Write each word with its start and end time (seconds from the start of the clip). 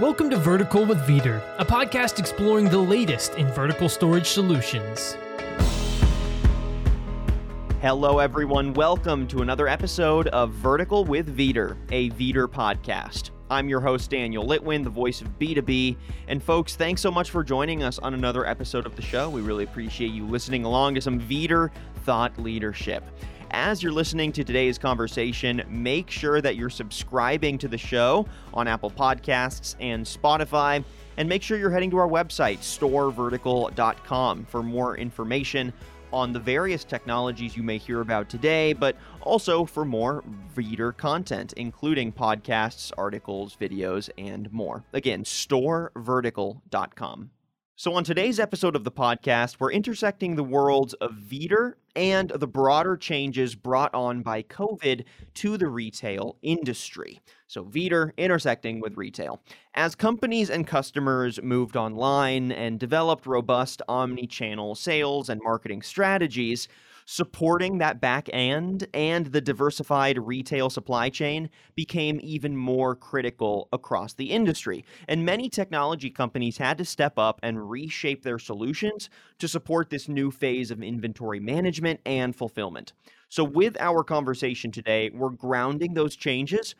Welcome 0.00 0.30
to 0.30 0.38
Vertical 0.38 0.86
with 0.86 0.96
Vidir, 1.06 1.42
a 1.58 1.64
podcast 1.66 2.18
exploring 2.18 2.70
the 2.70 2.78
latest 2.78 3.34
in 3.34 3.46
vertical 3.48 3.86
storage 3.86 4.28
solutions. 4.28 5.18
Hello, 7.82 8.18
everyone. 8.18 8.72
Welcome 8.72 9.28
to 9.28 9.42
another 9.42 9.68
episode 9.68 10.28
of 10.28 10.52
Vertical 10.52 11.04
with 11.04 11.36
Vidir, 11.36 11.76
a 11.90 12.08
Vidir 12.12 12.48
podcast. 12.48 13.28
I'm 13.50 13.68
your 13.68 13.80
host, 13.80 14.08
Daniel 14.08 14.42
Litwin, 14.42 14.84
the 14.84 14.88
voice 14.88 15.20
of 15.20 15.38
B2B. 15.38 15.98
And 16.28 16.42
folks, 16.42 16.76
thanks 16.76 17.02
so 17.02 17.10
much 17.10 17.28
for 17.28 17.44
joining 17.44 17.82
us 17.82 17.98
on 17.98 18.14
another 18.14 18.46
episode 18.46 18.86
of 18.86 18.96
the 18.96 19.02
show. 19.02 19.28
We 19.28 19.42
really 19.42 19.64
appreciate 19.64 20.12
you 20.12 20.26
listening 20.26 20.64
along 20.64 20.94
to 20.94 21.02
some 21.02 21.20
Vidir 21.20 21.70
thought 22.06 22.38
leadership. 22.38 23.04
As 23.52 23.82
you're 23.82 23.92
listening 23.92 24.30
to 24.32 24.44
today's 24.44 24.78
conversation, 24.78 25.62
make 25.68 26.08
sure 26.08 26.40
that 26.40 26.54
you're 26.54 26.70
subscribing 26.70 27.58
to 27.58 27.66
the 27.66 27.78
show 27.78 28.26
on 28.54 28.68
Apple 28.68 28.90
Podcasts 28.90 29.74
and 29.80 30.06
Spotify. 30.06 30.84
And 31.16 31.28
make 31.28 31.42
sure 31.42 31.58
you're 31.58 31.70
heading 31.70 31.90
to 31.90 31.98
our 31.98 32.08
website, 32.08 32.58
storevertical.com, 32.58 34.44
for 34.44 34.62
more 34.62 34.96
information 34.96 35.72
on 36.12 36.32
the 36.32 36.38
various 36.38 36.84
technologies 36.84 37.56
you 37.56 37.62
may 37.62 37.78
hear 37.78 38.00
about 38.00 38.28
today, 38.28 38.72
but 38.72 38.96
also 39.20 39.64
for 39.64 39.84
more 39.84 40.24
Vidir 40.56 40.96
content, 40.96 41.52
including 41.56 42.12
podcasts, 42.12 42.92
articles, 42.96 43.56
videos, 43.60 44.08
and 44.16 44.52
more. 44.52 44.84
Again, 44.92 45.24
storevertical.com. 45.24 47.30
So, 47.80 47.94
on 47.94 48.04
today's 48.04 48.38
episode 48.38 48.76
of 48.76 48.84
the 48.84 48.92
podcast, 48.92 49.56
we're 49.58 49.72
intersecting 49.72 50.36
the 50.36 50.44
worlds 50.44 50.92
of 50.92 51.12
Vidir 51.12 51.76
and 51.96 52.28
the 52.28 52.46
broader 52.46 52.94
changes 52.94 53.54
brought 53.54 53.94
on 53.94 54.20
by 54.20 54.42
COVID 54.42 55.06
to 55.36 55.56
the 55.56 55.66
retail 55.66 56.36
industry. 56.42 57.20
So, 57.46 57.64
Vidir 57.64 58.12
intersecting 58.18 58.80
with 58.80 58.98
retail. 58.98 59.40
As 59.72 59.94
companies 59.94 60.50
and 60.50 60.66
customers 60.66 61.40
moved 61.42 61.74
online 61.74 62.52
and 62.52 62.78
developed 62.78 63.24
robust 63.24 63.80
omni 63.88 64.26
channel 64.26 64.74
sales 64.74 65.30
and 65.30 65.40
marketing 65.42 65.80
strategies, 65.80 66.68
supporting 67.10 67.78
that 67.78 68.00
back 68.00 68.28
end 68.32 68.86
and 68.94 69.26
the 69.26 69.40
diversified 69.40 70.16
retail 70.16 70.70
supply 70.70 71.08
chain 71.08 71.50
became 71.74 72.20
even 72.22 72.56
more 72.56 72.94
critical 72.94 73.68
across 73.72 74.14
the 74.14 74.30
industry. 74.30 74.84
And 75.08 75.24
many 75.24 75.48
technology 75.48 76.08
companies 76.08 76.58
had 76.58 76.78
to 76.78 76.84
step 76.84 77.18
up 77.18 77.40
and 77.42 77.68
reshape 77.68 78.22
their 78.22 78.38
solutions 78.38 79.10
to 79.40 79.48
support 79.48 79.90
this 79.90 80.08
new 80.08 80.30
phase 80.30 80.70
of 80.70 80.84
inventory 80.84 81.40
management 81.40 81.98
and 82.06 82.36
fulfillment. 82.36 82.92
So, 83.28 83.42
with 83.42 83.76
our 83.80 84.04
conversation 84.04 84.70
today, 84.70 85.10
we're 85.12 85.30
grounding 85.30 85.94
those 85.94 86.14
changes 86.14 86.76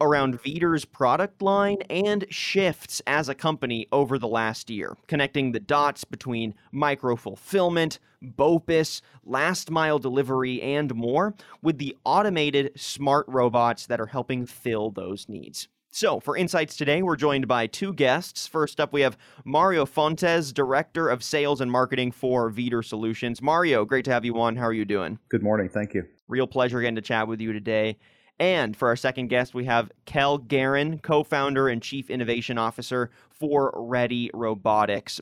around 0.00 0.40
Vidir's 0.40 0.84
product 0.84 1.42
line 1.42 1.78
and 1.90 2.24
shifts 2.30 3.02
as 3.06 3.28
a 3.28 3.34
company 3.34 3.86
over 3.92 4.18
the 4.18 4.28
last 4.28 4.70
year, 4.70 4.96
connecting 5.06 5.52
the 5.52 5.60
dots 5.60 6.04
between 6.04 6.54
micro 6.72 7.16
fulfillment, 7.16 7.98
BOPIS, 8.22 9.00
last 9.24 9.70
mile 9.70 9.98
delivery, 9.98 10.60
and 10.62 10.94
more 10.94 11.34
with 11.62 11.78
the 11.78 11.96
automated 12.04 12.72
smart 12.76 13.26
robots 13.28 13.86
that 13.86 14.00
are 14.00 14.06
helping 14.06 14.46
fill 14.46 14.90
those 14.90 15.28
needs. 15.28 15.68
So, 15.90 16.20
for 16.20 16.36
insights 16.36 16.76
today, 16.76 17.02
we're 17.02 17.16
joined 17.16 17.48
by 17.48 17.66
two 17.66 17.94
guests. 17.94 18.46
First 18.46 18.78
up, 18.78 18.92
we 18.92 19.00
have 19.00 19.16
Mario 19.44 19.86
Fontes, 19.86 20.52
Director 20.52 21.08
of 21.08 21.24
Sales 21.24 21.60
and 21.60 21.72
Marketing 21.72 22.12
for 22.12 22.50
Vidir 22.50 22.84
Solutions. 22.84 23.40
Mario, 23.40 23.84
great 23.84 24.04
to 24.04 24.12
have 24.12 24.24
you 24.24 24.38
on. 24.38 24.56
How 24.56 24.66
are 24.66 24.72
you 24.72 24.84
doing? 24.84 25.18
Good 25.30 25.42
morning. 25.42 25.70
Thank 25.70 25.94
you. 25.94 26.04
Real 26.28 26.46
pleasure 26.46 26.80
getting 26.80 26.96
to 26.96 27.02
chat 27.02 27.26
with 27.26 27.40
you 27.40 27.54
today. 27.54 27.96
And 28.40 28.76
for 28.76 28.88
our 28.88 28.96
second 28.96 29.28
guest, 29.28 29.54
we 29.54 29.64
have 29.64 29.90
Kel 30.04 30.38
Guerin, 30.38 31.00
co 31.00 31.24
founder 31.24 31.68
and 31.68 31.82
chief 31.82 32.08
innovation 32.08 32.58
officer 32.58 33.10
for 33.30 33.72
Ready 33.74 34.30
Robotics. 34.32 35.20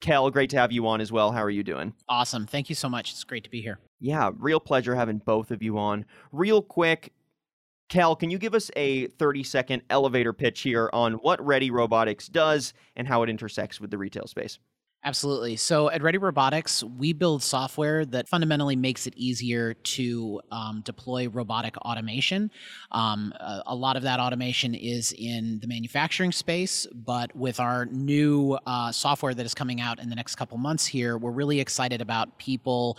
Kel, 0.00 0.30
great 0.30 0.50
to 0.50 0.56
have 0.56 0.72
you 0.72 0.86
on 0.86 1.00
as 1.00 1.12
well. 1.12 1.32
How 1.32 1.42
are 1.42 1.50
you 1.50 1.62
doing? 1.62 1.94
Awesome. 2.08 2.46
Thank 2.46 2.68
you 2.68 2.74
so 2.74 2.88
much. 2.88 3.10
It's 3.12 3.24
great 3.24 3.44
to 3.44 3.50
be 3.50 3.60
here. 3.60 3.78
Yeah, 3.98 4.30
real 4.38 4.60
pleasure 4.60 4.94
having 4.94 5.18
both 5.18 5.50
of 5.50 5.62
you 5.62 5.78
on. 5.78 6.06
Real 6.32 6.62
quick, 6.62 7.12
Kel, 7.90 8.16
can 8.16 8.30
you 8.30 8.38
give 8.38 8.54
us 8.54 8.70
a 8.76 9.08
30 9.08 9.42
second 9.42 9.82
elevator 9.90 10.32
pitch 10.32 10.60
here 10.60 10.88
on 10.92 11.14
what 11.14 11.44
Ready 11.44 11.70
Robotics 11.70 12.28
does 12.28 12.72
and 12.96 13.06
how 13.08 13.22
it 13.22 13.30
intersects 13.30 13.80
with 13.80 13.90
the 13.90 13.98
retail 13.98 14.26
space? 14.26 14.58
Absolutely. 15.02 15.56
So 15.56 15.88
at 15.88 16.02
Ready 16.02 16.18
Robotics, 16.18 16.84
we 16.84 17.14
build 17.14 17.42
software 17.42 18.04
that 18.06 18.28
fundamentally 18.28 18.76
makes 18.76 19.06
it 19.06 19.14
easier 19.16 19.72
to 19.72 20.42
um, 20.52 20.82
deploy 20.84 21.26
robotic 21.26 21.74
automation. 21.78 22.50
Um, 22.92 23.32
a, 23.40 23.62
a, 23.68 23.74
lot 23.74 23.96
of 23.96 24.02
that 24.02 24.20
automation 24.20 24.74
is 24.74 25.12
in 25.16 25.58
the 25.60 25.66
manufacturing 25.66 26.32
space, 26.32 26.86
but 26.92 27.34
with 27.34 27.60
our 27.60 27.86
new 27.86 28.58
uh, 28.66 28.92
software 28.92 29.32
that 29.32 29.46
is 29.46 29.54
coming 29.54 29.80
out 29.80 30.00
in 30.00 30.10
the 30.10 30.16
next 30.16 30.36
couple 30.36 30.58
months 30.58 30.84
here, 30.84 31.16
we're 31.16 31.30
really 31.30 31.60
excited 31.60 32.02
about 32.02 32.38
people 32.38 32.98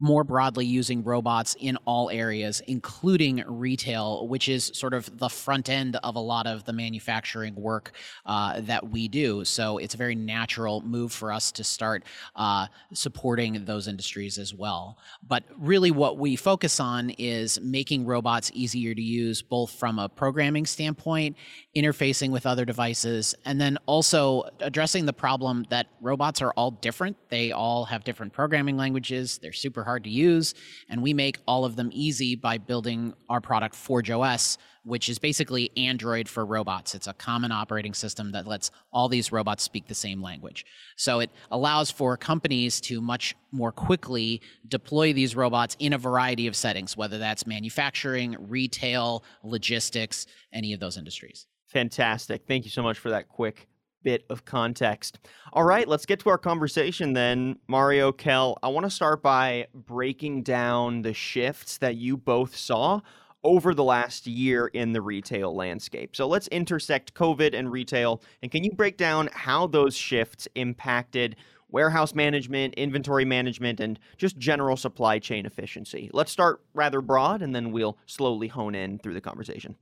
more 0.00 0.24
broadly 0.24 0.64
using 0.64 1.04
robots 1.04 1.54
in 1.60 1.76
all 1.84 2.08
areas, 2.10 2.62
including 2.66 3.44
retail, 3.46 4.26
which 4.26 4.48
is 4.48 4.70
sort 4.74 4.94
of 4.94 5.18
the 5.18 5.28
front 5.28 5.68
end 5.68 5.96
of 5.96 6.16
a 6.16 6.20
lot 6.20 6.46
of 6.46 6.64
the 6.64 6.72
manufacturing 6.72 7.54
work 7.54 7.92
uh, 8.24 8.60
that 8.62 8.88
we 8.88 9.08
do. 9.08 9.44
So 9.44 9.76
it's 9.78 9.94
a 9.94 9.98
very 9.98 10.14
natural 10.14 10.80
move 10.80 11.12
for 11.12 11.30
us 11.30 11.52
to 11.52 11.64
start 11.64 12.04
uh, 12.34 12.66
supporting 12.94 13.64
those 13.66 13.88
industries 13.88 14.38
as 14.38 14.54
well. 14.54 14.96
But 15.26 15.44
really, 15.58 15.90
what 15.90 16.16
we 16.18 16.34
focus 16.34 16.80
on 16.80 17.10
is 17.10 17.60
making 17.60 18.06
robots 18.06 18.50
easier 18.54 18.94
to 18.94 19.02
use, 19.02 19.42
both 19.42 19.70
from 19.70 19.98
a 19.98 20.08
programming 20.08 20.64
standpoint, 20.64 21.36
interfacing 21.76 22.30
with 22.30 22.46
other 22.46 22.64
devices, 22.64 23.34
and 23.44 23.60
then 23.60 23.76
also 23.86 24.44
addressing 24.60 25.04
the 25.04 25.12
problem 25.12 25.66
that 25.68 25.88
robots 26.00 26.40
are 26.40 26.52
all 26.52 26.70
different. 26.70 27.16
They 27.28 27.52
all 27.52 27.84
have 27.84 28.02
different 28.02 28.32
programming 28.32 28.76
languages, 28.76 29.38
they're 29.38 29.52
super 29.52 29.84
hard 29.90 30.04
to 30.04 30.10
use, 30.10 30.54
and 30.88 31.02
we 31.02 31.12
make 31.12 31.38
all 31.48 31.64
of 31.64 31.74
them 31.74 31.90
easy 31.92 32.36
by 32.36 32.58
building 32.58 33.12
our 33.28 33.40
product 33.40 33.74
Forge 33.74 34.08
OS, 34.08 34.56
which 34.84 35.08
is 35.08 35.18
basically 35.18 35.68
Android 35.76 36.28
for 36.28 36.46
robots. 36.46 36.94
It's 36.94 37.08
a 37.08 37.12
common 37.12 37.50
operating 37.50 37.92
system 37.92 38.30
that 38.30 38.46
lets 38.46 38.70
all 38.92 39.08
these 39.08 39.32
robots 39.32 39.64
speak 39.64 39.88
the 39.88 39.94
same 39.96 40.22
language. 40.22 40.64
So 40.96 41.18
it 41.18 41.30
allows 41.50 41.90
for 41.90 42.16
companies 42.16 42.80
to 42.82 43.00
much 43.00 43.34
more 43.50 43.72
quickly 43.72 44.42
deploy 44.68 45.12
these 45.12 45.34
robots 45.34 45.76
in 45.80 45.92
a 45.92 45.98
variety 45.98 46.46
of 46.46 46.54
settings, 46.54 46.96
whether 46.96 47.18
that's 47.18 47.44
manufacturing, 47.44 48.36
retail, 48.38 49.24
logistics, 49.42 50.28
any 50.52 50.72
of 50.72 50.78
those 50.78 50.96
industries. 50.96 51.48
Fantastic. 51.66 52.42
Thank 52.46 52.64
you 52.64 52.70
so 52.70 52.82
much 52.84 52.98
for 52.98 53.10
that 53.10 53.28
quick 53.28 53.66
bit 54.02 54.24
of 54.30 54.44
context. 54.44 55.18
All 55.52 55.64
right, 55.64 55.86
let's 55.86 56.06
get 56.06 56.20
to 56.20 56.30
our 56.30 56.38
conversation 56.38 57.12
then. 57.12 57.58
Mario, 57.68 58.12
Kel, 58.12 58.58
I 58.62 58.68
want 58.68 58.84
to 58.84 58.90
start 58.90 59.22
by 59.22 59.66
breaking 59.74 60.42
down 60.42 61.02
the 61.02 61.14
shifts 61.14 61.78
that 61.78 61.96
you 61.96 62.16
both 62.16 62.56
saw 62.56 63.00
over 63.42 63.74
the 63.74 63.84
last 63.84 64.26
year 64.26 64.66
in 64.68 64.92
the 64.92 65.00
retail 65.00 65.54
landscape. 65.54 66.14
So 66.14 66.26
let's 66.26 66.48
intersect 66.48 67.14
COVID 67.14 67.58
and 67.58 67.70
retail. 67.70 68.22
And 68.42 68.50
can 68.50 68.64
you 68.64 68.72
break 68.72 68.96
down 68.96 69.28
how 69.32 69.66
those 69.66 69.96
shifts 69.96 70.46
impacted 70.54 71.36
warehouse 71.70 72.14
management, 72.14 72.74
inventory 72.74 73.24
management, 73.24 73.80
and 73.80 73.98
just 74.18 74.36
general 74.38 74.76
supply 74.76 75.18
chain 75.18 75.46
efficiency? 75.46 76.10
Let's 76.12 76.32
start 76.32 76.60
rather 76.74 77.00
broad 77.00 77.42
and 77.42 77.54
then 77.54 77.72
we'll 77.72 77.96
slowly 78.06 78.48
hone 78.48 78.74
in 78.74 78.98
through 78.98 79.14
the 79.14 79.20
conversation. 79.20 79.76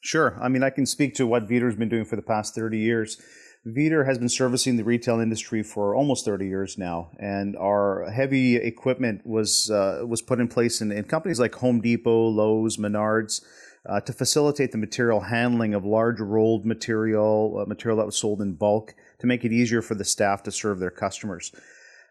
Sure. 0.00 0.38
I 0.40 0.48
mean, 0.48 0.62
I 0.62 0.70
can 0.70 0.84
speak 0.84 1.14
to 1.14 1.26
what 1.26 1.48
Vidir's 1.48 1.76
been 1.76 1.88
doing 1.88 2.04
for 2.04 2.16
the 2.16 2.22
past 2.22 2.54
30 2.54 2.78
years. 2.78 3.20
Vidir 3.66 4.04
has 4.04 4.18
been 4.18 4.28
servicing 4.28 4.76
the 4.76 4.84
retail 4.84 5.20
industry 5.20 5.62
for 5.62 5.94
almost 5.94 6.26
30 6.26 6.46
years 6.46 6.76
now, 6.76 7.10
and 7.18 7.56
our 7.56 8.10
heavy 8.10 8.56
equipment 8.56 9.26
was 9.26 9.70
uh, 9.70 10.02
was 10.06 10.20
put 10.20 10.38
in 10.38 10.48
place 10.48 10.82
in, 10.82 10.92
in, 10.92 11.04
companies 11.04 11.40
like 11.40 11.54
Home 11.56 11.80
Depot, 11.80 12.28
Lowe's, 12.28 12.76
Menards. 12.76 13.42
Uh, 13.86 14.00
to 14.00 14.14
facilitate 14.14 14.72
the 14.72 14.78
material 14.78 15.20
handling 15.20 15.74
of 15.74 15.84
large 15.84 16.18
rolled 16.18 16.64
material, 16.64 17.58
uh, 17.60 17.66
material 17.66 17.98
that 17.98 18.06
was 18.06 18.16
sold 18.16 18.40
in 18.40 18.54
bulk, 18.54 18.94
to 19.18 19.26
make 19.26 19.44
it 19.44 19.52
easier 19.52 19.82
for 19.82 19.94
the 19.94 20.06
staff 20.06 20.42
to 20.42 20.50
serve 20.50 20.78
their 20.78 20.90
customers. 20.90 21.52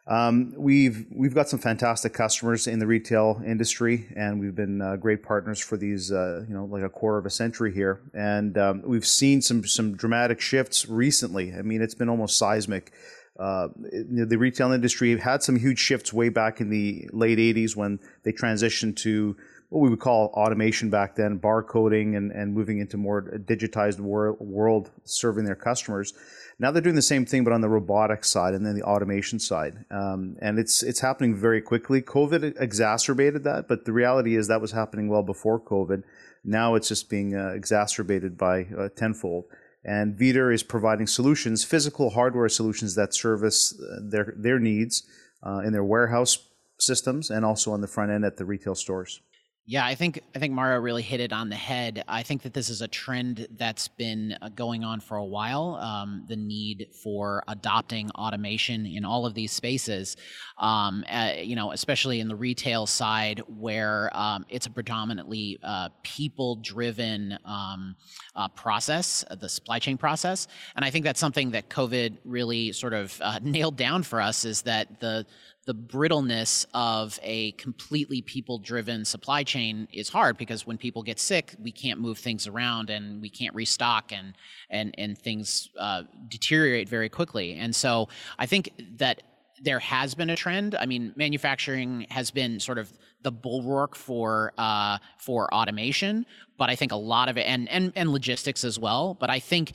Um, 0.06 0.54
we've 0.58 1.06
we've 1.12 1.34
got 1.34 1.48
some 1.48 1.60
fantastic 1.60 2.14
customers 2.14 2.68
in 2.68 2.80
the 2.80 2.88
retail 2.88 3.42
industry, 3.46 4.08
and 4.18 4.40
we've 4.40 4.56
been 4.56 4.82
uh, 4.82 4.98
great 4.98 5.24
partners 5.24 5.60
for 5.60 5.78
these, 5.78 6.12
uh, 6.12 6.44
you 6.48 6.54
know, 6.54 6.66
like 6.66 6.84
a 6.84 6.90
quarter 6.90 7.18
of 7.18 7.26
a 7.26 7.30
century 7.30 7.74
here. 7.74 8.02
And 8.14 8.58
um, 8.58 8.82
we've 8.86 9.08
seen 9.08 9.42
some 9.42 9.66
some 9.66 9.96
dramatic 9.96 10.42
shifts 10.42 10.90
recently. 10.90 11.54
I 11.54 11.62
mean, 11.62 11.82
it's 11.82 11.96
been 11.96 12.10
almost 12.10 12.38
seismic. 12.38 12.92
Uh, 13.40 13.70
the 13.78 14.38
retail 14.38 14.74
industry 14.74 15.18
had 15.18 15.42
some 15.42 15.56
huge 15.56 15.80
shifts 15.80 16.14
way 16.14 16.30
back 16.30 16.60
in 16.60 16.70
the 16.70 17.10
late 17.14 17.40
'80s 17.40 17.76
when 17.76 18.00
they 18.24 18.34
transitioned 18.34 18.98
to 18.98 19.38
what 19.74 19.82
we 19.82 19.90
would 19.90 20.00
call 20.00 20.28
automation 20.36 20.92
back 20.92 21.16
then, 21.16 21.40
barcoding, 21.40 22.16
and 22.16 22.32
and 22.32 22.54
moving 22.54 22.78
into 22.78 22.96
more 22.96 23.24
digitized 23.24 24.00
wor- 24.00 24.34
world 24.34 24.92
serving 25.04 25.46
their 25.46 25.56
customers. 25.56 26.14
Now 26.60 26.70
they're 26.70 26.84
doing 26.84 26.96
the 26.96 27.02
same 27.02 27.26
thing, 27.26 27.44
but 27.44 27.54
on 27.54 27.62
the 27.62 27.70
robotics 27.70 28.30
side 28.30 28.54
and 28.54 28.64
then 28.64 28.76
the 28.76 28.84
automation 28.84 29.40
side, 29.40 29.86
um, 29.90 30.38
and 30.42 30.60
it's 30.60 30.84
it's 30.84 31.00
happening 31.00 31.36
very 31.36 31.60
quickly. 31.60 32.04
COVID 32.04 32.62
exacerbated 32.62 33.44
that, 33.46 33.68
but 33.68 33.86
the 33.86 33.92
reality 33.92 34.36
is 34.36 34.48
that 34.48 34.62
was 34.62 34.74
happening 34.74 35.10
well 35.10 35.24
before 35.24 35.60
COVID. 35.60 36.04
Now 36.44 36.76
it's 36.76 36.90
just 36.90 37.10
being 37.10 37.36
uh, 37.36 37.54
exacerbated 37.56 38.38
by 38.38 38.68
uh, 38.78 38.90
tenfold. 38.96 39.46
And 39.86 40.16
Vidir 40.16 40.54
is 40.54 40.64
providing 40.64 41.08
solutions, 41.08 41.66
physical 41.66 42.12
hardware 42.12 42.48
solutions 42.48 42.96
that 42.96 43.14
service 43.14 43.74
uh, 43.74 44.00
their, 44.02 44.34
their 44.38 44.60
needs 44.60 45.04
uh, 45.46 45.60
in 45.66 45.74
their 45.74 45.84
warehouse 45.84 46.38
systems 46.80 47.30
and 47.30 47.44
also 47.44 47.74
on 47.74 47.82
the 47.82 47.88
front 47.88 48.12
end 48.12 48.24
at 48.24 48.38
the 48.38 48.46
retail 48.46 48.76
stores. 48.76 49.20
Yeah, 49.66 49.86
I 49.86 49.96
think 49.96 50.20
I 50.36 50.40
think 50.40 50.54
Mario 50.54 50.82
really 50.82 51.02
hit 51.02 51.22
it 51.22 51.32
on 51.32 51.48
the 51.48 51.56
head. 51.56 52.04
I 52.06 52.22
think 52.22 52.42
that 52.42 52.54
this 52.54 52.70
is 52.70 52.82
a 52.82 52.88
trend 52.88 53.48
that's 53.52 53.88
been 53.88 54.36
uh, 54.42 54.50
going 54.50 54.84
on 54.84 55.00
for 55.00 55.16
a 55.16 55.24
while. 55.24 55.76
Um, 55.76 56.26
the 56.28 56.36
need 56.36 56.90
for 57.02 57.46
adopting 57.48 58.12
automation 58.12 58.86
in 58.86 59.06
all 59.06 59.26
of 59.26 59.36
these 59.36 59.54
spaces, 59.54 60.18
um, 60.58 61.06
uh, 61.10 61.36
you 61.38 61.56
know, 61.56 61.72
especially 61.72 62.20
in 62.20 62.28
the 62.28 62.36
retail 62.36 62.86
side, 62.86 63.42
where 63.48 64.12
um, 64.12 64.46
it's 64.50 64.66
a 64.66 64.70
predominantly 64.70 65.58
uh, 65.64 65.88
people-driven 66.04 67.40
um, 67.46 67.96
uh, 68.36 68.50
process, 68.50 69.24
the 69.40 69.48
supply 69.48 69.80
chain 69.80 69.98
process. 69.98 70.50
And 70.76 70.84
I 70.84 70.90
think 70.90 71.06
that's 71.06 71.22
something 71.22 71.52
that 71.52 71.70
COVID 71.70 72.18
really 72.26 72.74
sort 72.74 72.94
of 72.94 73.18
uh, 73.22 73.40
nailed 73.42 73.78
down 73.78 74.04
for 74.04 74.20
us 74.20 74.44
is 74.44 74.64
that 74.64 75.00
the 75.00 75.26
the 75.66 75.74
brittleness 75.74 76.66
of 76.74 77.20
a 77.24 77.54
completely 77.54 78.22
people 78.22 78.58
driven 78.58 79.06
supply 79.06 79.44
chain 79.44 79.88
is 79.94 80.10
hard 80.10 80.38
because 80.38 80.68
when 80.68 80.78
people 80.78 81.04
get 81.04 81.20
sick 81.20 81.56
we 81.62 81.72
can't 81.72 82.00
move 82.00 82.18
things 82.18 82.48
around 82.48 82.90
and 82.90 83.22
we 83.22 83.30
can't 83.30 83.56
restock 83.56 84.12
and 84.12 84.34
and 84.70 84.94
and 84.98 85.18
things 85.18 85.70
uh, 85.80 86.04
deteriorate 86.28 86.90
very 86.90 87.10
quickly. 87.10 87.54
And 87.54 87.76
so 87.76 88.10
i 88.38 88.46
think 88.46 88.72
that 88.98 89.24
there 89.62 89.80
has 89.80 90.14
been 90.14 90.30
a 90.30 90.36
trend. 90.36 90.76
I 90.76 90.86
mean 90.86 91.14
manufacturing 91.16 92.08
has 92.10 92.32
been 92.32 92.60
sort 92.60 92.78
of 92.78 92.92
the 93.22 93.32
bulwark 93.32 93.96
for 93.96 94.52
uh, 94.58 94.98
for 95.18 95.54
automation 95.54 96.26
but 96.58 96.70
i 96.70 96.76
think 96.76 96.92
a 96.92 96.98
lot 96.98 97.30
of 97.30 97.38
it 97.38 97.44
and 97.44 97.70
and, 97.70 97.94
and 97.96 98.10
logistics 98.12 98.64
as 98.66 98.78
well. 98.78 99.16
But 99.20 99.30
i 99.30 99.40
think 99.40 99.74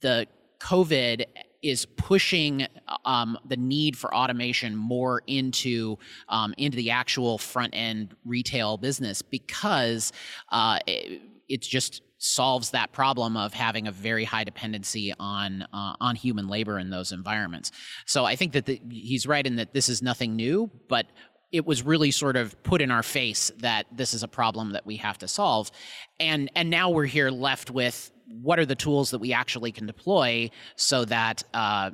the 0.00 0.26
covid 0.60 1.24
is 1.68 1.84
pushing 1.84 2.66
um, 3.04 3.38
the 3.44 3.56
need 3.56 3.96
for 3.96 4.14
automation 4.14 4.76
more 4.76 5.22
into 5.26 5.98
um, 6.28 6.54
into 6.56 6.76
the 6.76 6.90
actual 6.90 7.38
front 7.38 7.74
end 7.74 8.14
retail 8.24 8.76
business 8.76 9.22
because 9.22 10.12
uh, 10.50 10.78
it, 10.86 11.62
just 11.62 12.02
solves 12.18 12.70
that 12.70 12.92
problem 12.92 13.36
of 13.36 13.52
having 13.52 13.86
a 13.86 13.92
very 13.92 14.24
high 14.24 14.44
dependency 14.44 15.12
on 15.18 15.62
uh, 15.72 15.94
on 16.00 16.16
human 16.16 16.48
labor 16.48 16.78
in 16.78 16.90
those 16.90 17.12
environments. 17.12 17.72
So 18.06 18.24
I 18.24 18.36
think 18.36 18.52
that 18.52 18.66
the, 18.66 18.80
he's 18.90 19.26
right 19.26 19.46
in 19.46 19.56
that 19.56 19.72
this 19.72 19.88
is 19.88 20.02
nothing 20.02 20.36
new, 20.36 20.70
but 20.88 21.06
it 21.52 21.64
was 21.64 21.82
really 21.82 22.10
sort 22.10 22.36
of 22.36 22.60
put 22.62 22.80
in 22.80 22.90
our 22.90 23.02
face 23.02 23.50
that 23.58 23.86
this 23.92 24.14
is 24.14 24.22
a 24.22 24.28
problem 24.28 24.72
that 24.72 24.84
we 24.84 24.96
have 24.96 25.16
to 25.18 25.28
solve 25.28 25.70
and 26.18 26.50
and 26.56 26.70
now 26.70 26.90
we're 26.90 27.04
here 27.04 27.30
left 27.30 27.70
with 27.70 28.10
what 28.28 28.58
are 28.58 28.66
the 28.66 28.74
tools 28.74 29.10
that 29.10 29.18
we 29.18 29.32
actually 29.32 29.72
can 29.72 29.86
deploy 29.86 30.50
so 30.76 31.04
that 31.04 31.42
uh, 31.54 31.90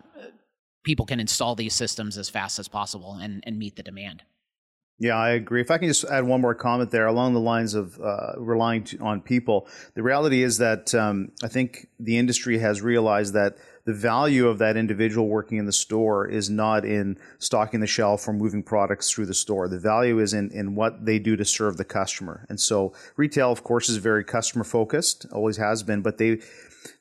people 0.85 1.07
can 1.07 1.21
install 1.21 1.55
these 1.55 1.75
systems 1.75 2.19
as 2.19 2.29
fast 2.29 2.59
as 2.59 2.69
possible 2.69 3.19
and, 3.21 3.43
and 3.47 3.59
meet 3.59 3.77
the 3.77 3.83
demand. 3.83 4.23
Yeah, 5.03 5.17
I 5.17 5.31
agree. 5.31 5.61
If 5.61 5.73
I 5.73 5.79
can 5.79 5.89
just 5.89 6.05
add 6.05 6.23
one 6.23 6.41
more 6.41 6.55
comment 6.55 6.93
there 6.93 7.09
along 7.09 7.35
the 7.35 7.41
lines 7.41 7.75
of 7.75 8.01
uh, 8.01 8.35
relying 8.37 8.87
on 9.01 9.21
people, 9.21 9.67
the 9.95 10.03
reality 10.05 10.45
is 10.45 10.59
that 10.59 10.95
um, 10.95 11.33
I 11.43 11.49
think 11.49 11.89
the 11.99 12.19
industry 12.19 12.57
has 12.59 12.83
realized 12.83 13.35
that 13.35 13.57
the 13.85 13.95
value 13.95 14.47
of 14.47 14.59
that 14.59 14.77
individual 14.77 15.27
working 15.27 15.59
in 15.59 15.67
the 15.67 15.73
store 15.73 16.29
is 16.29 16.49
not 16.49 16.85
in 16.85 17.19
stocking 17.41 17.81
the 17.81 17.87
shelf 17.89 18.29
or 18.29 18.33
moving 18.33 18.63
products 18.63 19.11
through 19.11 19.27
the 19.27 19.35
store. 19.35 19.67
The 19.67 19.81
value 19.81 20.21
is 20.21 20.35
in, 20.35 20.53
in 20.53 20.77
what 20.77 21.05
they 21.05 21.19
do 21.19 21.35
to 21.35 21.45
serve 21.45 21.79
the 21.79 21.85
customer. 21.85 22.47
And 22.49 22.61
so 22.61 22.93
retail, 23.17 23.51
of 23.51 23.65
course, 23.65 23.89
is 23.89 23.97
very 23.97 24.23
customer 24.23 24.63
focused, 24.63 25.27
always 25.33 25.57
has 25.57 25.83
been, 25.83 26.03
but 26.03 26.19
they 26.19 26.39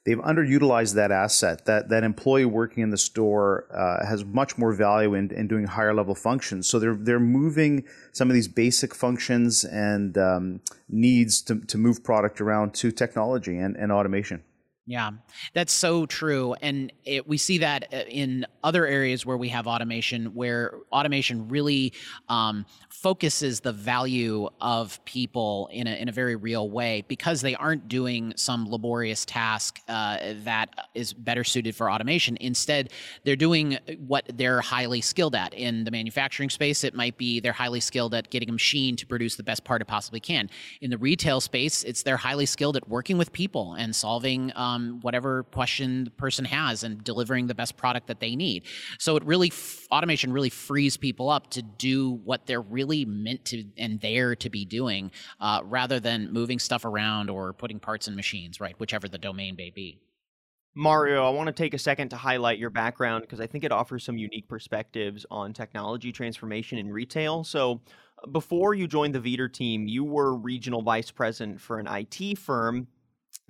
they've 0.06 0.18
underutilized 0.18 0.96
that 0.96 1.12
asset. 1.12 1.66
That 1.66 1.90
that 1.90 2.04
employee 2.04 2.46
working 2.46 2.84
in 2.84 2.90
the 2.90 2.98
store 2.98 3.66
uh, 3.74 4.06
has 4.06 4.26
much 4.26 4.58
more 4.58 4.74
value 4.74 5.14
in, 5.14 5.32
in 5.32 5.48
doing 5.48 5.66
higher 5.66 5.94
level 5.94 6.16
functions. 6.16 6.68
So 6.68 6.80
they're 6.80 6.96
they're 6.96 7.20
moving 7.20 7.86
some 8.12 8.30
of 8.30 8.34
these 8.34 8.48
basic 8.48 8.96
functions 8.96 9.64
and 9.64 10.18
um, 10.18 10.62
needs 10.90 11.42
to, 11.44 11.60
to 11.60 11.78
move 11.78 12.04
product 12.04 12.42
around 12.42 12.74
to 12.76 12.92
technology 12.92 13.58
and, 13.58 13.76
and 13.76 13.92
automation. 13.92 14.44
Yeah, 14.92 15.12
that's 15.54 15.72
so 15.72 16.06
true. 16.06 16.54
And 16.62 16.92
it, 17.06 17.26
we 17.26 17.38
see 17.38 17.60
that 17.60 17.88
uh, 17.94 18.00
in 18.10 18.46
other 18.62 18.86
areas 18.86 19.26
where 19.26 19.38
we 19.38 19.48
have 19.48 19.66
automation, 19.66 20.36
where 20.36 20.74
automation 20.92 21.48
really 21.48 21.94
um, 22.28 22.66
focuses 22.90 23.62
the 23.62 23.72
value 23.72 24.50
of 24.60 25.04
people 25.06 25.70
in 25.72 25.88
a, 25.88 25.92
in 25.92 26.10
a 26.10 26.12
very 26.12 26.36
real 26.36 26.70
way 26.70 27.06
because 27.08 27.40
they 27.40 27.56
aren't 27.56 27.88
doing 27.88 28.34
some 28.36 28.70
laborious 28.70 29.24
task 29.24 29.80
uh, 29.88 30.18
that 30.44 30.68
is 30.94 31.14
better 31.14 31.46
suited 31.46 31.74
for 31.74 31.90
automation. 31.90 32.36
Instead, 32.42 32.92
they're 33.24 33.38
doing 33.38 33.78
what 34.06 34.26
they're 34.34 34.60
highly 34.60 35.00
skilled 35.00 35.36
at. 35.36 35.54
In 35.54 35.86
the 35.86 35.92
manufacturing 35.92 36.50
space, 36.50 36.84
it 36.84 36.94
might 36.94 37.18
be 37.18 37.40
they're 37.40 37.54
highly 37.54 37.80
skilled 37.80 38.14
at 38.14 38.30
getting 38.30 38.50
a 38.50 38.52
machine 38.52 38.98
to 38.98 39.08
produce 39.08 39.38
the 39.38 39.44
best 39.44 39.64
part 39.64 39.82
it 39.82 39.86
possibly 39.86 40.20
can. 40.20 40.50
In 40.82 40.90
the 40.90 40.98
retail 40.98 41.40
space, 41.40 41.86
it's 41.86 42.04
they're 42.04 42.18
highly 42.18 42.46
skilled 42.46 42.76
at 42.76 42.90
working 42.90 43.18
with 43.18 43.32
people 43.32 43.76
and 43.76 43.96
solving. 43.96 44.52
Um, 44.56 44.81
um, 44.82 45.00
whatever 45.02 45.44
question 45.44 46.06
the 46.06 46.12
person 46.12 46.46
has 46.46 46.84
and 46.84 47.04
delivering 47.04 47.48
the 47.48 47.56
best 47.56 47.78
product 47.78 48.08
that 48.08 48.20
they 48.20 48.36
need. 48.36 48.64
So 49.00 49.16
it 49.16 49.24
really 49.24 49.52
automation 49.92 50.32
really 50.34 50.50
frees 50.50 50.98
people 50.98 51.30
up 51.30 51.50
to 51.52 51.62
do 51.62 52.12
what 52.24 52.46
they're 52.46 52.62
really 52.62 53.06
meant 53.06 53.46
to 53.46 53.64
and 53.78 54.00
there 54.02 54.36
to 54.36 54.50
be 54.50 54.66
doing, 54.66 55.12
uh, 55.40 55.62
rather 55.64 56.00
than 56.00 56.32
moving 56.32 56.60
stuff 56.60 56.86
around 56.86 57.30
or 57.30 57.54
putting 57.54 57.80
parts 57.80 58.08
in 58.08 58.16
machines, 58.16 58.60
right? 58.60 58.80
Whichever 58.80 59.08
the 59.08 59.18
domain 59.18 59.56
may 59.58 59.70
be. 59.70 60.00
Mario, 60.74 61.26
I 61.26 61.30
want 61.32 61.48
to 61.48 61.54
take 61.54 61.74
a 61.74 61.78
second 61.78 62.10
to 62.10 62.16
highlight 62.16 62.58
your 62.58 62.70
background 62.70 63.24
because 63.24 63.42
I 63.42 63.48
think 63.48 63.66
it 63.66 63.74
offers 63.74 64.06
some 64.06 64.18
unique 64.18 64.48
perspectives 64.48 65.26
on 65.30 65.52
technology 65.52 66.14
transformation 66.14 66.78
in 66.78 66.90
retail. 66.90 67.44
So, 67.44 67.82
before 68.32 68.76
you 68.76 68.88
joined 68.88 69.16
the 69.16 69.20
Vidir 69.20 69.52
team, 69.52 69.88
you 69.88 70.04
were 70.04 70.36
regional 70.36 70.84
vice 70.84 71.10
president 71.10 71.60
for 71.60 71.80
an 71.80 71.88
IT 71.88 72.38
firm 72.38 72.88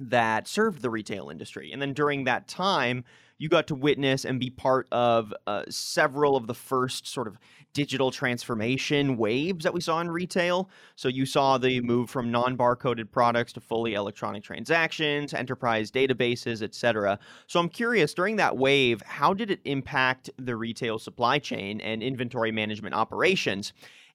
that 0.10 0.48
served 0.48 0.82
the 0.82 0.90
retail 0.90 1.30
industry. 1.30 1.72
And 1.72 1.82
then 1.82 1.94
during 1.94 2.24
that 2.26 2.48
time, 2.48 3.04
you 3.38 3.50
got 3.50 3.66
to 3.68 3.76
witness 3.76 4.24
and 4.24 4.40
be 4.40 4.52
part 4.52 4.88
of 4.92 5.34
uh, 5.48 5.64
several 5.68 6.36
of 6.36 6.46
the 6.46 6.54
first 6.54 7.08
sort 7.08 7.28
of 7.28 7.40
digital 7.74 8.12
transformation 8.12 9.18
waves 9.18 9.64
that 9.64 9.74
we 9.74 9.82
saw 9.82 10.00
in 10.00 10.12
retail. 10.12 10.70
So 10.96 11.08
you 11.08 11.26
saw 11.26 11.58
the 11.58 11.82
move 11.82 12.10
from 12.10 12.30
non-barcoded 12.30 13.10
products 13.12 13.54
to 13.54 13.60
fully 13.60 13.96
electronic 13.96 14.44
transactions, 14.44 15.34
enterprise 15.34 15.90
databases, 15.90 16.62
etc. 16.62 17.18
So 17.48 17.60
I'm 17.60 17.70
curious, 17.70 18.14
during 18.14 18.36
that 18.36 18.58
wave, 18.58 19.02
how 19.02 19.34
did 19.34 19.50
it 19.50 19.62
impact 19.66 20.30
the 20.38 20.56
retail 20.56 21.00
supply 21.00 21.40
chain 21.40 21.82
and 21.82 22.04
inventory 22.04 22.52
management 22.52 22.94
operations? 22.94 23.74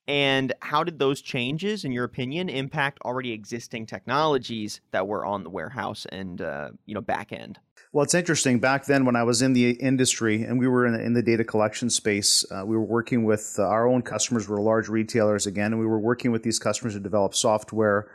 And 0.09 0.53
how 0.61 0.85
did 0.85 0.99
those 0.99 1.21
changes, 1.21 1.85
in 1.85 1.91
your 1.91 2.05
opinion, 2.05 2.49
impact 2.49 3.01
already 3.05 3.33
existing 3.33 3.87
technologies 3.87 4.81
that 4.93 5.09
were 5.09 5.25
on 5.27 5.43
the 5.43 5.51
warehouse 5.51 6.07
and 6.11 6.41
uh, 6.41 6.71
you 6.85 6.95
know 6.95 7.01
back 7.01 7.33
end? 7.33 7.59
Well, 7.93 8.05
it's 8.05 8.15
interesting. 8.15 8.59
Back 8.59 8.85
then, 8.85 9.05
when 9.05 9.17
I 9.17 9.23
was 9.23 9.43
in 9.43 9.53
the 9.53 9.71
industry 9.71 10.43
and 10.43 10.59
we 10.59 10.69
were 10.69 10.87
in 10.87 10.93
the, 10.93 11.03
in 11.03 11.13
the 11.15 11.23
data 11.23 11.45
collection 11.45 11.91
space, 11.91 12.45
uh, 12.53 12.63
we 12.65 12.77
were 12.77 12.85
working 12.85 13.25
with 13.25 13.57
uh, 13.59 13.63
our 13.63 13.89
own 13.89 14.03
customers. 14.03 14.49
Were 14.49 14.61
large 14.61 14.89
retailers 14.89 15.47
again, 15.47 15.73
and 15.73 15.81
we 15.81 15.87
were 15.87 16.01
working 16.01 16.31
with 16.31 16.43
these 16.43 16.59
customers 16.59 16.95
to 16.95 17.01
develop 17.01 17.35
software 17.35 18.09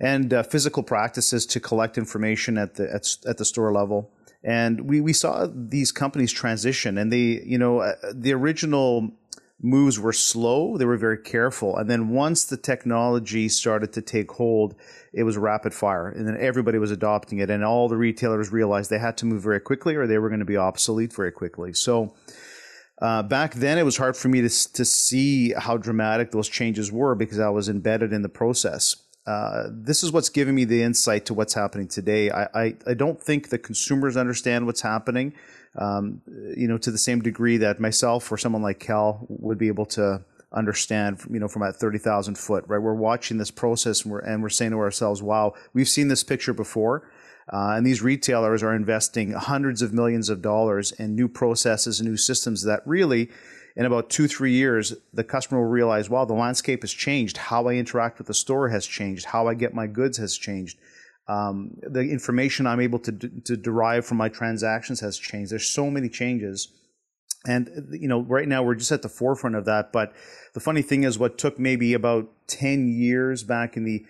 and 0.00 0.32
uh, 0.32 0.42
physical 0.42 0.82
practices 0.82 1.44
to 1.46 1.60
collect 1.60 1.98
information 1.98 2.56
at 2.56 2.74
the 2.74 2.90
at, 2.92 3.06
at 3.26 3.36
the 3.36 3.44
store 3.44 3.72
level. 3.72 4.10
And 4.42 4.88
we, 4.88 5.02
we 5.02 5.12
saw 5.12 5.46
these 5.52 5.92
companies 5.92 6.32
transition, 6.32 6.96
and 6.96 7.12
they, 7.12 7.42
you 7.44 7.58
know, 7.58 7.80
uh, 7.80 7.92
the 8.14 8.32
original 8.32 9.10
moves 9.62 9.98
were 9.98 10.12
slow. 10.12 10.76
They 10.76 10.84
were 10.84 10.96
very 10.96 11.18
careful. 11.18 11.76
And 11.76 11.90
then 11.90 12.08
once 12.08 12.44
the 12.44 12.56
technology 12.56 13.48
started 13.48 13.92
to 13.92 14.02
take 14.02 14.32
hold, 14.32 14.74
it 15.12 15.24
was 15.24 15.36
rapid 15.36 15.74
fire. 15.74 16.08
And 16.08 16.26
then 16.26 16.36
everybody 16.40 16.78
was 16.78 16.90
adopting 16.90 17.38
it. 17.38 17.50
And 17.50 17.64
all 17.64 17.88
the 17.88 17.96
retailers 17.96 18.50
realized 18.50 18.90
they 18.90 18.98
had 18.98 19.16
to 19.18 19.26
move 19.26 19.42
very 19.42 19.60
quickly 19.60 19.96
or 19.96 20.06
they 20.06 20.18
were 20.18 20.28
going 20.28 20.40
to 20.40 20.46
be 20.46 20.56
obsolete 20.56 21.12
very 21.12 21.32
quickly. 21.32 21.72
So 21.72 22.14
uh, 23.00 23.22
back 23.22 23.54
then, 23.54 23.78
it 23.78 23.84
was 23.84 23.96
hard 23.96 24.16
for 24.16 24.28
me 24.28 24.40
to, 24.42 24.72
to 24.72 24.84
see 24.84 25.52
how 25.52 25.76
dramatic 25.76 26.30
those 26.30 26.48
changes 26.48 26.92
were 26.92 27.14
because 27.14 27.38
I 27.38 27.48
was 27.48 27.68
embedded 27.68 28.12
in 28.12 28.22
the 28.22 28.28
process. 28.28 28.96
Uh, 29.26 29.68
this 29.70 30.02
is 30.02 30.12
what's 30.12 30.28
giving 30.28 30.54
me 30.54 30.64
the 30.64 30.82
insight 30.82 31.24
to 31.26 31.34
what's 31.34 31.54
happening 31.54 31.86
today. 31.86 32.30
I, 32.30 32.44
I, 32.54 32.74
I 32.86 32.94
don't 32.94 33.20
think 33.22 33.48
the 33.48 33.58
consumers 33.58 34.16
understand 34.16 34.66
what's 34.66 34.80
happening 34.80 35.34
um, 35.78 36.20
you 36.56 36.66
know, 36.66 36.78
to 36.78 36.90
the 36.90 36.98
same 36.98 37.20
degree 37.20 37.56
that 37.58 37.80
myself 37.80 38.30
or 38.30 38.36
someone 38.36 38.62
like 38.62 38.80
Kel 38.80 39.26
would 39.28 39.58
be 39.58 39.68
able 39.68 39.86
to 39.86 40.24
understand, 40.52 41.20
you 41.30 41.38
know, 41.38 41.48
from 41.48 41.62
at 41.62 41.76
30,000 41.76 42.36
foot, 42.36 42.64
right? 42.66 42.80
We're 42.80 42.94
watching 42.94 43.38
this 43.38 43.50
process 43.50 44.02
and 44.02 44.12
we're, 44.12 44.20
and 44.20 44.42
we're 44.42 44.48
saying 44.48 44.72
to 44.72 44.78
ourselves, 44.78 45.22
wow, 45.22 45.54
we've 45.72 45.88
seen 45.88 46.08
this 46.08 46.24
picture 46.24 46.52
before. 46.52 47.08
Uh, 47.52 47.74
and 47.76 47.86
these 47.86 48.02
retailers 48.02 48.62
are 48.62 48.74
investing 48.74 49.32
hundreds 49.32 49.82
of 49.82 49.92
millions 49.92 50.28
of 50.28 50.42
dollars 50.42 50.92
in 50.92 51.14
new 51.14 51.28
processes 51.28 52.00
and 52.00 52.08
new 52.08 52.16
systems 52.16 52.64
that 52.64 52.82
really, 52.84 53.30
in 53.76 53.86
about 53.86 54.10
two, 54.10 54.28
three 54.28 54.52
years, 54.52 54.94
the 55.12 55.24
customer 55.24 55.60
will 55.60 55.68
realize, 55.68 56.10
wow, 56.10 56.24
the 56.24 56.34
landscape 56.34 56.82
has 56.82 56.92
changed. 56.92 57.36
How 57.36 57.66
I 57.68 57.74
interact 57.74 58.18
with 58.18 58.26
the 58.26 58.34
store 58.34 58.68
has 58.68 58.86
changed. 58.86 59.26
How 59.26 59.48
I 59.48 59.54
get 59.54 59.74
my 59.74 59.86
goods 59.86 60.18
has 60.18 60.36
changed. 60.36 60.78
Um, 61.30 61.76
the 61.82 62.00
information 62.00 62.66
I'm 62.66 62.80
able 62.80 62.98
to, 63.00 63.12
d- 63.12 63.30
to 63.44 63.56
derive 63.56 64.04
from 64.04 64.16
my 64.16 64.28
transactions 64.28 64.98
has 65.00 65.16
changed. 65.16 65.52
There's 65.52 65.70
so 65.70 65.88
many 65.88 66.08
changes. 66.08 66.72
And, 67.46 67.70
you 67.92 68.08
know, 68.08 68.22
right 68.22 68.48
now 68.48 68.64
we're 68.64 68.74
just 68.74 68.90
at 68.90 69.02
the 69.02 69.08
forefront 69.08 69.54
of 69.54 69.64
that. 69.64 69.92
But 69.92 70.12
the 70.54 70.60
funny 70.60 70.82
thing 70.82 71.04
is, 71.04 71.20
what 71.20 71.38
took 71.38 71.56
maybe 71.56 71.94
about 71.94 72.28
10 72.48 72.88
years 72.88 73.44
back 73.44 73.76
in 73.76 73.84
the 73.84 74.04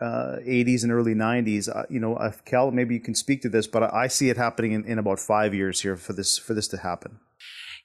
uh, 0.00 0.38
80s 0.46 0.82
and 0.82 0.90
early 0.90 1.14
90s, 1.14 1.68
uh, 1.68 1.82
you 1.90 2.00
know, 2.00 2.16
uh, 2.16 2.32
Kel, 2.46 2.70
maybe 2.70 2.94
you 2.94 3.00
can 3.00 3.14
speak 3.14 3.42
to 3.42 3.50
this, 3.50 3.66
but 3.66 3.82
I 3.92 4.06
see 4.06 4.30
it 4.30 4.38
happening 4.38 4.72
in, 4.72 4.84
in 4.86 4.98
about 4.98 5.20
five 5.20 5.54
years 5.54 5.82
here 5.82 5.96
for 5.96 6.14
this 6.14 6.38
for 6.38 6.54
this 6.54 6.68
to 6.68 6.78
happen. 6.78 7.20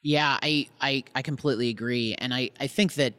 Yeah, 0.01 0.39
I, 0.41 0.67
I, 0.79 1.03
I 1.13 1.21
completely 1.21 1.69
agree. 1.69 2.15
And 2.17 2.33
I, 2.33 2.51
I 2.59 2.67
think 2.67 2.93
that 2.93 3.13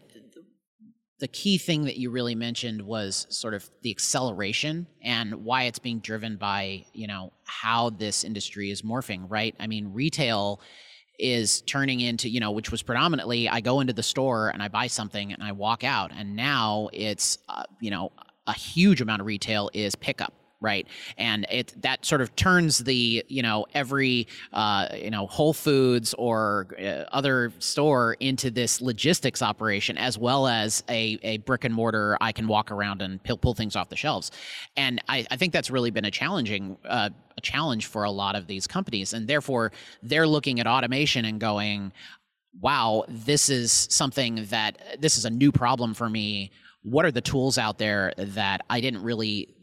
the 1.21 1.29
key 1.29 1.59
thing 1.59 1.85
that 1.85 1.97
you 1.97 2.11
really 2.11 2.35
mentioned 2.35 2.81
was 2.81 3.27
sort 3.29 3.55
of 3.55 3.69
the 3.83 3.91
acceleration 3.91 4.87
and 5.03 5.35
why 5.45 5.65
it's 5.65 5.79
being 5.79 5.99
driven 5.99 6.37
by, 6.37 6.85
you 6.93 7.09
know, 7.09 7.33
how 7.45 7.91
this 7.91 8.23
industry 8.23 8.71
is 8.71 8.83
morphing, 8.83 9.25
right? 9.29 9.55
I 9.59 9.67
mean, 9.67 9.93
retail 9.93 10.61
is 11.19 11.63
turning 11.63 12.01
into, 12.01 12.29
you 12.29 12.39
know, 12.39 12.53
which 12.53 12.71
was 12.71 12.83
predominantly 12.83 13.49
I 13.49 13.61
go 13.61 13.81
into 13.81 13.93
the 13.93 14.03
store 14.03 14.51
and 14.51 14.63
I 14.63 14.69
buy 14.69 14.87
something 14.87 15.33
and 15.33 15.43
I 15.43 15.51
walk 15.51 15.83
out. 15.83 16.13
And 16.15 16.37
now 16.37 16.89
it's, 16.93 17.39
uh, 17.49 17.65
you 17.81 17.91
know, 17.91 18.13
a 18.47 18.53
huge 18.53 19.01
amount 19.01 19.21
of 19.21 19.27
retail 19.27 19.71
is 19.75 19.97
pickup 19.97 20.33
right? 20.61 20.87
And 21.17 21.47
it 21.51 21.75
that 21.83 22.05
sort 22.05 22.21
of 22.21 22.35
turns 22.37 22.79
the 22.79 23.25
you 23.29 23.43
know 23.43 23.67
every 23.75 24.27
uh, 24.53 24.89
you 24.95 25.11
know 25.11 25.27
whole 25.27 25.53
foods 25.53 26.15
or 26.15 26.69
uh, 26.79 27.05
other 27.13 27.53
store 27.59 28.17
into 28.21 28.51
this 28.51 28.81
logistics 28.81 29.43
operation 29.43 29.97
as 29.99 30.19
well 30.19 30.47
as 30.47 30.83
a, 30.89 31.19
a 31.23 31.39
brick 31.39 31.65
and 31.65 31.75
mortar 31.75 32.17
i 32.21 32.33
can 32.33 32.47
walk 32.49 32.71
around 32.71 33.03
and 33.03 33.23
pull, 33.25 33.39
pull 33.39 33.55
things 33.55 33.77
off 33.77 33.89
the 33.89 33.97
shelves. 33.97 34.31
And 34.77 35.01
I, 35.09 35.27
I 35.31 35.37
think 35.37 35.53
that's 35.53 35.71
really 35.71 35.91
been 35.91 36.05
a 36.05 36.11
challenging 36.11 36.77
uh, 36.85 37.11
a 37.37 37.41
challenge 37.41 37.87
for 37.87 38.05
a 38.05 38.11
lot 38.11 38.35
of 38.37 38.47
these 38.47 38.67
companies. 38.67 39.13
And 39.13 39.27
therefore 39.27 39.73
they're 40.03 40.27
looking 40.27 40.61
at 40.61 40.67
automation 40.67 41.25
and 41.25 41.41
going 41.41 41.93
wow 42.61 43.05
this 43.09 43.49
is 43.49 43.71
something 43.91 44.47
that 44.47 45.01
this 45.01 45.17
is 45.17 45.25
a 45.25 45.31
new 45.31 45.53
problem 45.53 45.95
for 45.95 46.09
me. 46.09 46.51
What 46.83 47.05
are 47.05 47.11
the 47.11 47.21
tools 47.21 47.59
out 47.59 47.79
there 47.79 48.15
that 48.17 48.65
I 48.71 48.81
didn't 48.81 49.03
really 49.03 49.55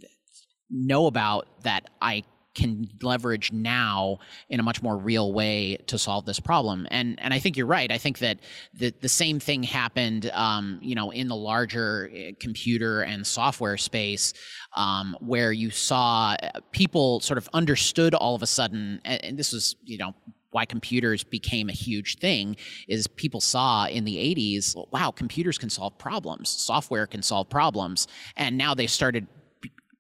know 0.76 1.08
about 1.08 1.48
that 1.64 1.90
I 2.02 2.24
can 2.56 2.90
leverage 3.02 3.52
now 3.52 4.18
in 4.50 4.60
a 4.60 4.64
much 4.64 4.82
more 4.82 4.98
real 4.98 5.34
way 5.34 5.78
to 5.88 5.98
solve 6.00 6.26
this 6.26 6.40
problem. 6.40 6.88
And 6.90 7.20
and 7.20 7.34
I 7.34 7.40
think 7.40 7.58
you're 7.58 7.68
right. 7.68 7.92
I 7.92 7.98
think 7.98 8.20
that 8.20 8.40
the 8.74 8.94
the 9.02 9.10
same 9.10 9.40
thing 9.40 9.62
happened, 9.62 10.32
um, 10.34 10.80
you 10.82 10.96
know, 10.96 11.12
in 11.12 11.28
the 11.28 11.36
larger 11.36 12.10
eh, 12.14 12.32
computer 12.40 13.02
and 13.02 13.28
software 13.28 13.78
space, 13.78 14.34
um, 14.76 15.16
where 15.20 15.52
you 15.52 15.70
saw 15.70 16.36
uh, 16.42 16.62
people 16.72 17.20
sort 17.20 17.38
of 17.38 17.48
understood 17.54 18.16
all 18.16 18.34
of 18.34 18.42
a 18.42 18.48
sudden, 18.48 19.02
and 19.04 19.38
this 19.38 19.52
was 19.52 19.76
you 19.84 19.98
know 19.98 20.16
why 20.52 20.64
computers 20.64 21.22
became 21.22 21.68
a 21.68 21.74
huge 21.74 22.18
thing 22.20 22.56
is 22.88 23.08
people 23.08 23.42
saw 23.42 23.88
in 23.88 24.06
the 24.06 24.16
80s 24.16 24.74
wow 24.94 25.12
computers 25.12 25.58
can 25.58 25.70
solve 25.70 25.98
problems 25.98 26.48
software 26.48 27.06
can 27.06 27.22
solve 27.22 27.50
problems 27.50 28.08
and 28.38 28.58
now 28.58 28.74
they 28.74 28.88
started 28.88 29.28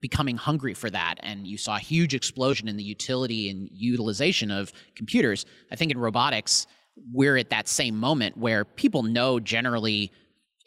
becoming 0.10 0.38
hungry 0.38 0.76
for 0.76 0.92
that 0.92 1.16
and 1.24 1.48
you 1.48 1.58
saw 1.58 1.78
a 1.78 1.80
huge 1.80 2.14
explosion 2.14 2.68
in 2.68 2.78
the 2.78 2.84
utility 2.84 3.50
and 3.50 3.68
utilization 3.72 4.52
of 4.52 4.72
computers 4.96 5.48
i 5.72 5.76
think 5.76 5.90
in 5.90 5.98
robotics 5.98 6.68
we're 7.12 7.38
at 7.38 7.50
that 7.50 7.68
same 7.68 7.96
moment 8.00 8.38
where 8.38 8.64
people 8.64 9.02
know 9.02 9.40
generally 9.40 10.12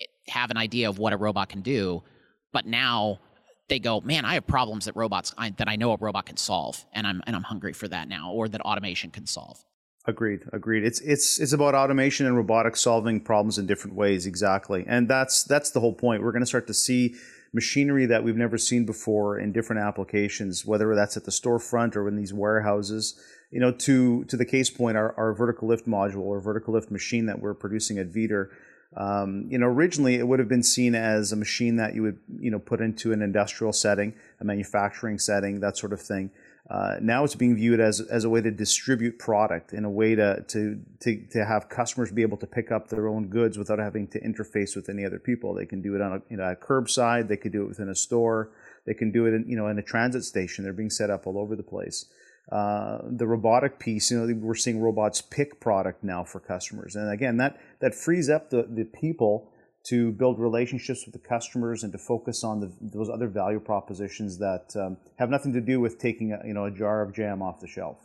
eh, 0.01 0.05
have 0.29 0.51
an 0.51 0.57
idea 0.57 0.89
of 0.89 0.99
what 0.99 1.13
a 1.13 1.17
robot 1.17 1.49
can 1.49 1.61
do 1.61 2.03
but 2.53 2.67
now 2.67 3.21
they 3.69 3.79
go 3.79 4.01
man 4.01 4.25
i 4.25 4.35
have 4.35 4.45
problems 4.45 4.87
that 4.87 4.97
robots 4.97 5.33
I, 5.39 5.51
that 5.51 5.69
i 5.69 5.77
know 5.77 5.93
a 5.93 5.97
robot 6.01 6.27
can 6.27 6.37
solve 6.37 6.85
and 6.93 7.07
i'm 7.07 7.23
and 7.29 7.37
i'm 7.37 7.45
hungry 7.45 7.73
for 7.73 7.87
that 7.87 8.09
now 8.09 8.33
or 8.33 8.49
that 8.49 8.61
automation 8.63 9.13
can 9.13 9.25
solve 9.25 9.65
Agreed. 10.07 10.41
Agreed. 10.55 10.85
It's 10.85 11.01
it's 11.03 11.39
it's 11.39 11.53
about 11.53 11.75
automation 11.75 12.25
and 12.25 12.35
robotics 12.35 12.81
solving 12.81 13.21
problems 13.21 13.59
in 13.59 13.67
different 13.67 13.95
ways. 13.95 14.25
Exactly, 14.25 14.87
and 14.89 15.07
that's 15.07 15.45
that's 15.45 15.71
the 15.73 15.81
whole 15.81 15.93
point. 15.93 16.23
We're 16.23 16.33
going 16.33 16.41
to 16.41 16.47
start 16.47 16.67
to 16.69 16.73
see 16.73 17.15
machinery 17.53 18.07
that 18.07 18.23
we've 18.23 18.37
never 18.37 18.59
seen 18.59 18.85
before 18.85 19.39
in 19.39 19.53
different 19.53 19.83
applications, 19.83 20.65
whether 20.65 20.95
that's 20.95 21.17
at 21.17 21.25
the 21.25 21.31
storefront 21.31 21.97
or 21.97 22.07
in 22.09 22.17
these 22.17 22.33
warehouses. 22.33 23.19
You 23.51 23.61
know, 23.61 23.73
to 23.73 24.25
to 24.25 24.37
the 24.37 24.45
case 24.45 24.69
point, 24.71 24.97
our, 24.97 25.15
our 25.17 25.33
vertical 25.33 25.69
lift 25.69 25.87
module 25.87 26.25
or 26.25 26.41
vertical 26.41 26.75
lift 26.75 26.91
machine 26.91 27.27
that 27.27 27.41
we're 27.41 27.55
producing 27.55 27.99
at 27.99 28.09
Vidir, 28.09 28.51
um, 28.97 29.47
you 29.51 29.59
know, 29.59 29.67
originally 29.67 30.15
it 30.15 30.27
would 30.27 30.39
have 30.39 30.49
been 30.49 30.63
seen 30.63 30.95
as 30.95 31.33
a 31.33 31.37
machine 31.37 31.77
that 31.77 31.95
you 31.95 32.03
would 32.03 32.19
you 32.41 32.51
know 32.51 32.59
put 32.59 32.81
into 32.81 33.13
an 33.13 33.23
industrial 33.23 33.73
setting, 33.73 34.15
a 34.41 34.45
manufacturing 34.45 35.19
setting, 35.19 35.61
that 35.61 35.77
sort 35.77 35.93
of 35.93 36.01
thing. 36.01 36.31
Uh, 36.71 36.97
now 37.01 37.25
it's 37.25 37.35
being 37.35 37.57
viewed 37.57 37.81
as, 37.81 38.01
as 38.01 38.25
a 38.25 38.29
way 38.29 38.43
to 38.43 38.51
distribute 38.51 39.19
product 39.19 39.73
in 39.73 39.87
a 39.87 39.91
way 39.91 40.15
to, 40.15 40.45
to, 40.49 40.79
to, 41.01 41.27
to 41.31 41.45
have 41.45 41.69
customers 41.71 42.13
be 42.13 42.21
able 42.21 42.37
to 42.37 42.47
pick 42.47 42.71
up 42.71 42.89
their 42.89 43.09
own 43.09 43.27
goods 43.29 43.57
without 43.57 43.79
having 43.79 44.07
to 44.07 44.21
interface 44.21 44.77
with 44.77 44.91
any 44.91 45.05
other 45.05 45.19
people. 45.19 45.55
They 45.55 45.65
can 45.65 45.81
do 45.81 45.95
it 45.95 46.03
on 46.03 46.13
a, 46.13 46.23
you 46.29 46.37
know, 46.37 46.45
a 46.45 46.55
curbside. 46.55 47.29
They 47.29 47.39
could 47.39 47.53
do 47.53 47.63
it 47.63 47.69
within 47.69 47.89
a 47.89 47.95
store. 47.95 48.51
They 48.85 48.93
can 48.93 49.11
do 49.11 49.25
it 49.25 49.33
in, 49.33 49.49
you 49.49 49.57
know, 49.57 49.69
in 49.69 49.79
a 49.79 49.83
transit 49.83 50.25
station. 50.25 50.63
They're 50.63 50.75
being 50.75 50.91
set 50.91 51.09
up 51.09 51.27
all 51.27 51.39
over 51.39 51.57
the 51.57 51.63
place. 51.63 52.05
Uh, 52.53 52.99
the 53.03 53.27
robotic 53.27 53.79
piece, 53.79 54.11
you 54.11 54.19
know, 54.19 54.35
we're 54.35 54.55
seeing 54.55 54.81
robots 54.81 55.23
pick 55.23 55.61
product 55.61 56.05
now 56.05 56.23
for 56.23 56.39
customers. 56.39 56.97
And 56.97 57.11
again, 57.11 57.39
that, 57.39 57.59
that 57.81 57.95
frees 57.95 58.29
up 58.29 58.51
the, 58.51 58.67
the 58.69 58.85
people 58.85 59.51
to 59.89 60.13
build 60.13 60.39
relationships 60.39 61.05
with 61.07 61.13
the 61.13 61.29
customers 61.29 61.83
and 61.83 61.93
to 61.93 61.99
focus 61.99 62.45
on 62.45 62.61
the, 62.61 62.73
those 62.81 63.09
other 63.09 63.29
value 63.29 63.61
propositions 63.61 64.39
that 64.39 64.75
um, 64.77 64.97
have 65.17 65.31
nothing 65.31 65.53
to 65.53 65.61
do 65.61 65.81
with 65.81 65.99
taking 65.99 66.33
a, 66.33 66.41
you 66.47 66.55
know 66.55 66.65
a 66.65 66.71
jar 66.71 67.03
of 67.03 67.15
jam 67.15 67.43
off 67.43 67.61
the 67.61 67.67
shelf. 67.67 67.99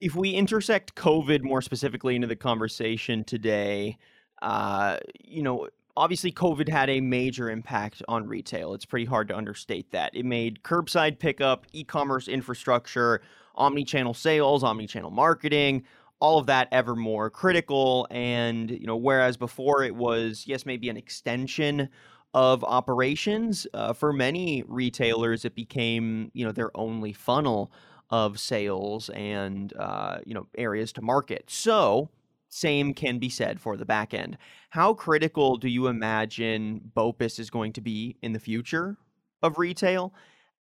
If 0.00 0.14
we 0.14 0.30
intersect 0.30 0.94
COVID 0.94 1.42
more 1.42 1.62
specifically 1.62 2.14
into 2.14 2.26
the 2.26 2.36
conversation 2.36 3.24
today, 3.24 3.96
uh, 4.42 4.98
you 5.22 5.42
know, 5.42 5.68
obviously 5.96 6.32
COVID 6.32 6.68
had 6.68 6.90
a 6.90 7.00
major 7.00 7.48
impact 7.48 8.02
on 8.08 8.26
retail. 8.26 8.74
It's 8.74 8.84
pretty 8.84 9.06
hard 9.06 9.28
to 9.28 9.36
understate 9.36 9.92
that. 9.92 10.14
It 10.14 10.24
made 10.24 10.62
curbside 10.62 11.18
pickup, 11.18 11.66
e-commerce 11.72 12.28
infrastructure, 12.28 13.22
omni-channel 13.54 14.14
sales, 14.14 14.62
omni-channel 14.62 15.10
marketing, 15.10 15.84
all 16.20 16.38
of 16.38 16.46
that 16.46 16.68
ever 16.72 16.94
more 16.96 17.30
critical. 17.30 18.06
And, 18.10 18.70
you 18.70 18.86
know, 18.86 18.96
whereas 18.96 19.36
before 19.36 19.82
it 19.84 19.94
was, 19.94 20.44
yes, 20.46 20.64
maybe 20.66 20.88
an 20.88 20.96
extension 20.96 21.88
of 22.32 22.64
operations, 22.64 23.66
uh, 23.74 23.92
for 23.92 24.12
many 24.12 24.64
retailers, 24.66 25.44
it 25.44 25.54
became, 25.54 26.30
you 26.34 26.44
know, 26.44 26.52
their 26.52 26.76
only 26.76 27.12
funnel 27.12 27.70
of 28.10 28.38
sales 28.40 29.08
and, 29.10 29.72
uh, 29.76 30.18
you 30.26 30.34
know, 30.34 30.46
areas 30.58 30.92
to 30.92 31.02
market. 31.02 31.44
So, 31.48 32.10
same 32.48 32.94
can 32.94 33.18
be 33.18 33.28
said 33.28 33.60
for 33.60 33.76
the 33.76 33.84
back 33.84 34.14
end. 34.14 34.38
How 34.70 34.94
critical 34.94 35.56
do 35.56 35.68
you 35.68 35.88
imagine 35.88 36.92
BOPIS 36.94 37.38
is 37.38 37.50
going 37.50 37.72
to 37.72 37.80
be 37.80 38.16
in 38.22 38.32
the 38.32 38.38
future 38.38 38.96
of 39.42 39.58
retail? 39.58 40.14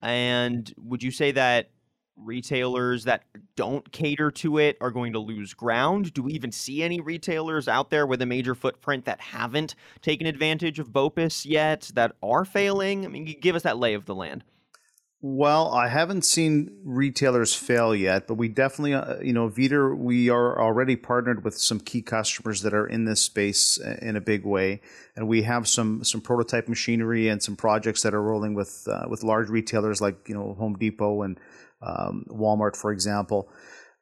And 0.02 0.74
would 0.78 1.04
you 1.04 1.12
say 1.12 1.32
that 1.32 1.70
retailers 2.16 3.06
that 3.06 3.24
don't 3.56 3.92
cater 3.92 4.32
to 4.32 4.58
it 4.58 4.78
are 4.82 4.92
going 4.92 5.14
to 5.14 5.20
lose 5.20 5.54
ground? 5.54 6.14
Do 6.14 6.24
we 6.24 6.34
even 6.34 6.52
see 6.52 6.84
any 6.84 7.00
retailers 7.00 7.68
out 7.68 7.90
there 7.90 8.06
with 8.06 8.22
a 8.22 8.26
major 8.26 8.56
footprint 8.56 9.06
that 9.06 9.20
haven't 9.20 9.76
taken 10.02 10.28
advantage 10.28 10.80
of 10.80 10.92
BOPIS 10.92 11.46
yet, 11.46 11.92
that 11.96 12.16
are 12.22 12.46
failing? 12.46 13.06
I 13.06 13.10
mean, 13.10 13.36
give 13.40 13.56
us 13.56 13.64
that 13.64 13.78
lay 13.78 13.94
of 13.94 14.06
the 14.06 14.16
land. 14.16 14.44
Well, 15.24 15.72
I 15.72 15.88
haven't 15.88 16.24
seen 16.24 16.76
retailers 16.84 17.54
fail 17.54 17.94
yet, 17.94 18.26
but 18.26 18.36
we 18.36 18.48
definitely, 18.48 18.96
uh, 18.96 19.20
you 19.20 19.34
know, 19.34 19.48
Vidir, 19.50 19.96
we 19.96 20.32
are 20.32 20.60
already 20.60 20.96
partnered 20.96 21.44
with 21.44 21.56
some 21.56 21.80
key 21.80 22.02
customers 22.02 22.64
that 22.64 22.74
are 22.74 22.88
in 22.88 23.06
this 23.06 23.22
space 23.22 23.80
uh, 23.80 23.98
in 24.02 24.16
a 24.16 24.22
big 24.22 24.46
way, 24.46 24.82
and 25.16 25.28
we 25.28 25.44
have 25.44 25.68
some 25.68 26.04
some 26.04 26.22
prototype 26.22 26.68
machinery 26.68 27.28
and 27.28 27.44
some 27.44 27.56
projects 27.56 28.02
that 28.02 28.16
are 28.16 28.22
rolling 28.22 28.56
with 28.56 28.88
uh, 28.92 29.06
with 29.08 29.24
large 29.24 29.50
retailers 29.50 30.02
like 30.02 30.28
you 30.28 30.34
know 30.34 30.56
Home 30.56 30.74
Depot 30.74 31.22
and 31.22 31.40
um, 31.82 32.26
Walmart, 32.30 32.76
for 32.76 32.92
example. 32.92 33.50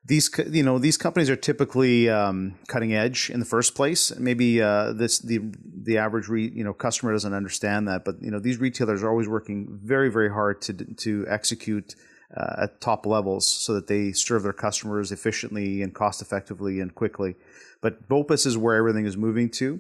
These 0.05 0.31
you 0.49 0.63
know 0.63 0.79
these 0.79 0.97
companies 0.97 1.29
are 1.29 1.35
typically 1.35 2.09
um, 2.09 2.55
cutting 2.67 2.93
edge 2.93 3.29
in 3.29 3.39
the 3.39 3.45
first 3.45 3.75
place. 3.75 4.17
Maybe 4.17 4.61
uh, 4.61 4.93
this 4.93 5.19
the 5.19 5.39
the 5.83 5.97
average 5.97 6.27
re, 6.29 6.49
you 6.53 6.63
know 6.63 6.73
customer 6.73 7.11
doesn't 7.11 7.33
understand 7.33 7.87
that, 7.89 8.05
but 8.05 8.15
you 8.21 8.31
know 8.31 8.39
these 8.39 8.57
retailers 8.57 9.03
are 9.03 9.09
always 9.09 9.27
working 9.27 9.79
very 9.83 10.09
very 10.09 10.29
hard 10.29 10.61
to 10.63 10.73
to 10.73 11.25
execute 11.27 11.95
uh, 12.35 12.63
at 12.63 12.81
top 12.81 13.05
levels 13.05 13.49
so 13.49 13.73
that 13.73 13.87
they 13.87 14.11
serve 14.11 14.43
their 14.43 14.53
customers 14.53 15.11
efficiently 15.11 15.81
and 15.81 15.93
cost 15.93 16.21
effectively 16.21 16.79
and 16.79 16.95
quickly. 16.95 17.35
But 17.81 18.07
BOPIS 18.07 18.45
is 18.45 18.57
where 18.57 18.75
everything 18.75 19.05
is 19.05 19.17
moving 19.17 19.49
to, 19.51 19.79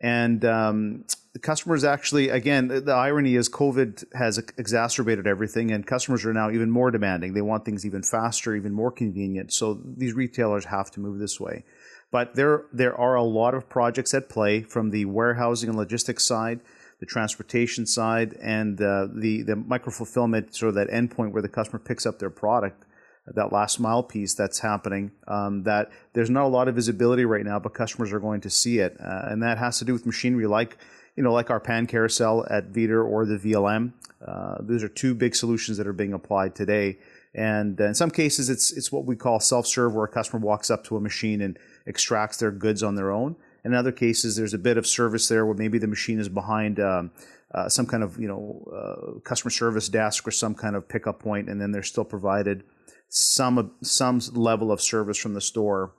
and 0.00 0.44
um, 0.44 1.04
the 1.32 1.38
customers 1.38 1.84
actually, 1.84 2.28
again, 2.28 2.68
the, 2.68 2.80
the 2.80 2.92
irony 2.92 3.34
is 3.34 3.48
COVID 3.48 4.04
has 4.14 4.38
exacerbated 4.38 5.26
everything, 5.26 5.70
and 5.70 5.86
customers 5.86 6.24
are 6.24 6.32
now 6.32 6.50
even 6.50 6.70
more 6.70 6.90
demanding. 6.90 7.34
They 7.34 7.42
want 7.42 7.64
things 7.64 7.84
even 7.84 8.02
faster, 8.02 8.54
even 8.54 8.72
more 8.72 8.90
convenient. 8.90 9.52
So 9.52 9.80
these 9.84 10.14
retailers 10.14 10.64
have 10.66 10.90
to 10.92 11.00
move 11.00 11.18
this 11.18 11.38
way. 11.40 11.64
But 12.10 12.34
there, 12.36 12.66
there 12.72 12.96
are 12.96 13.16
a 13.16 13.22
lot 13.22 13.54
of 13.54 13.68
projects 13.68 14.14
at 14.14 14.28
play 14.28 14.62
from 14.62 14.90
the 14.90 15.04
warehousing 15.06 15.68
and 15.68 15.76
logistics 15.76 16.24
side. 16.24 16.60
the 17.00 17.06
transportation 17.06 17.86
side, 17.86 18.36
and 18.40 18.80
uh, 18.80 19.08
the 19.12 19.42
the 19.42 19.56
micro 19.56 19.92
fulfillment, 19.92 20.54
sort 20.54 20.70
of 20.70 20.74
that 20.76 20.88
endpoint 20.88 21.32
where 21.32 21.42
the 21.42 21.48
customer 21.48 21.78
picks 21.78 22.06
up 22.06 22.18
their 22.18 22.30
product, 22.30 22.85
that 23.34 23.52
last 23.52 23.80
mile 23.80 24.02
piece 24.02 24.34
that's 24.34 24.60
happening. 24.60 25.10
Um, 25.26 25.64
that 25.64 25.90
there's 26.12 26.30
not 26.30 26.44
a 26.44 26.48
lot 26.48 26.68
of 26.68 26.74
visibility 26.74 27.24
right 27.24 27.44
now, 27.44 27.58
but 27.58 27.74
customers 27.74 28.12
are 28.12 28.20
going 28.20 28.40
to 28.42 28.50
see 28.50 28.78
it, 28.78 28.96
uh, 29.00 29.22
and 29.28 29.42
that 29.42 29.58
has 29.58 29.78
to 29.78 29.84
do 29.84 29.92
with 29.92 30.06
machinery 30.06 30.46
like 30.46 30.76
you 31.16 31.22
know 31.22 31.32
like 31.32 31.50
our 31.50 31.60
pan 31.60 31.86
carousel 31.86 32.46
at 32.50 32.72
Vidir 32.72 33.04
or 33.04 33.26
the 33.26 33.38
VLM. 33.38 33.92
Uh, 34.24 34.56
those 34.60 34.82
are 34.82 34.88
two 34.88 35.14
big 35.14 35.34
solutions 35.34 35.76
that 35.78 35.86
are 35.86 35.92
being 35.92 36.12
applied 36.12 36.54
today. 36.54 36.98
And 37.34 37.78
in 37.78 37.94
some 37.94 38.10
cases, 38.10 38.48
it's 38.48 38.72
it's 38.72 38.90
what 38.90 39.04
we 39.04 39.14
call 39.14 39.40
self-serve, 39.40 39.94
where 39.94 40.06
a 40.06 40.08
customer 40.08 40.44
walks 40.44 40.70
up 40.70 40.84
to 40.84 40.96
a 40.96 41.00
machine 41.00 41.42
and 41.42 41.58
extracts 41.86 42.38
their 42.38 42.50
goods 42.50 42.82
on 42.82 42.94
their 42.94 43.10
own. 43.10 43.36
In 43.62 43.74
other 43.74 43.92
cases, 43.92 44.36
there's 44.36 44.54
a 44.54 44.58
bit 44.58 44.78
of 44.78 44.86
service 44.86 45.28
there 45.28 45.44
where 45.44 45.54
maybe 45.54 45.78
the 45.78 45.86
machine 45.86 46.18
is 46.18 46.30
behind 46.30 46.80
um, 46.80 47.10
uh, 47.52 47.68
some 47.68 47.84
kind 47.84 48.02
of 48.02 48.18
you 48.18 48.26
know 48.26 48.62
uh, 48.72 49.20
customer 49.20 49.50
service 49.50 49.88
desk 49.90 50.26
or 50.26 50.30
some 50.30 50.54
kind 50.54 50.76
of 50.76 50.88
pickup 50.88 51.18
point, 51.18 51.50
and 51.50 51.60
then 51.60 51.72
they're 51.72 51.82
still 51.82 52.04
provided 52.04 52.64
some 53.08 53.72
some 53.82 54.20
level 54.32 54.72
of 54.72 54.80
service 54.80 55.18
from 55.18 55.34
the 55.34 55.40
store 55.40 55.92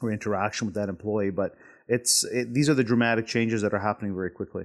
or 0.00 0.12
interaction 0.12 0.66
with 0.66 0.74
that 0.74 0.88
employee. 0.88 1.30
But 1.30 1.54
it's 1.88 2.24
it, 2.24 2.54
these 2.54 2.68
are 2.68 2.74
the 2.74 2.84
dramatic 2.84 3.26
changes 3.26 3.62
that 3.62 3.74
are 3.74 3.78
happening 3.78 4.14
very 4.14 4.30
quickly. 4.30 4.64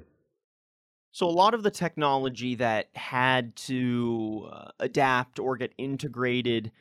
So 1.12 1.28
a 1.28 1.32
lot 1.32 1.54
of 1.54 1.64
the 1.64 1.72
technology 1.72 2.56
that 2.56 2.90
had 2.94 3.56
to 3.58 4.50
uh, 4.52 4.72
adapt 4.82 5.40
or 5.40 5.56
get 5.56 5.74
integrated 5.78 6.72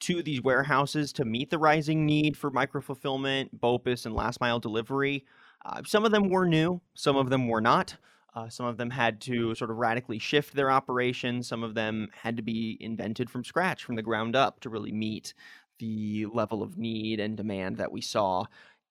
to 0.00 0.22
these 0.22 0.42
warehouses 0.42 1.12
to 1.12 1.24
meet 1.24 1.50
the 1.50 1.58
rising 1.58 2.06
need 2.06 2.36
for 2.36 2.50
micro 2.50 2.80
fulfillment, 2.80 3.60
BOPIS, 3.60 4.06
and 4.06 4.14
last 4.14 4.40
mile 4.40 4.58
delivery, 4.58 5.26
uh, 5.64 5.82
some 5.86 6.04
of 6.04 6.10
them 6.10 6.28
were 6.28 6.46
new, 6.46 6.80
some 6.94 7.16
of 7.16 7.30
them 7.30 7.48
were 7.48 7.60
not. 7.60 7.96
Uh, 8.34 8.48
some 8.48 8.66
of 8.66 8.78
them 8.78 8.90
had 8.90 9.20
to 9.20 9.54
sort 9.54 9.70
of 9.70 9.76
radically 9.76 10.18
shift 10.18 10.54
their 10.54 10.70
operations. 10.70 11.46
Some 11.46 11.62
of 11.62 11.74
them 11.74 12.08
had 12.22 12.36
to 12.36 12.42
be 12.42 12.78
invented 12.80 13.28
from 13.28 13.44
scratch, 13.44 13.84
from 13.84 13.96
the 13.96 14.02
ground 14.02 14.34
up, 14.34 14.60
to 14.60 14.70
really 14.70 14.92
meet 14.92 15.34
the 15.78 16.26
level 16.32 16.62
of 16.62 16.78
need 16.78 17.20
and 17.20 17.36
demand 17.36 17.76
that 17.76 17.92
we 17.92 18.00
saw 18.00 18.44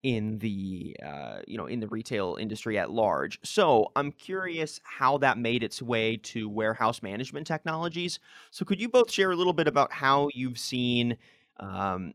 in 0.03 0.39
the 0.39 0.95
uh, 1.05 1.39
you 1.47 1.57
know 1.57 1.67
in 1.67 1.79
the 1.79 1.87
retail 1.87 2.37
industry 2.39 2.77
at 2.77 2.91
large. 2.91 3.39
So 3.43 3.91
I'm 3.95 4.11
curious 4.11 4.79
how 4.83 5.17
that 5.19 5.37
made 5.37 5.63
its 5.63 5.81
way 5.81 6.17
to 6.17 6.49
warehouse 6.49 7.01
management 7.01 7.47
technologies. 7.47 8.19
So 8.51 8.65
could 8.65 8.81
you 8.81 8.89
both 8.89 9.11
share 9.11 9.31
a 9.31 9.35
little 9.35 9.53
bit 9.53 9.67
about 9.67 9.91
how 9.91 10.29
you've 10.33 10.57
seen 10.57 11.17
um, 11.59 12.13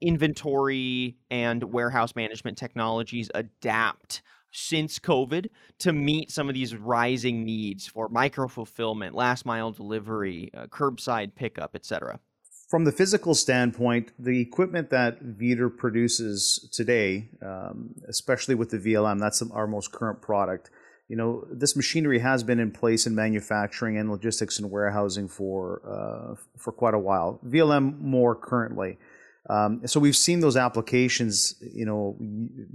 inventory 0.00 1.16
and 1.30 1.62
warehouse 1.64 2.16
management 2.16 2.58
technologies 2.58 3.30
adapt 3.34 4.22
since 4.50 4.98
COVID 4.98 5.48
to 5.80 5.92
meet 5.92 6.30
some 6.30 6.48
of 6.48 6.54
these 6.54 6.74
rising 6.74 7.44
needs 7.44 7.86
for 7.86 8.08
micro 8.08 8.48
fulfillment, 8.48 9.14
last 9.14 9.46
mile 9.46 9.72
delivery, 9.72 10.50
uh, 10.56 10.66
curbside 10.66 11.34
pickup, 11.34 11.74
etc. 11.74 12.20
From 12.68 12.84
the 12.84 12.92
physical 12.92 13.34
standpoint, 13.34 14.12
the 14.18 14.40
equipment 14.40 14.90
that 14.90 15.22
Vidir 15.22 15.74
produces 15.74 16.68
today, 16.70 17.30
um, 17.40 17.94
especially 18.08 18.54
with 18.54 18.68
the 18.70 18.78
VLM, 18.78 19.18
that's 19.18 19.42
our 19.50 19.66
most 19.66 19.90
current 19.90 20.20
product. 20.20 20.70
You 21.08 21.16
know, 21.16 21.46
this 21.50 21.74
machinery 21.74 22.18
has 22.18 22.42
been 22.42 22.60
in 22.60 22.70
place 22.70 23.06
in 23.06 23.14
manufacturing 23.14 23.96
and 23.96 24.10
logistics 24.10 24.58
and 24.58 24.70
warehousing 24.70 25.28
for 25.28 25.80
uh, 25.86 26.34
for 26.58 26.70
quite 26.70 26.92
a 26.92 26.98
while. 26.98 27.40
VLM 27.46 27.98
more 28.00 28.34
currently. 28.34 28.98
Um, 29.48 29.86
so 29.86 29.98
we've 29.98 30.16
seen 30.16 30.40
those 30.40 30.56
applications, 30.56 31.54
you 31.60 31.86
know, 31.86 32.16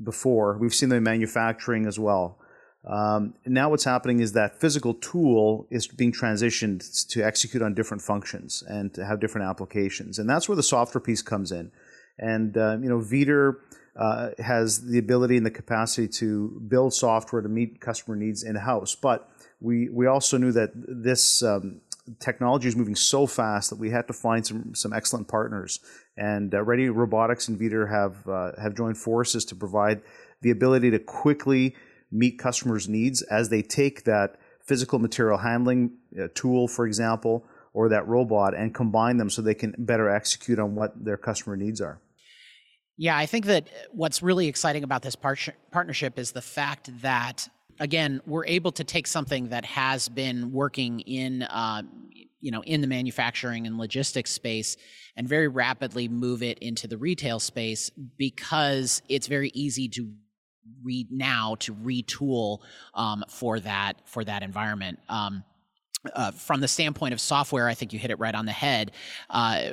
before. 0.04 0.58
We've 0.58 0.74
seen 0.74 0.90
them 0.90 0.98
in 0.98 1.04
manufacturing 1.04 1.86
as 1.86 2.00
well. 2.00 2.40
Um, 2.86 3.36
now 3.46 3.70
what's 3.70 3.86
happening 3.86 4.20
is 4.20 4.34
that 4.34 4.60
physical 4.60 4.94
tool 4.96 5.68
is 5.70 5.88
being 5.88 6.12
transitioned 6.12 7.08
to 7.10 7.24
execute 7.24 7.64
on 7.64 7.74
different 7.74 8.04
functions 8.04 8.62
and 8.68 8.94
to 8.96 9.06
have 9.06 9.22
different 9.22 9.48
applications, 9.48 10.20
and 10.20 10.30
that's 10.30 10.50
where 10.50 10.58
the 10.58 10.64
software 10.64 11.02
piece 11.02 11.22
comes 11.22 11.52
in. 11.52 11.72
And 12.20 12.58
uh, 12.58 12.78
you 12.82 12.90
know, 12.90 13.00
Vidir 13.00 13.60
uh, 13.96 14.32
has 14.38 14.86
the 14.86 15.00
ability 15.00 15.38
and 15.38 15.46
the 15.46 15.52
capacity 15.52 16.10
to 16.10 16.62
build 16.68 16.94
software 16.94 17.42
to 17.42 17.48
meet 17.48 17.80
customer 17.80 18.18
needs 18.18 18.44
in 18.44 18.56
house, 18.56 18.96
but 18.96 19.30
we 19.62 19.88
we 19.90 20.06
also 20.06 20.38
knew 20.38 20.52
that 20.52 20.72
this 20.74 21.42
um, 21.42 21.80
technology 22.20 22.68
is 22.68 22.76
moving 22.76 22.96
so 22.96 23.26
fast 23.26 23.70
that 23.70 23.80
we 23.80 23.90
had 23.90 24.08
to 24.08 24.14
find 24.14 24.46
some 24.46 24.76
some 24.76 24.94
excellent 24.94 25.28
partners. 25.28 25.80
And 26.18 26.54
uh, 26.54 26.64
Ready 26.64 26.90
Robotics 26.90 27.48
and 27.48 27.58
Vidir 27.60 27.90
have 27.90 28.28
uh, 28.28 28.52
have 28.62 28.76
joined 28.76 28.98
forces 28.98 29.46
to 29.46 29.56
provide 29.56 30.02
the 30.42 30.52
ability 30.52 30.92
to 30.92 31.00
quickly 31.00 31.76
meet 32.12 32.38
customers' 32.38 32.88
needs 32.88 33.22
as 33.24 33.50
they 33.50 33.62
take 33.62 34.04
that 34.04 34.36
physical 34.66 35.00
material 35.00 35.38
handling 35.38 35.98
uh, 36.22 36.28
tool, 36.36 36.68
for 36.68 36.86
example, 36.86 37.46
or 37.74 37.90
that 37.90 38.08
robot 38.08 38.54
and 38.56 38.74
combine 38.74 39.18
them 39.18 39.30
so 39.30 39.42
they 39.42 39.56
can 39.56 39.74
better 39.78 40.10
execute 40.10 40.60
on 40.60 40.76
what 40.76 40.92
their 41.04 41.18
customer 41.18 41.56
needs 41.56 41.82
are. 41.82 42.00
Yeah, 42.96 43.18
I 43.18 43.26
think 43.26 43.46
that 43.46 43.68
what's 43.92 44.22
really 44.22 44.48
exciting 44.48 44.84
about 44.84 45.02
this 45.02 45.16
par- 45.16 45.36
partnership 45.72 46.20
is 46.20 46.32
the 46.32 46.44
fact 46.44 46.90
that 47.02 47.50
again 47.80 48.22
we're 48.26 48.46
able 48.46 48.72
to 48.72 48.84
take 48.84 49.08
something 49.08 49.50
that 49.50 49.66
has 49.66 50.10
been 50.10 50.52
working 50.52 51.00
in 51.02 51.44
uh, 51.44 51.82
you 52.40 52.52
know 52.52 52.64
in 52.64 52.82
the 52.82 52.88
manufacturing 52.88 53.68
and 53.68 53.78
logistics 53.78 54.32
space 54.32 54.78
and 55.16 55.28
very 55.28 55.48
rapidly 55.48 56.08
move 56.08 56.44
it 56.44 56.58
into 56.60 56.88
the 56.88 56.98
retail 56.98 57.40
space 57.40 57.90
because 58.18 59.02
it's 59.10 59.28
very 59.28 59.50
easy 59.54 59.88
to 59.88 60.12
read 60.84 61.12
now 61.12 61.56
to 61.60 61.74
retool 61.76 62.60
um, 62.94 63.24
for 63.28 63.60
that 63.60 64.02
for 64.06 64.24
that 64.24 64.44
environment. 64.44 65.00
Um, 65.10 65.44
uh, 66.14 66.32
from 66.32 66.60
the 66.60 66.68
standpoint 66.68 67.14
of 67.14 67.22
software, 67.22 67.68
I 67.68 67.74
think 67.74 67.94
you 67.94 68.00
hit 68.00 68.12
it 68.12 68.20
right 68.20 68.36
on 68.36 68.46
the 68.46 68.52
head. 68.52 68.92
Uh, 69.30 69.72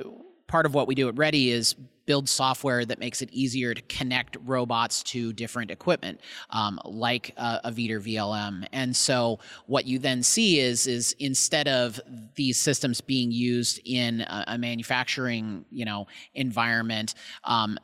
part 0.50 0.66
of 0.66 0.74
what 0.74 0.88
we 0.88 0.94
do 0.94 1.08
at 1.08 1.16
Ready 1.16 1.52
is 1.52 1.74
build 2.06 2.28
software 2.28 2.84
that 2.84 2.98
makes 2.98 3.22
it 3.22 3.30
easier 3.30 3.72
to 3.72 3.80
connect 3.82 4.36
robots 4.44 5.04
to 5.04 5.32
different 5.32 5.70
equipment, 5.70 6.20
um, 6.50 6.80
like 6.84 7.32
uh, 7.36 7.60
a 7.62 7.70
Vidir 7.70 8.00
VLM. 8.00 8.66
And 8.72 8.96
so 8.96 9.38
what 9.66 9.86
you 9.86 10.00
then 10.00 10.24
see 10.24 10.58
is 10.58 10.88
is 10.88 11.14
instead 11.20 11.68
of 11.68 12.00
these 12.34 12.58
systems 12.58 13.00
being 13.00 13.30
used 13.30 13.80
in 13.84 14.22
a, 14.22 14.44
a 14.48 14.58
manufacturing 14.58 15.64
you 15.70 15.84
know 15.84 16.08
environment. 16.34 17.14
Um, 17.44 17.78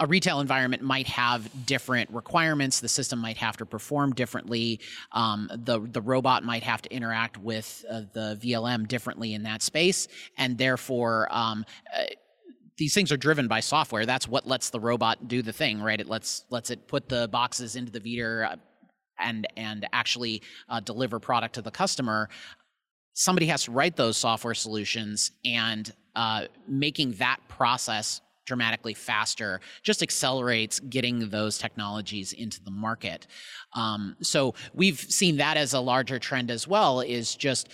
a 0.00 0.06
retail 0.06 0.40
environment 0.40 0.82
might 0.82 1.06
have 1.06 1.48
different 1.66 2.10
requirements. 2.10 2.80
The 2.80 2.88
system 2.88 3.18
might 3.18 3.36
have 3.36 3.56
to 3.58 3.66
perform 3.66 4.12
differently. 4.12 4.80
Um, 5.12 5.50
the 5.54 5.80
the 5.80 6.02
robot 6.02 6.44
might 6.44 6.62
have 6.62 6.82
to 6.82 6.92
interact 6.92 7.38
with 7.38 7.84
uh, 7.90 8.02
the 8.12 8.38
VLM 8.42 8.88
differently 8.88 9.34
in 9.34 9.42
that 9.44 9.62
space, 9.62 10.08
and 10.36 10.58
therefore. 10.58 11.28
Um, 11.30 11.64
uh, 11.96 12.04
these 12.76 12.92
things 12.92 13.12
are 13.12 13.16
driven 13.16 13.46
by 13.46 13.60
software. 13.60 14.04
That's 14.04 14.26
what 14.26 14.48
lets 14.48 14.70
the 14.70 14.80
robot 14.80 15.28
do 15.28 15.42
the 15.42 15.52
thing, 15.52 15.80
right? 15.80 16.00
It 16.00 16.08
lets 16.08 16.44
lets 16.50 16.70
it 16.70 16.88
put 16.88 17.08
the 17.08 17.28
boxes 17.28 17.76
into 17.76 17.92
the 17.92 18.00
Vidir 18.00 18.50
uh, 18.50 18.56
and 19.20 19.46
and 19.56 19.86
actually 19.92 20.42
uh, 20.68 20.80
deliver 20.80 21.20
product 21.20 21.54
to 21.54 21.62
the 21.62 21.70
customer. 21.70 22.28
Somebody 23.12 23.46
has 23.46 23.64
to 23.64 23.70
write 23.70 23.94
those 23.94 24.16
software 24.16 24.54
solutions, 24.54 25.30
and 25.44 25.92
uh, 26.16 26.46
making 26.66 27.12
that 27.12 27.38
process 27.48 28.20
dramatically 28.44 28.94
faster 28.94 29.60
just 29.82 30.02
accelerates 30.02 30.80
getting 30.80 31.28
those 31.30 31.58
technologies 31.58 32.32
into 32.32 32.62
the 32.62 32.70
market. 32.70 33.26
Um, 33.74 34.16
so 34.20 34.54
we've 34.72 34.98
seen 34.98 35.36
that 35.38 35.56
as 35.56 35.72
a 35.72 35.80
larger 35.80 36.18
trend 36.18 36.50
as 36.50 36.66
well 36.68 37.00
is 37.00 37.34
just 37.34 37.68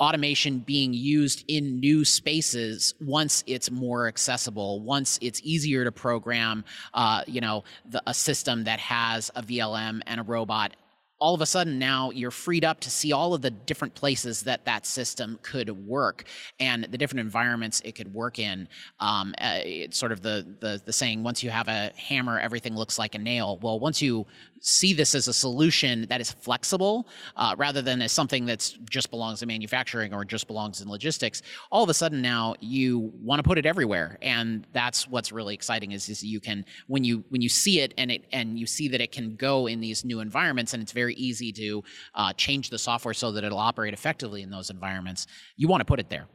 automation 0.00 0.60
being 0.60 0.94
used 0.94 1.44
in 1.48 1.78
new 1.78 2.04
spaces 2.04 2.94
once 3.00 3.44
it's 3.46 3.70
more 3.70 4.08
accessible 4.08 4.80
once 4.80 5.18
it's 5.20 5.42
easier 5.44 5.84
to 5.84 5.92
program 5.92 6.64
uh, 6.94 7.22
you 7.26 7.40
know 7.40 7.62
the, 7.90 8.02
a 8.06 8.14
system 8.14 8.64
that 8.64 8.80
has 8.80 9.30
a 9.36 9.42
vlm 9.42 10.00
and 10.06 10.18
a 10.18 10.22
robot 10.22 10.74
all 11.20 11.34
of 11.34 11.40
a 11.42 11.46
sudden 11.46 11.78
now 11.78 12.10
you're 12.10 12.30
freed 12.30 12.64
up 12.64 12.80
to 12.80 12.90
see 12.90 13.12
all 13.12 13.34
of 13.34 13.42
the 13.42 13.50
different 13.50 13.94
places 13.94 14.42
that 14.42 14.64
that 14.64 14.86
system 14.86 15.38
could 15.42 15.70
work 15.86 16.24
and 16.58 16.84
the 16.84 16.98
different 16.98 17.20
environments 17.20 17.80
it 17.84 17.94
could 17.94 18.12
work 18.12 18.38
in. 18.38 18.66
Um, 18.98 19.34
uh, 19.38 19.60
it's 19.62 19.98
sort 19.98 20.12
of 20.12 20.22
the, 20.22 20.46
the 20.60 20.80
the 20.84 20.92
saying: 20.92 21.22
once 21.22 21.42
you 21.42 21.50
have 21.50 21.68
a 21.68 21.92
hammer, 21.96 22.38
everything 22.38 22.74
looks 22.74 22.98
like 22.98 23.14
a 23.14 23.18
nail. 23.18 23.58
Well, 23.62 23.78
once 23.78 24.00
you 24.00 24.26
see 24.60 24.92
this 24.92 25.14
as 25.14 25.28
a 25.28 25.32
solution 25.32 26.06
that 26.08 26.20
is 26.20 26.30
flexible 26.30 27.08
uh, 27.36 27.54
rather 27.58 27.82
than 27.82 28.02
as 28.02 28.12
something 28.12 28.44
that's 28.44 28.72
just 28.88 29.10
belongs 29.10 29.42
in 29.42 29.48
manufacturing 29.48 30.12
or 30.14 30.24
just 30.24 30.46
belongs 30.46 30.80
in 30.80 30.88
logistics 30.88 31.42
all 31.70 31.82
of 31.82 31.88
a 31.88 31.94
sudden 31.94 32.20
now 32.20 32.54
you 32.60 33.12
want 33.22 33.38
to 33.38 33.42
put 33.42 33.58
it 33.58 33.66
everywhere. 33.66 34.18
And 34.22 34.66
that's 34.72 35.08
what's 35.08 35.32
really 35.32 35.54
exciting 35.54 35.92
is, 35.92 36.08
is 36.08 36.22
you 36.22 36.40
can 36.40 36.64
when 36.86 37.04
you 37.04 37.24
when 37.28 37.40
you 37.40 37.48
see 37.48 37.80
it 37.80 37.94
and 37.98 38.10
it 38.10 38.26
and 38.32 38.58
you 38.58 38.66
see 38.66 38.88
that 38.88 39.00
it 39.00 39.12
can 39.12 39.36
go 39.36 39.66
in 39.66 39.80
these 39.80 40.04
new 40.04 40.20
environments 40.20 40.74
and 40.74 40.82
it's 40.82 40.92
very 40.92 41.14
easy 41.14 41.52
to 41.52 41.82
uh, 42.14 42.32
change 42.34 42.70
the 42.70 42.78
software 42.78 43.14
so 43.14 43.32
that 43.32 43.44
it'll 43.44 43.58
operate 43.58 43.94
effectively 43.94 44.42
in 44.42 44.50
those 44.50 44.70
environments 44.70 45.26
you 45.56 45.68
want 45.68 45.80
to 45.80 45.84
put 45.84 46.00
it 46.00 46.08
there. 46.08 46.26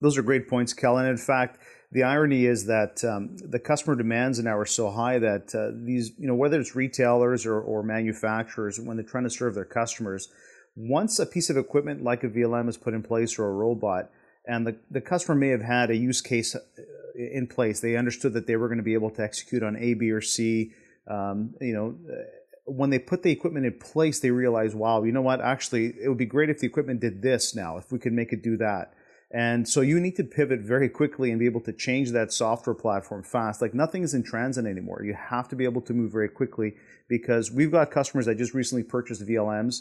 Those 0.00 0.18
are 0.18 0.22
great 0.22 0.48
points 0.48 0.72
kellen. 0.72 1.06
In 1.06 1.16
fact 1.16 1.58
the 1.94 2.02
irony 2.02 2.44
is 2.44 2.66
that 2.66 3.04
um, 3.04 3.36
the 3.36 3.60
customer 3.60 3.94
demands 3.94 4.40
now 4.40 4.58
are 4.58 4.66
so 4.66 4.90
high 4.90 5.20
that 5.20 5.54
uh, 5.54 5.70
these, 5.72 6.10
you 6.18 6.26
know, 6.26 6.34
whether 6.34 6.58
it's 6.58 6.74
retailers 6.74 7.46
or, 7.46 7.60
or 7.60 7.84
manufacturers, 7.84 8.80
when 8.80 8.96
they're 8.96 9.06
trying 9.06 9.22
to 9.22 9.30
serve 9.30 9.54
their 9.54 9.64
customers, 9.64 10.28
once 10.74 11.20
a 11.20 11.26
piece 11.26 11.50
of 11.50 11.56
equipment 11.56 12.02
like 12.02 12.24
a 12.24 12.28
VLM 12.28 12.68
is 12.68 12.76
put 12.76 12.94
in 12.94 13.02
place 13.02 13.38
or 13.38 13.46
a 13.46 13.52
robot, 13.52 14.10
and 14.44 14.66
the, 14.66 14.76
the 14.90 15.00
customer 15.00 15.36
may 15.36 15.50
have 15.50 15.62
had 15.62 15.88
a 15.88 15.96
use 15.96 16.20
case 16.20 16.56
uh, 16.56 16.60
in 17.14 17.46
place, 17.46 17.78
they 17.78 17.96
understood 17.96 18.32
that 18.32 18.48
they 18.48 18.56
were 18.56 18.66
going 18.66 18.78
to 18.78 18.84
be 18.84 18.94
able 18.94 19.10
to 19.10 19.22
execute 19.22 19.62
on 19.62 19.76
A, 19.76 19.94
B, 19.94 20.10
or 20.10 20.20
C. 20.20 20.72
Um, 21.06 21.54
you 21.60 21.74
know, 21.74 21.94
uh, 22.12 22.22
when 22.64 22.90
they 22.90 22.98
put 22.98 23.22
the 23.22 23.30
equipment 23.30 23.66
in 23.66 23.78
place, 23.78 24.18
they 24.18 24.32
realize, 24.32 24.74
wow, 24.74 25.04
you 25.04 25.12
know 25.12 25.22
what? 25.22 25.40
Actually, 25.40 25.94
it 26.02 26.08
would 26.08 26.18
be 26.18 26.26
great 26.26 26.50
if 26.50 26.58
the 26.58 26.66
equipment 26.66 26.98
did 26.98 27.22
this 27.22 27.54
now, 27.54 27.76
if 27.76 27.92
we 27.92 28.00
could 28.00 28.12
make 28.12 28.32
it 28.32 28.42
do 28.42 28.56
that. 28.56 28.94
And 29.34 29.68
so 29.68 29.80
you 29.80 29.98
need 29.98 30.14
to 30.14 30.22
pivot 30.22 30.60
very 30.60 30.88
quickly 30.88 31.30
and 31.30 31.40
be 31.40 31.46
able 31.46 31.60
to 31.62 31.72
change 31.72 32.12
that 32.12 32.32
software 32.32 32.72
platform 32.72 33.24
fast. 33.24 33.60
Like 33.60 33.74
nothing 33.74 34.04
is 34.04 34.14
in 34.14 34.22
transit 34.22 34.64
anymore. 34.64 35.02
You 35.02 35.14
have 35.14 35.48
to 35.48 35.56
be 35.56 35.64
able 35.64 35.80
to 35.82 35.92
move 35.92 36.12
very 36.12 36.28
quickly 36.28 36.74
because 37.08 37.50
we've 37.50 37.72
got 37.72 37.90
customers 37.90 38.26
that 38.26 38.38
just 38.38 38.54
recently 38.54 38.84
purchased 38.84 39.26
VLMs. 39.26 39.80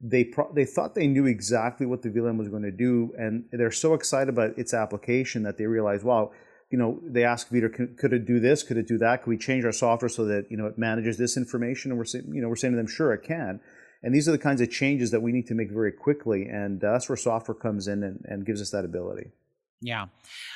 They 0.00 0.22
pro- 0.22 0.52
they 0.52 0.64
thought 0.64 0.94
they 0.94 1.08
knew 1.08 1.26
exactly 1.26 1.84
what 1.84 2.02
the 2.02 2.10
VLM 2.10 2.38
was 2.38 2.48
going 2.48 2.62
to 2.62 2.70
do, 2.70 3.12
and 3.18 3.44
they're 3.50 3.72
so 3.72 3.94
excited 3.94 4.28
about 4.28 4.56
its 4.56 4.72
application 4.72 5.42
that 5.42 5.58
they 5.58 5.66
realize, 5.66 6.04
wow, 6.04 6.30
you 6.70 6.78
know, 6.78 7.00
they 7.04 7.24
ask 7.24 7.50
Vidir, 7.50 7.96
could 7.96 8.12
it 8.12 8.24
do 8.24 8.40
this? 8.40 8.62
Could 8.62 8.78
it 8.78 8.88
do 8.88 8.98
that? 8.98 9.22
Could 9.22 9.30
we 9.30 9.36
change 9.36 9.64
our 9.64 9.72
software 9.72 10.08
so 10.08 10.24
that 10.26 10.46
you 10.48 10.56
know 10.56 10.66
it 10.66 10.78
manages 10.78 11.18
this 11.18 11.36
information? 11.36 11.90
And 11.90 11.98
we're 11.98 12.04
saying, 12.04 12.32
you 12.32 12.40
know, 12.40 12.48
we're 12.48 12.56
saying 12.56 12.72
to 12.72 12.76
them, 12.76 12.86
sure, 12.86 13.12
it 13.12 13.24
can. 13.24 13.60
And 14.02 14.14
these 14.14 14.28
are 14.28 14.32
the 14.32 14.38
kinds 14.38 14.60
of 14.60 14.70
changes 14.70 15.10
that 15.12 15.20
we 15.20 15.32
need 15.32 15.46
to 15.46 15.54
make 15.54 15.70
very 15.70 15.92
quickly. 15.92 16.46
And 16.46 16.80
that's 16.80 17.08
where 17.08 17.16
software 17.16 17.54
comes 17.54 17.86
in 17.86 18.02
and, 18.02 18.24
and 18.28 18.44
gives 18.44 18.60
us 18.60 18.70
that 18.70 18.84
ability. 18.84 19.30
Yeah. 19.84 20.06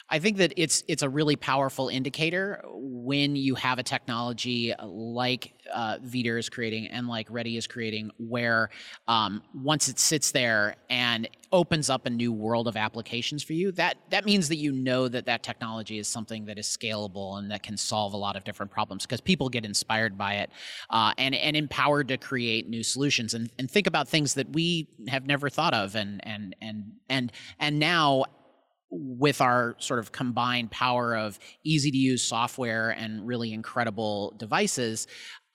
I 0.09 0.21
think 0.21 0.37
that 0.37 0.53
it's 0.57 0.85
it's 0.87 1.03
a 1.03 1.09
really 1.09 1.35
powerful 1.35 1.89
indicator 1.89 2.63
when 2.67 3.35
you 3.35 3.57
have 3.57 3.81
a 3.81 3.83
technology 3.83 4.73
like 4.81 5.53
uh, 5.73 5.99
is 6.05 6.49
creating 6.49 6.87
and 6.87 7.09
like 7.09 7.27
Ready 7.29 7.57
is 7.57 7.67
creating, 7.67 8.13
where 8.19 8.71
um, 9.09 9.43
once 9.53 9.89
it 9.89 9.99
sits 9.99 10.31
there 10.31 10.77
and 10.89 11.29
opens 11.53 11.91
up 11.91 12.07
a 12.07 12.11
new 12.11 12.33
world 12.33 12.69
of 12.69 12.77
applications 12.77 13.43
for 13.43 13.53
you, 13.53 13.73
that 13.73 13.97
that 14.11 14.25
means 14.25 14.49
that 14.49 14.57
you 14.57 14.71
know 14.71 15.09
that 15.09 15.27
that 15.27 15.43
technology 15.43 15.99
is 15.99 16.07
something 16.07 16.45
that 16.45 16.57
is 16.57 16.67
scalable 16.67 17.39
and 17.39 17.51
that 17.51 17.65
can 17.65 17.77
solve 17.77 18.13
a 18.13 18.17
lot 18.17 18.37
of 18.37 18.45
different 18.45 18.71
problems 18.71 19.05
because 19.05 19.21
people 19.21 19.49
get 19.49 19.65
inspired 19.65 20.17
by 20.17 20.35
it 20.35 20.51
uh, 20.91 21.13
and 21.19 21.35
and 21.35 21.57
empowered 21.57 22.07
to 22.07 22.17
create 22.17 22.69
new 22.69 22.85
solutions 22.85 23.35
and, 23.35 23.51
and 23.59 23.69
think 23.69 23.89
about 23.89 24.07
things 24.07 24.35
that 24.35 24.49
we 24.53 24.87
have 25.09 25.27
never 25.27 25.51
thought 25.51 25.75
of 25.75 25.97
and 25.97 26.25
and 26.25 26.55
and 26.63 26.93
and 27.09 27.33
and 27.59 27.79
now 27.81 28.25
with 28.91 29.41
our 29.41 29.75
sort 29.79 29.99
of 29.99 30.13
combined 30.13 30.71
power 30.71 31.17
of 31.17 31.39
easy 31.65 31.91
to 31.91 31.97
use 31.97 32.23
software 32.23 32.91
and 32.91 33.27
really 33.27 33.53
incredible 33.53 34.35
devices, 34.39 35.07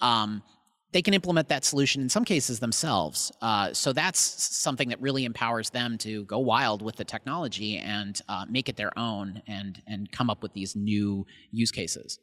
um, 0.02 0.44
they 0.92 1.02
can 1.02 1.14
implement 1.14 1.48
that 1.48 1.64
solution 1.64 2.02
in 2.02 2.10
some 2.10 2.26
cases 2.26 2.60
themselves. 2.60 3.32
Uh, 3.42 3.72
so 3.74 3.94
that's 3.94 4.20
something 4.20 4.90
that 4.90 5.02
really 5.02 5.26
empowers 5.26 5.70
them 5.70 5.98
to 6.00 6.26
go 6.26 6.40
wild 6.40 6.82
with 6.82 6.98
the 6.98 7.06
technology 7.06 7.78
and 7.78 8.20
uh, 8.28 8.46
make 8.50 8.68
it 8.68 8.76
their 8.76 8.98
own 9.00 9.42
and 9.48 9.82
and 9.88 10.12
come 10.12 10.30
up 10.30 10.44
with 10.44 10.54
these 10.54 10.76
new 10.76 11.26
use 11.52 11.72
cases. 11.72 12.20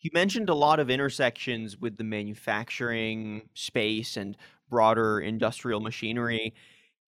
You 0.00 0.10
mentioned 0.12 0.48
a 0.48 0.54
lot 0.54 0.80
of 0.80 0.90
intersections 0.90 1.78
with 1.80 1.96
the 1.96 2.04
manufacturing 2.04 3.48
space 3.54 4.16
and 4.16 4.36
broader 4.68 5.18
industrial 5.20 5.80
machinery. 5.80 6.54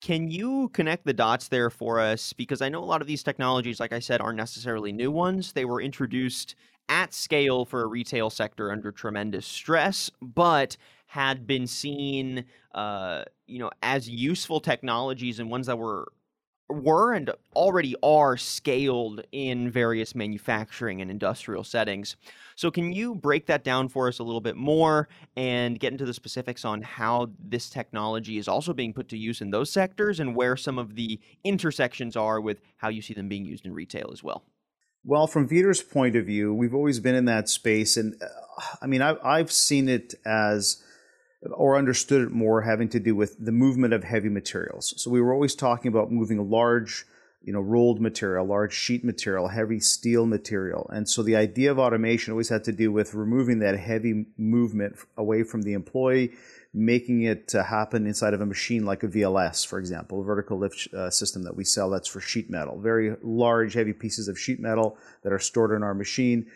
Can 0.06 0.30
you 0.30 0.68
connect 0.68 1.04
the 1.04 1.12
dots 1.12 1.48
there 1.48 1.68
for 1.68 1.98
us? 1.98 2.32
Because 2.32 2.62
I 2.62 2.68
know 2.68 2.78
a 2.78 2.86
lot 2.86 3.00
of 3.00 3.08
these 3.08 3.24
technologies, 3.24 3.80
like 3.80 3.92
I 3.92 3.98
said, 3.98 4.20
aren't 4.20 4.36
necessarily 4.36 4.92
new 4.92 5.10
ones. 5.10 5.50
They 5.50 5.64
were 5.64 5.80
introduced 5.80 6.54
at 6.88 7.12
scale 7.12 7.64
for 7.64 7.82
a 7.82 7.88
retail 7.88 8.30
sector 8.30 8.70
under 8.70 8.92
tremendous 8.92 9.44
stress, 9.44 10.08
but 10.22 10.76
had 11.06 11.44
been 11.44 11.66
seen, 11.66 12.44
uh, 12.72 13.24
you 13.48 13.58
know, 13.58 13.72
as 13.82 14.08
useful 14.08 14.60
technologies 14.60 15.40
and 15.40 15.50
ones 15.50 15.66
that 15.66 15.76
were 15.76 16.12
were 16.68 17.12
and 17.12 17.30
already 17.54 17.94
are 18.02 18.36
scaled 18.36 19.22
in 19.32 19.70
various 19.70 20.14
manufacturing 20.14 21.00
and 21.00 21.10
industrial 21.10 21.64
settings. 21.64 22.16
So, 22.56 22.70
can 22.70 22.92
you 22.92 23.14
break 23.14 23.46
that 23.46 23.64
down 23.64 23.88
for 23.88 24.08
us 24.08 24.18
a 24.18 24.22
little 24.22 24.40
bit 24.40 24.56
more 24.56 25.08
and 25.36 25.78
get 25.78 25.92
into 25.92 26.04
the 26.04 26.14
specifics 26.14 26.64
on 26.64 26.82
how 26.82 27.30
this 27.38 27.68
technology 27.68 28.38
is 28.38 28.48
also 28.48 28.72
being 28.72 28.92
put 28.92 29.08
to 29.10 29.18
use 29.18 29.40
in 29.40 29.50
those 29.50 29.70
sectors 29.70 30.20
and 30.20 30.34
where 30.34 30.56
some 30.56 30.78
of 30.78 30.94
the 30.96 31.20
intersections 31.44 32.16
are 32.16 32.40
with 32.40 32.60
how 32.76 32.88
you 32.88 33.02
see 33.02 33.14
them 33.14 33.28
being 33.28 33.44
used 33.44 33.66
in 33.66 33.72
retail 33.72 34.10
as 34.12 34.22
well? 34.22 34.42
Well, 35.04 35.28
from 35.28 35.48
Vidir's 35.48 35.82
point 35.82 36.16
of 36.16 36.26
view, 36.26 36.52
we've 36.52 36.74
always 36.74 36.98
been 36.98 37.14
in 37.14 37.26
that 37.26 37.48
space. 37.48 37.96
And 37.96 38.20
uh, 38.20 38.26
I 38.82 38.86
mean, 38.86 39.02
I've, 39.02 39.18
I've 39.22 39.52
seen 39.52 39.88
it 39.88 40.14
as 40.24 40.82
or 41.42 41.76
understood 41.76 42.22
it 42.22 42.32
more 42.32 42.62
having 42.62 42.88
to 42.88 43.00
do 43.00 43.14
with 43.14 43.36
the 43.38 43.52
movement 43.52 43.92
of 43.92 44.04
heavy 44.04 44.28
materials. 44.28 44.94
So 44.96 45.10
we 45.10 45.20
were 45.20 45.32
always 45.32 45.54
talking 45.54 45.88
about 45.88 46.10
moving 46.10 46.50
large, 46.50 47.06
you 47.42 47.52
know, 47.52 47.60
rolled 47.60 48.00
material, 48.00 48.46
large 48.46 48.74
sheet 48.74 49.04
material, 49.04 49.48
heavy 49.48 49.80
steel 49.80 50.26
material. 50.26 50.88
And 50.92 51.08
so 51.08 51.22
the 51.22 51.36
idea 51.36 51.70
of 51.70 51.78
automation 51.78 52.32
always 52.32 52.48
had 52.48 52.64
to 52.64 52.72
do 52.72 52.90
with 52.90 53.14
removing 53.14 53.58
that 53.60 53.78
heavy 53.78 54.26
movement 54.38 54.96
away 55.16 55.42
from 55.42 55.62
the 55.62 55.74
employee, 55.74 56.32
making 56.72 57.22
it 57.22 57.54
uh, 57.54 57.62
happen 57.64 58.06
inside 58.06 58.34
of 58.34 58.40
a 58.40 58.46
machine 58.46 58.84
like 58.84 59.02
a 59.02 59.08
VLS, 59.08 59.66
for 59.66 59.78
example, 59.78 60.20
a 60.20 60.24
vertical 60.24 60.58
lift 60.58 60.92
uh, 60.94 61.10
system 61.10 61.44
that 61.44 61.56
we 61.56 61.64
sell 61.64 61.90
that's 61.90 62.08
for 62.08 62.20
sheet 62.20 62.50
metal, 62.50 62.80
very 62.80 63.14
large, 63.22 63.74
heavy 63.74 63.92
pieces 63.92 64.26
of 64.28 64.38
sheet 64.38 64.58
metal 64.58 64.96
that 65.22 65.32
are 65.32 65.38
stored 65.38 65.70
in 65.70 65.82
our 65.82 65.94
machine. 65.94 66.46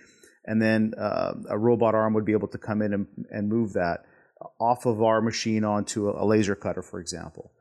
And 0.46 0.60
then 0.60 0.94
uh, 0.96 1.34
a 1.50 1.58
robot 1.58 1.94
arm 1.94 2.14
would 2.14 2.24
be 2.24 2.32
able 2.32 2.48
to 2.48 2.58
come 2.58 2.80
in 2.80 2.94
and, 2.94 3.06
and 3.30 3.48
move 3.48 3.74
that 3.74 4.06
off 4.58 4.86
of 4.86 5.02
our 5.02 5.20
machine 5.20 5.64
onto 5.64 6.10
a 6.10 6.24
laser 6.24 6.54
cutter, 6.54 6.82
for 6.82 7.00
example. 7.00 7.52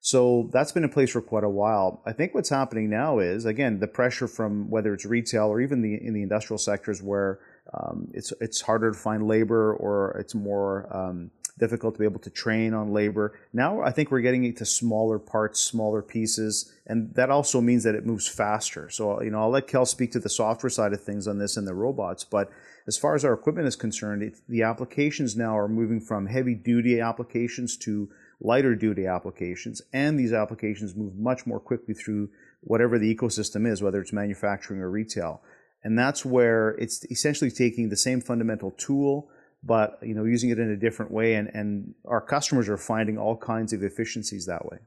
So 0.00 0.48
that's 0.52 0.70
been 0.70 0.84
in 0.84 0.90
place 0.90 1.10
for 1.10 1.20
quite 1.20 1.44
a 1.44 1.48
while. 1.48 2.02
I 2.06 2.12
think 2.12 2.34
what's 2.34 2.50
happening 2.50 2.88
now 2.88 3.18
is 3.18 3.44
again 3.44 3.80
the 3.80 3.88
pressure 3.88 4.28
from 4.28 4.70
whether 4.70 4.94
it's 4.94 5.04
retail 5.04 5.46
or 5.46 5.60
even 5.60 5.82
the 5.82 5.94
in 5.94 6.14
the 6.14 6.22
industrial 6.22 6.58
sectors 6.58 7.02
where 7.02 7.40
um, 7.74 8.08
it's 8.12 8.32
it's 8.40 8.60
harder 8.60 8.92
to 8.92 8.98
find 8.98 9.26
labor 9.26 9.74
or 9.74 10.16
it's 10.20 10.34
more 10.34 10.88
um, 10.96 11.30
difficult 11.58 11.94
to 11.94 11.98
be 11.98 12.04
able 12.04 12.20
to 12.20 12.30
train 12.30 12.74
on 12.74 12.92
labor. 12.92 13.38
Now 13.52 13.82
I 13.82 13.90
think 13.90 14.10
we're 14.10 14.20
getting 14.20 14.44
into 14.44 14.64
smaller 14.64 15.18
parts, 15.18 15.60
smaller 15.60 16.02
pieces, 16.02 16.72
and 16.86 17.14
that 17.14 17.30
also 17.30 17.60
means 17.60 17.84
that 17.84 17.94
it 17.94 18.06
moves 18.06 18.28
faster. 18.28 18.88
So 18.90 19.22
you 19.22 19.30
know 19.30 19.40
I'll 19.40 19.50
let 19.50 19.66
Kel 19.66 19.86
speak 19.86 20.12
to 20.12 20.20
the 20.20 20.30
software 20.30 20.70
side 20.70 20.92
of 20.92 21.02
things 21.02 21.28
on 21.28 21.38
this 21.38 21.56
and 21.56 21.66
the 21.66 21.74
robots, 21.74 22.24
but 22.24 22.50
as 22.86 22.96
far 22.96 23.14
as 23.14 23.24
our 23.24 23.34
equipment 23.34 23.68
is 23.68 23.76
concerned, 23.76 24.22
it, 24.22 24.36
the 24.48 24.62
applications 24.62 25.36
now 25.36 25.56
are 25.58 25.68
moving 25.68 26.00
from 26.00 26.26
heavy 26.26 26.54
duty 26.54 27.00
applications 27.00 27.76
to 27.78 28.08
lighter 28.40 28.74
duty 28.74 29.06
applications, 29.06 29.82
and 29.92 30.18
these 30.18 30.32
applications 30.32 30.94
move 30.94 31.16
much 31.16 31.46
more 31.46 31.60
quickly 31.60 31.92
through 31.92 32.30
whatever 32.60 32.98
the 32.98 33.14
ecosystem 33.14 33.70
is, 33.70 33.82
whether 33.82 34.00
it's 34.00 34.12
manufacturing 34.12 34.80
or 34.80 34.90
retail. 34.90 35.42
And 35.84 35.98
that's 35.98 36.24
where 36.24 36.70
it's 36.70 37.04
essentially 37.10 37.50
taking 37.50 37.88
the 37.88 37.96
same 37.96 38.20
fundamental 38.20 38.72
tool, 38.72 39.28
but 39.62 39.98
you 40.02 40.14
know, 40.14 40.24
using 40.24 40.50
it 40.50 40.58
in 40.58 40.70
a 40.70 40.76
different 40.76 41.10
way, 41.10 41.34
and, 41.34 41.48
and 41.54 41.94
our 42.06 42.20
customers 42.20 42.68
are 42.68 42.76
finding 42.76 43.18
all 43.18 43.36
kinds 43.36 43.72
of 43.72 43.82
efficiencies 43.82 44.46
that 44.46 44.64
way. 44.66 44.78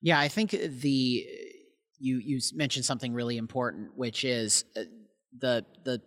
Yeah, 0.00 0.20
I 0.20 0.28
think 0.28 0.50
the 0.50 1.26
you 1.98 2.18
you 2.18 2.40
mentioned 2.54 2.84
something 2.84 3.12
really 3.12 3.36
important, 3.36 3.96
which 3.96 4.24
is 4.24 4.64
uh, 4.76 4.82
the 5.38 5.64
the 5.84 6.00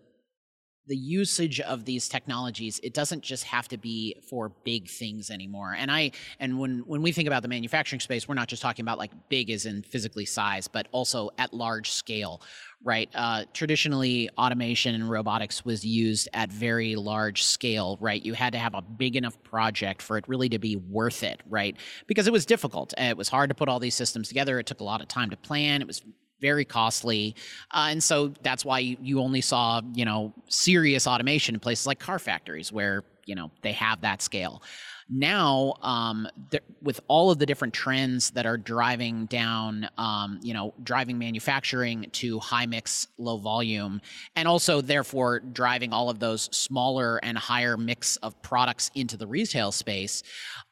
the 0.89 0.97
usage 0.97 1.59
of 1.61 1.85
these 1.85 2.09
technologies 2.09 2.79
it 2.83 2.93
doesn't 2.93 3.21
just 3.21 3.43
have 3.43 3.67
to 3.67 3.77
be 3.77 4.15
for 4.27 4.49
big 4.63 4.89
things 4.89 5.29
anymore. 5.29 5.75
And 5.77 5.91
i 5.91 6.11
and 6.39 6.59
when 6.59 6.79
when 6.79 7.01
we 7.01 7.11
think 7.11 7.27
about 7.27 7.43
the 7.43 7.47
manufacturing 7.47 7.99
space 7.99 8.27
we're 8.27 8.35
not 8.35 8.49
just 8.49 8.61
talking 8.61 8.83
about 8.83 8.97
like 8.97 9.11
big 9.29 9.49
as 9.51 9.65
in 9.65 9.83
physically 9.83 10.25
size 10.25 10.67
but 10.67 10.87
also 10.91 11.29
at 11.37 11.53
large 11.53 11.91
scale 11.91 12.41
right? 12.81 13.09
Uh, 13.13 13.43
traditionally 13.53 14.29
automation 14.37 14.95
and 14.95 15.09
robotics 15.09 15.65
was 15.65 15.85
used 15.85 16.29
at 16.33 16.49
very 16.51 16.95
large 16.95 17.43
scale 17.43 17.97
right? 18.01 18.23
You 18.23 18.33
had 18.33 18.53
to 18.53 18.59
have 18.59 18.73
a 18.73 18.81
big 18.81 19.15
enough 19.15 19.41
project 19.43 20.01
for 20.01 20.17
it 20.17 20.27
really 20.27 20.49
to 20.49 20.59
be 20.59 20.75
worth 20.75 21.23
it 21.23 21.41
right? 21.47 21.77
Because 22.07 22.25
it 22.27 22.33
was 22.33 22.45
difficult. 22.45 22.93
It 22.97 23.15
was 23.15 23.29
hard 23.29 23.49
to 23.49 23.55
put 23.55 23.69
all 23.69 23.79
these 23.79 23.95
systems 23.95 24.27
together. 24.27 24.59
It 24.59 24.65
took 24.65 24.79
a 24.79 24.83
lot 24.83 25.01
of 25.01 25.07
time 25.07 25.29
to 25.29 25.37
plan. 25.37 25.81
It 25.81 25.87
was 25.87 26.01
very 26.41 26.65
costly, 26.65 27.35
uh, 27.71 27.87
and 27.89 28.03
so 28.03 28.33
that's 28.41 28.65
why 28.65 28.79
you, 28.79 29.19
only 29.19 29.41
saw 29.41 29.81
you 29.93 30.05
know 30.05 30.33
serious 30.47 31.05
automation 31.05 31.55
in 31.55 31.59
places 31.59 31.85
like 31.85 31.99
car 31.99 32.19
factories 32.19 32.71
where 32.71 33.03
you 33.25 33.35
know 33.35 33.51
they 33.61 33.73
have 33.73 34.01
that 34.01 34.21
scale. 34.21 34.61
Now, 35.09 35.73
um, 35.81 36.27
th- 36.51 36.63
with 36.83 36.99
all 37.07 37.31
of 37.31 37.39
the 37.39 37.45
different 37.47 37.73
trends 37.73 38.29
that 38.31 38.45
are 38.45 38.57
driving 38.57 39.25
down, 39.25 39.89
um, 39.97 40.39
you 40.43 40.53
know, 40.53 40.75
driving 40.83 41.17
manufacturing 41.17 42.05
to 42.13 42.37
high 42.37 42.67
mix, 42.67 43.07
low 43.17 43.37
volume, 43.37 44.01
and 44.35 44.47
also 44.47 44.81
therefore 44.81 45.39
driving 45.39 45.93
all 45.93 46.11
of 46.11 46.19
those 46.19 46.43
smaller 46.55 47.17
and 47.23 47.39
higher 47.39 47.75
mix 47.75 48.17
of 48.17 48.39
products 48.43 48.91
into 48.93 49.17
the 49.17 49.25
retail 49.25 49.71
space, 49.71 50.21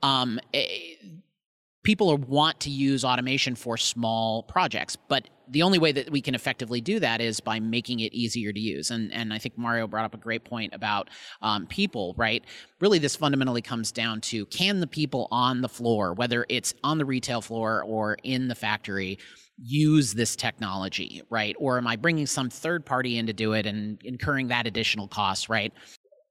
um, 0.04 0.40
it, 0.54 1.00
people 1.88 2.18
want 2.18 2.60
to 2.60 2.70
use 2.70 3.06
automation 3.06 3.56
for 3.56 3.78
small 3.78 4.44
projects, 4.44 4.98
but 4.98 5.30
the 5.50 5.62
only 5.62 5.80
way 5.80 5.94
that 5.94 6.12
we 6.12 6.20
can 6.20 6.36
effectively 6.36 6.82
do 6.82 7.00
that 7.00 7.22
is 7.22 7.40
by 7.40 7.62
making 7.62 8.02
it 8.02 8.14
easier 8.14 8.52
to 8.52 8.60
use. 8.60 8.92
And 8.92 9.14
and 9.14 9.34
I 9.34 9.38
think 9.38 9.58
Mario 9.58 9.88
brought 9.88 10.04
up 10.04 10.14
a 10.14 10.18
great 10.18 10.44
point 10.44 10.74
about 10.74 11.10
um, 11.42 11.66
people. 11.68 12.14
Right? 12.18 12.44
Really, 12.82 13.00
this 13.00 13.16
fundamentally 13.16 13.62
comes 13.62 13.94
down 13.94 14.20
to 14.22 14.46
can 14.48 14.82
the 14.82 14.88
people 14.88 15.30
on 15.32 15.62
the 15.62 15.70
floor, 15.70 16.14
whether 16.14 16.46
it's 16.50 16.74
on 16.84 16.98
the 16.98 17.06
retail 17.06 17.40
floor 17.40 17.86
or 17.86 18.18
in 18.22 18.50
the 18.50 18.56
factory, 18.56 19.18
use 19.58 20.14
this 20.14 20.36
technology, 20.36 21.22
right? 21.30 21.56
Or 21.58 21.78
am 21.78 21.88
I 21.88 21.96
bringing 21.96 22.26
some 22.26 22.50
third 22.50 22.86
party 22.86 23.18
in 23.18 23.28
to 23.28 23.34
do 23.34 23.54
it 23.54 23.66
and 23.66 23.98
incurring 24.04 24.50
that 24.50 24.68
additional 24.68 25.08
cost, 25.08 25.48
right? 25.48 25.74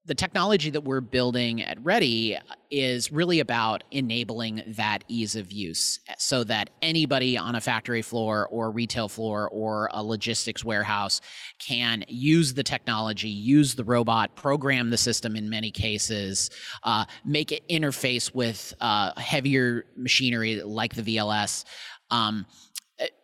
The 0.07 0.14
technology 0.14 0.71
that 0.71 0.83
we're 0.83 1.01
building 1.01 1.62
at 1.62 1.83
Ready 1.85 2.38
is 2.71 3.11
really 3.11 3.40
about 3.40 3.83
enabling 3.90 4.62
that 4.77 5.03
ease 5.09 5.35
of 5.35 5.51
use 5.51 5.99
so 6.16 6.45
that 6.45 6.71
anybody 6.81 7.37
on 7.37 7.57
a 7.57 7.61
factory 7.61 8.03
floor 8.03 8.47
or 8.51 8.71
retail 8.71 9.09
floor 9.09 9.49
or 9.51 9.90
a 9.92 10.03
logistics 10.03 10.64
warehouse 10.64 11.21
can 11.59 12.05
use 12.09 12.55
the 12.55 12.62
technology, 12.62 13.29
use 13.29 13.75
the 13.75 13.85
robot, 13.85 14.35
program 14.37 14.90
the 14.90 14.97
system 14.97 15.35
in 15.35 15.51
many 15.51 15.73
cases, 15.73 16.51
uh, 16.85 17.05
make 17.25 17.51
it 17.51 17.69
interface 17.69 18.33
with 18.35 18.75
uh, 18.81 19.12
heavier 19.21 19.87
machinery 19.97 20.62
like 20.62 20.95
the 20.95 21.03
VLS. 21.03 21.64
Um, 22.11 22.47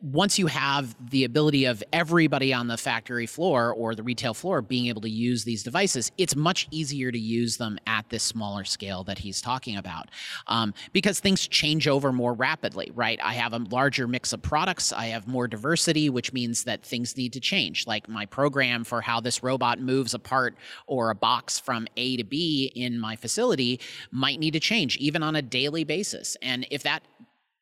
once 0.03 0.39
you 0.39 0.49
have 0.49 0.95
the 1.11 1.25
ability 1.25 1.65
of 1.65 1.83
everybody 1.93 2.53
on 2.53 2.67
the 2.67 2.77
factory 2.77 3.25
floor 3.25 3.73
or 3.73 3.95
the 3.95 4.03
retail 4.03 4.35
floor 4.35 4.61
being 4.61 4.87
able 4.87 5.01
to 5.01 5.09
use 5.09 5.45
these 5.45 5.63
devices, 5.63 6.13
it's 6.19 6.37
much 6.37 6.69
easier 6.71 7.11
to 7.11 7.19
use 7.19 7.57
them 7.57 7.79
at 7.87 8.07
this 8.11 8.23
smaller 8.23 8.65
scale 8.65 9.03
that 9.05 9.19
he's 9.19 9.41
talking 9.41 9.77
about 9.77 10.11
um, 10.49 10.75
because 10.93 11.21
things 11.21 11.49
change 11.49 11.89
over 11.89 12.13
more 12.13 12.35
rapidly, 12.35 12.91
right? 12.95 13.19
I 13.23 13.33
have 13.35 13.55
a 13.55 13.59
larger 13.71 14.07
mix 14.07 14.33
of 14.35 14.43
products, 14.43 14.93
I 14.93 15.07
have 15.07 15.27
more 15.27 15.49
diversity, 15.49 16.11
which 16.11 16.33
means 16.33 16.65
that 16.65 16.83
things 16.83 17.17
need 17.17 17.33
to 17.33 17.41
change. 17.41 17.87
Like 17.87 18.09
my 18.09 18.27
program 18.27 18.85
for 18.85 19.01
how 19.01 19.21
this 19.21 19.43
robot 19.43 19.81
moves 19.81 20.13
a 20.13 20.19
part 20.19 20.55
or 20.87 21.09
a 21.11 21.15
box 21.15 21.59
from 21.59 21.87
A 21.97 22.19
to 22.19 22.25
B 22.25 22.71
in 22.75 22.99
my 22.99 23.17
facility 23.17 23.81
might 24.11 24.39
need 24.39 24.53
to 24.53 24.61
change 24.61 24.99
even 24.99 25.23
on 25.23 25.35
a 25.35 25.43
daily 25.43 25.85
basis. 25.85 26.37
And 26.43 26.67
if 26.71 26.83
that 26.83 27.03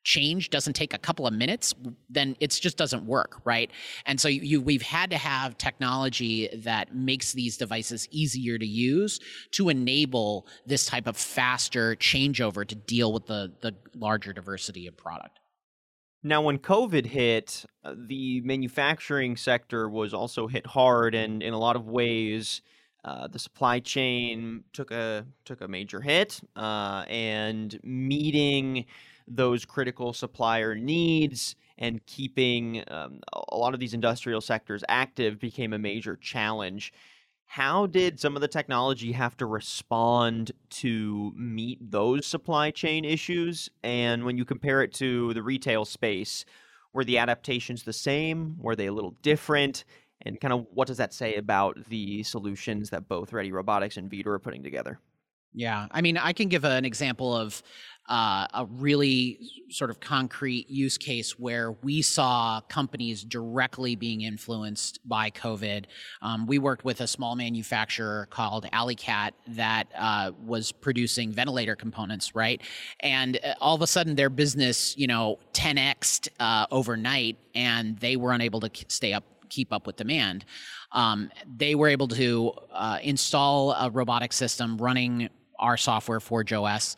change 0.03 0.49
doesn't 0.49 0.73
take 0.73 0.93
a 0.93 0.97
couple 0.97 1.27
of 1.27 1.33
minutes 1.33 1.73
then 2.09 2.35
it 2.39 2.49
just 2.51 2.77
doesn't 2.77 3.05
work 3.05 3.41
right? 3.45 3.71
And 4.05 4.19
so 4.19 4.27
you, 4.27 4.41
you, 4.41 4.61
we've 4.61 4.81
had 4.81 5.11
to 5.11 5.17
have 5.17 5.57
technology 5.57 6.49
that 6.53 6.95
makes 6.95 7.33
these 7.33 7.57
devices 7.57 8.07
easier 8.11 8.57
to 8.57 8.65
use 8.65 9.19
to 9.51 9.69
enable 9.69 10.47
this 10.65 10.85
type 10.85 11.07
of 11.07 11.17
faster 11.17 11.95
changeover 11.95 12.67
to 12.67 12.75
deal 12.75 13.13
with 13.13 13.27
the 13.27 13.53
the 13.61 13.75
larger 13.95 14.33
diversity 14.33 14.87
of 14.87 14.97
product. 14.97 15.39
Now 16.23 16.41
when 16.41 16.59
covid 16.59 17.05
hit 17.05 17.65
uh, 17.83 17.95
the 18.07 18.41
manufacturing 18.41 19.35
sector 19.37 19.89
was 19.89 20.13
also 20.13 20.47
hit 20.47 20.65
hard 20.65 21.15
and 21.15 21.41
in 21.41 21.53
a 21.53 21.59
lot 21.59 21.75
of 21.75 21.87
ways 21.87 22.61
uh, 23.03 23.27
the 23.27 23.39
supply 23.39 23.79
chain 23.79 24.63
took 24.73 24.91
a 24.91 25.25
took 25.43 25.61
a 25.61 25.67
major 25.67 26.01
hit, 26.01 26.39
uh, 26.55 27.03
and 27.09 27.79
meeting 27.83 28.85
those 29.35 29.65
critical 29.65 30.13
supplier 30.13 30.75
needs 30.75 31.55
and 31.77 32.05
keeping 32.05 32.83
um, 32.89 33.19
a 33.33 33.57
lot 33.57 33.73
of 33.73 33.79
these 33.79 33.93
industrial 33.93 34.41
sectors 34.41 34.83
active 34.87 35.39
became 35.39 35.73
a 35.73 35.79
major 35.79 36.15
challenge. 36.15 36.93
How 37.45 37.85
did 37.85 38.19
some 38.19 38.35
of 38.35 38.41
the 38.41 38.47
technology 38.47 39.11
have 39.11 39.35
to 39.37 39.45
respond 39.45 40.51
to 40.69 41.33
meet 41.35 41.79
those 41.91 42.25
supply 42.25 42.71
chain 42.71 43.03
issues? 43.03 43.69
And 43.83 44.23
when 44.23 44.37
you 44.37 44.45
compare 44.45 44.83
it 44.83 44.93
to 44.95 45.33
the 45.33 45.43
retail 45.43 45.83
space, 45.83 46.45
were 46.93 47.03
the 47.03 47.17
adaptations 47.17 47.83
the 47.83 47.93
same? 47.93 48.55
Were 48.57 48.75
they 48.75 48.87
a 48.87 48.93
little 48.93 49.15
different? 49.21 49.85
And 50.21 50.39
kind 50.39 50.53
of 50.53 50.67
what 50.71 50.87
does 50.87 50.97
that 50.97 51.13
say 51.13 51.35
about 51.35 51.77
the 51.89 52.23
solutions 52.23 52.89
that 52.91 53.07
both 53.07 53.33
Ready 53.33 53.51
Robotics 53.51 53.97
and 53.97 54.09
Vidir 54.09 54.33
are 54.33 54.39
putting 54.39 54.63
together? 54.63 54.99
Yeah, 55.53 55.87
I 55.91 56.01
mean, 56.01 56.17
I 56.17 56.31
can 56.31 56.47
give 56.47 56.63
an 56.63 56.85
example 56.85 57.35
of 57.35 57.61
uh, 58.11 58.45
a 58.53 58.65
really 58.65 59.39
sort 59.69 59.89
of 59.89 60.01
concrete 60.01 60.69
use 60.69 60.97
case 60.97 61.39
where 61.39 61.71
we 61.81 62.01
saw 62.01 62.59
companies 62.67 63.23
directly 63.23 63.95
being 63.95 64.21
influenced 64.21 64.99
by 65.07 65.31
COVID. 65.31 65.85
Um, 66.21 66.45
we 66.45 66.59
worked 66.59 66.83
with 66.83 66.99
a 66.99 67.07
small 67.07 67.37
manufacturer 67.37 68.27
called 68.29 68.65
Alicat 68.73 69.31
that 69.47 69.87
uh, 69.97 70.31
was 70.45 70.73
producing 70.73 71.31
ventilator 71.31 71.77
components, 71.77 72.35
right? 72.35 72.61
And 72.99 73.39
uh, 73.45 73.53
all 73.61 73.75
of 73.75 73.81
a 73.81 73.87
sudden, 73.87 74.15
their 74.15 74.29
business, 74.29 74.97
you 74.97 75.07
know, 75.07 75.39
10x 75.53 76.27
uh, 76.41 76.65
overnight, 76.69 77.37
and 77.55 77.97
they 77.99 78.17
were 78.17 78.33
unable 78.33 78.59
to 78.59 78.69
stay 78.89 79.13
up 79.13 79.23
keep 79.47 79.73
up 79.73 79.85
with 79.85 79.97
demand. 79.97 80.45
Um, 80.93 81.29
they 81.57 81.75
were 81.75 81.89
able 81.89 82.07
to 82.07 82.53
uh, 82.71 82.99
install 83.03 83.73
a 83.73 83.89
robotic 83.89 84.31
system 84.31 84.77
running 84.77 85.29
our 85.59 85.75
software 85.75 86.19
Forge 86.19 86.53
OS 86.53 86.95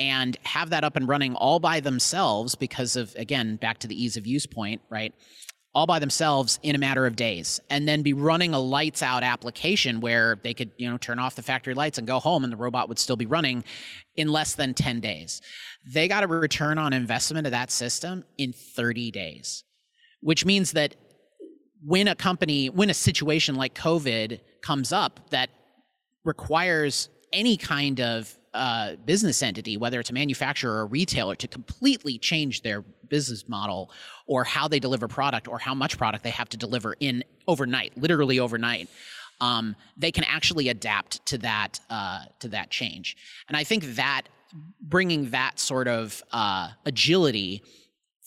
and 0.00 0.36
have 0.44 0.70
that 0.70 0.82
up 0.82 0.96
and 0.96 1.06
running 1.06 1.34
all 1.36 1.60
by 1.60 1.78
themselves 1.78 2.54
because 2.54 2.96
of 2.96 3.14
again 3.16 3.56
back 3.56 3.78
to 3.78 3.86
the 3.86 4.02
ease 4.02 4.16
of 4.16 4.26
use 4.26 4.46
point 4.46 4.80
right? 4.90 5.14
All 5.72 5.86
by 5.86 6.00
themselves 6.00 6.58
in 6.64 6.74
a 6.74 6.78
matter 6.78 7.06
of 7.06 7.14
days 7.14 7.60
and 7.70 7.86
then 7.86 8.02
be 8.02 8.12
running 8.12 8.54
a 8.54 8.58
lights 8.58 9.04
out 9.04 9.22
application 9.22 10.00
where 10.00 10.40
they 10.42 10.54
could 10.54 10.72
you 10.78 10.90
know 10.90 10.98
turn 10.98 11.20
off 11.20 11.36
the 11.36 11.42
factory 11.42 11.74
lights 11.74 11.98
and 11.98 12.06
go 12.08 12.18
home 12.18 12.42
and 12.42 12.52
the 12.52 12.56
robot 12.56 12.88
would 12.88 12.98
still 12.98 13.14
be 13.16 13.26
running 13.26 13.62
in 14.16 14.32
less 14.32 14.54
than 14.56 14.74
10 14.74 14.98
days. 14.98 15.40
They 15.86 16.08
got 16.08 16.24
a 16.24 16.26
return 16.26 16.78
on 16.78 16.92
investment 16.92 17.46
of 17.46 17.52
that 17.52 17.70
system 17.70 18.24
in 18.38 18.52
30 18.52 19.12
days 19.12 19.62
which 20.20 20.44
means 20.44 20.72
that 20.72 20.94
when 21.84 22.08
a 22.08 22.14
company 22.14 22.68
when 22.68 22.90
a 22.90 22.94
situation 22.94 23.54
like 23.54 23.74
covid 23.74 24.40
comes 24.62 24.92
up 24.92 25.30
that 25.30 25.50
requires 26.24 27.08
any 27.32 27.56
kind 27.56 28.00
of 28.00 28.36
uh, 28.52 28.96
business 29.04 29.42
entity, 29.42 29.76
whether 29.76 30.00
it's 30.00 30.10
a 30.10 30.12
manufacturer 30.12 30.78
or 30.78 30.80
a 30.80 30.84
retailer, 30.86 31.34
to 31.36 31.48
completely 31.48 32.18
change 32.18 32.62
their 32.62 32.82
business 33.08 33.48
model 33.48 33.90
or 34.26 34.44
how 34.44 34.68
they 34.68 34.80
deliver 34.80 35.08
product 35.08 35.48
or 35.48 35.58
how 35.58 35.74
much 35.74 35.96
product 35.98 36.24
they 36.24 36.30
have 36.30 36.48
to 36.48 36.56
deliver 36.56 36.96
in 37.00 37.22
overnight, 37.46 37.96
literally 37.96 38.38
overnight. 38.38 38.88
Um, 39.40 39.74
they 39.96 40.12
can 40.12 40.24
actually 40.24 40.68
adapt 40.68 41.24
to 41.26 41.38
that 41.38 41.80
uh, 41.88 42.24
to 42.40 42.48
that 42.48 42.70
change, 42.70 43.16
and 43.48 43.56
I 43.56 43.64
think 43.64 43.84
that 43.94 44.22
bringing 44.82 45.30
that 45.30 45.58
sort 45.58 45.88
of 45.88 46.22
uh, 46.32 46.70
agility 46.84 47.62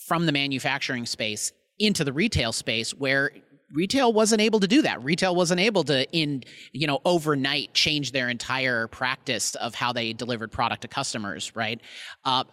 from 0.07 0.25
the 0.25 0.31
manufacturing 0.31 1.05
space 1.05 1.51
into 1.79 2.03
the 2.03 2.13
retail 2.13 2.51
space, 2.51 2.93
where 2.93 3.31
retail 3.73 4.13
wasn't 4.13 4.41
able 4.41 4.59
to 4.59 4.67
do 4.67 4.81
that. 4.83 5.03
Retail 5.03 5.35
wasn't 5.35 5.59
able 5.59 5.83
to 5.85 6.09
in 6.11 6.43
you 6.71 6.87
know 6.87 6.99
overnight 7.05 7.73
change 7.73 8.11
their 8.11 8.29
entire 8.29 8.87
practice 8.87 9.55
of 9.55 9.75
how 9.75 9.91
they 9.91 10.13
delivered 10.13 10.51
product 10.51 10.83
to 10.83 10.87
customers. 10.87 11.55
Right. 11.55 11.81
Uh, 12.23 12.43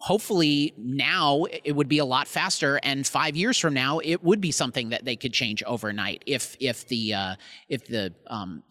hopefully 0.00 0.72
now 0.78 1.44
it 1.62 1.72
would 1.72 1.88
be 1.88 1.98
a 1.98 2.04
lot 2.04 2.26
faster 2.26 2.80
and 2.82 3.06
five 3.06 3.36
years 3.36 3.58
from 3.58 3.74
now 3.74 3.98
it 3.98 4.24
would 4.24 4.40
be 4.40 4.50
something 4.50 4.88
that 4.88 5.04
they 5.04 5.14
could 5.14 5.32
change 5.32 5.62
overnight 5.64 6.22
if 6.26 6.56
if 6.58 6.88
the 6.88 7.12
uh, 7.12 7.34
if 7.68 7.86
the 7.86 8.12
um, 8.26 8.62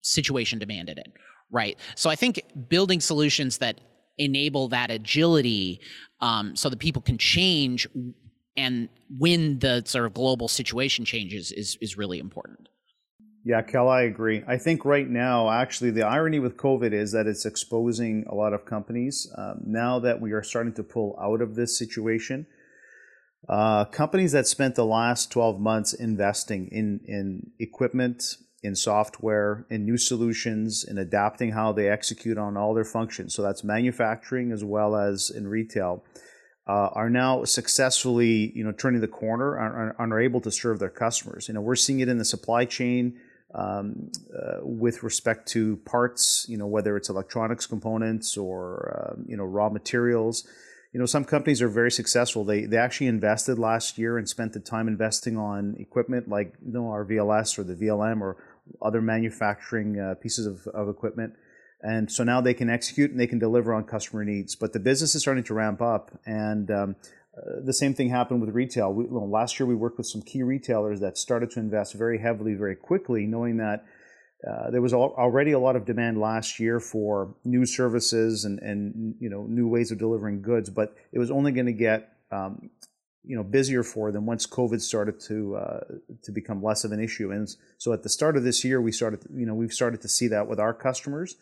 situation 0.00 0.58
demanded 0.58 0.96
it 0.96 1.12
right 1.50 1.78
so 1.94 2.08
i 2.08 2.16
think 2.16 2.40
building 2.68 2.98
solutions 2.98 3.58
that 3.58 3.78
enable 4.16 4.68
that 4.68 4.90
agility 4.90 5.80
um, 6.20 6.56
so 6.56 6.70
that 6.70 6.78
people 6.78 7.02
can 7.02 7.18
change 7.18 7.86
and 8.58 8.88
when 9.18 9.60
the 9.60 9.82
sort 9.86 10.04
of 10.04 10.12
global 10.12 10.48
situation 10.48 11.04
changes 11.04 11.52
is 11.52 11.78
is 11.80 11.96
really 11.96 12.18
important. 12.18 12.68
Yeah, 13.44 13.62
Kel, 13.62 13.88
I 13.88 14.02
agree. 14.02 14.42
I 14.46 14.58
think 14.58 14.84
right 14.84 15.08
now, 15.08 15.48
actually, 15.48 15.92
the 15.92 16.02
irony 16.02 16.38
with 16.38 16.58
COVID 16.58 16.92
is 16.92 17.12
that 17.12 17.26
it's 17.26 17.46
exposing 17.46 18.24
a 18.28 18.34
lot 18.34 18.52
of 18.52 18.66
companies. 18.66 19.32
Um, 19.38 19.60
now 19.64 20.00
that 20.00 20.20
we 20.20 20.32
are 20.32 20.42
starting 20.42 20.74
to 20.74 20.82
pull 20.82 21.16
out 21.22 21.40
of 21.40 21.54
this 21.54 21.78
situation, 21.78 22.46
uh, 23.48 23.86
companies 23.86 24.32
that 24.32 24.46
spent 24.46 24.74
the 24.74 24.84
last 24.84 25.30
12 25.30 25.60
months 25.60 25.94
investing 25.94 26.68
in, 26.72 27.00
in 27.06 27.52
equipment, 27.58 28.36
in 28.62 28.74
software, 28.74 29.64
in 29.70 29.86
new 29.86 29.96
solutions, 29.96 30.84
in 30.86 30.98
adapting 30.98 31.52
how 31.52 31.72
they 31.72 31.88
execute 31.88 32.36
on 32.36 32.56
all 32.56 32.74
their 32.74 32.84
functions. 32.84 33.34
So 33.34 33.42
that's 33.42 33.64
manufacturing 33.64 34.52
as 34.52 34.64
well 34.64 34.96
as 34.96 35.30
in 35.34 35.46
retail 35.46 36.04
uh, 36.68 36.90
are 36.92 37.08
now 37.08 37.44
successfully, 37.44 38.52
you 38.54 38.62
know, 38.62 38.72
turning 38.72 39.00
the 39.00 39.08
corner 39.08 39.56
and 39.56 39.94
are, 39.98 40.12
are, 40.12 40.20
able 40.20 40.40
to 40.42 40.50
serve 40.50 40.78
their 40.78 40.90
customers. 40.90 41.48
You 41.48 41.54
know, 41.54 41.62
we're 41.62 41.76
seeing 41.76 42.00
it 42.00 42.08
in 42.08 42.18
the 42.18 42.26
supply 42.26 42.66
chain 42.66 43.18
um, 43.54 44.10
uh, 44.36 44.58
with 44.60 45.02
respect 45.02 45.48
to 45.48 45.76
parts. 45.78 46.44
You 46.46 46.58
know, 46.58 46.66
whether 46.66 46.96
it's 46.98 47.08
electronics 47.08 47.66
components 47.66 48.36
or 48.36 49.16
uh, 49.16 49.22
you 49.26 49.36
know 49.36 49.44
raw 49.44 49.70
materials. 49.70 50.46
You 50.92 51.00
know, 51.00 51.06
some 51.06 51.24
companies 51.24 51.60
are 51.62 51.68
very 51.68 51.90
successful. 51.90 52.44
They 52.44 52.66
they 52.66 52.76
actually 52.76 53.06
invested 53.06 53.58
last 53.58 53.96
year 53.96 54.18
and 54.18 54.28
spent 54.28 54.52
the 54.52 54.60
time 54.60 54.88
investing 54.88 55.38
on 55.38 55.74
equipment 55.78 56.28
like 56.28 56.54
you 56.64 56.72
know 56.72 56.90
our 56.90 57.04
VLS 57.04 57.58
or 57.58 57.62
the 57.62 57.74
VLM 57.74 58.20
or 58.20 58.36
other 58.82 59.00
manufacturing 59.00 59.98
uh, 59.98 60.14
pieces 60.16 60.46
of, 60.46 60.66
of 60.74 60.90
equipment 60.90 61.32
And 61.80 62.10
so 62.10 62.24
now 62.24 62.40
they 62.40 62.54
can 62.54 62.68
execute 62.68 63.10
and 63.10 63.20
they 63.20 63.26
can 63.26 63.38
deliver 63.38 63.72
on 63.72 63.84
customer 63.84 64.24
needs. 64.24 64.56
But 64.56 64.72
the 64.72 64.80
business 64.80 65.14
is 65.14 65.22
starting 65.22 65.44
to 65.44 65.54
ramp 65.54 65.80
up. 65.80 66.10
And 66.26 66.70
um, 66.70 66.96
uh, 67.36 67.60
the 67.64 67.72
same 67.72 67.94
thing 67.94 68.08
happened 68.08 68.40
with 68.40 68.50
retail. 68.50 68.92
We, 68.92 69.04
well, 69.04 69.28
last 69.28 69.60
year 69.60 69.66
we 69.66 69.74
worked 69.74 69.98
with 69.98 70.06
some 70.06 70.22
key 70.22 70.42
retailers 70.42 71.00
that 71.00 71.16
started 71.18 71.50
to 71.52 71.60
invest 71.60 71.94
very 71.94 72.18
heavily, 72.18 72.54
very 72.54 72.74
quickly, 72.74 73.26
knowing 73.26 73.58
that 73.58 73.84
uh, 74.48 74.70
there 74.70 74.80
was 74.80 74.94
already 74.94 75.52
a 75.52 75.58
lot 75.58 75.74
of 75.74 75.84
demand 75.84 76.20
last 76.20 76.60
year 76.60 76.78
for 76.78 77.34
new 77.44 77.66
services 77.66 78.44
and, 78.44 78.60
and 78.60 79.16
you 79.18 79.28
know 79.28 79.44
new 79.48 79.66
ways 79.66 79.90
of 79.90 79.98
delivering 79.98 80.40
goods, 80.42 80.70
but 80.70 80.94
it 81.12 81.18
was 81.18 81.28
only 81.28 81.50
going 81.50 81.66
to 81.66 81.72
get 81.72 82.12
um, 82.30 82.70
you 83.24 83.34
know 83.34 83.42
busier 83.42 83.82
for 83.82 84.12
them 84.12 84.26
once 84.26 84.46
COVID 84.46 84.80
started 84.80 85.18
to 85.22 85.56
uh, 85.56 85.80
to 86.22 86.30
become 86.30 86.62
less 86.62 86.84
of 86.84 86.92
an 86.92 87.00
issue. 87.00 87.32
And 87.32 87.48
so 87.78 87.92
at 87.92 88.04
the 88.04 88.08
start 88.08 88.36
of 88.36 88.44
this 88.44 88.64
year, 88.64 88.80
we 88.80 88.92
started 88.92 89.24
you 89.34 89.44
know 89.44 89.54
we've 89.54 89.72
started 89.72 90.00
to 90.02 90.08
see 90.08 90.28
that 90.28 90.46
with 90.46 90.60
our 90.60 90.72
customers 90.72 91.34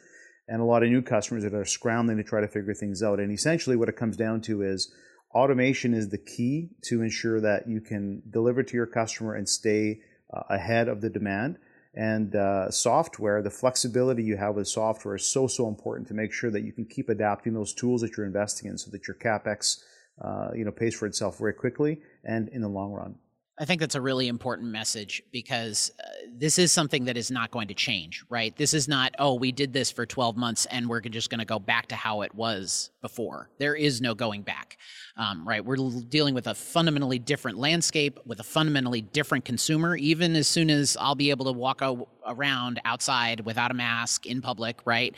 and 0.49 0.61
a 0.61 0.65
lot 0.65 0.83
of 0.83 0.91
new 0.91 1.03
customers 1.03 1.43
that 1.43 1.55
are 1.55 1.65
scrambling 1.65 2.19
to 2.19 2.25
try 2.25 2.41
to 2.41 2.49
figure 2.49 2.75
things 2.75 3.03
out. 3.03 3.21
And 3.21 3.33
essentially, 3.33 3.77
what 3.77 3.89
it 3.89 3.97
comes 3.97 4.17
down 4.17 4.41
to 4.43 4.63
is 4.63 4.93
automation 5.35 5.93
is 5.93 6.09
the 6.09 6.19
key 6.19 6.71
to 6.83 7.03
ensure 7.03 7.41
that 7.41 7.69
you 7.69 7.81
can 7.81 8.23
deliver 8.31 8.63
to 8.63 8.77
your 8.77 8.87
customer 8.87 9.35
and 9.35 9.49
stay 9.49 10.01
uh, 10.33 10.43
ahead 10.51 10.89
of 10.89 11.01
the 11.01 11.11
demand. 11.11 11.59
And 11.95 12.37
uh, 12.37 12.71
software, 12.71 13.43
the 13.43 13.51
flexibility 13.51 14.23
you 14.23 14.37
have 14.37 14.55
with 14.55 14.69
software 14.69 15.17
is 15.17 15.25
so, 15.25 15.47
so 15.47 15.67
important 15.67 16.09
to 16.09 16.15
make 16.15 16.33
sure 16.33 16.51
that 16.51 16.63
you 16.63 16.73
can 16.73 16.85
keep 16.85 17.09
adapting 17.09 17.55
those 17.55 17.73
tools 17.73 18.03
that 18.03 18.17
you're 18.17 18.27
investing 18.27 18.71
in 18.71 18.77
so 18.77 18.91
that 18.91 19.09
your 19.09 19.17
CapEx 19.17 19.83
uh, 20.23 20.51
you 20.55 20.65
know, 20.65 20.71
pays 20.71 20.95
for 20.95 21.07
itself 21.07 21.39
very 21.39 21.55
quickly 21.55 22.01
and 22.25 22.49
in 22.51 22.61
the 22.61 22.69
long 22.69 22.93
run. 22.93 23.17
I 23.59 23.65
think 23.65 23.81
that's 23.81 23.95
a 23.95 24.01
really 24.03 24.29
important 24.29 24.69
message 24.69 25.23
because 25.33 25.91
uh, 25.99 26.09
this 26.31 26.59
is 26.59 26.73
something 26.73 27.07
that 27.07 27.17
is 27.17 27.31
not 27.31 27.51
going 27.51 27.69
to 27.69 27.75
change, 27.75 28.23
right? 28.29 28.55
This 28.55 28.75
is 28.75 28.87
not, 28.87 29.15
oh, 29.19 29.35
we 29.35 29.51
did 29.51 29.73
this 29.73 29.91
for 29.91 30.05
12 30.05 30.37
months 30.37 30.67
and 30.67 30.87
we're 30.87 31.01
just 31.01 31.31
going 31.31 31.39
to 31.39 31.47
go 31.47 31.59
back 31.59 31.87
to 31.87 31.97
how 31.97 32.21
it 32.21 32.35
was 32.35 32.91
before. 33.01 33.49
There 33.59 33.75
is 33.75 34.03
no 34.03 34.15
going 34.15 34.43
back, 34.43 34.77
um, 35.17 35.49
right? 35.49 35.65
We're 35.65 35.77
dealing 36.09 36.35
with 36.35 36.49
a 36.49 36.55
fundamentally 36.55 37.19
different 37.19 37.57
landscape 37.57 38.21
with 38.27 38.41
a 38.41 38.45
fundamentally 38.45 39.01
different 39.01 39.47
consumer. 39.47 39.97
Even 39.97 40.37
as 40.37 40.49
soon 40.49 40.69
as 40.69 40.95
I'll 41.01 41.15
be 41.15 41.31
able 41.31 41.47
to 41.47 41.53
walk 41.53 41.81
around 42.27 42.81
outside 42.85 43.41
without 43.41 43.71
a 43.71 43.75
mask 43.75 44.27
in 44.27 44.41
public, 44.41 44.81
right? 44.85 45.15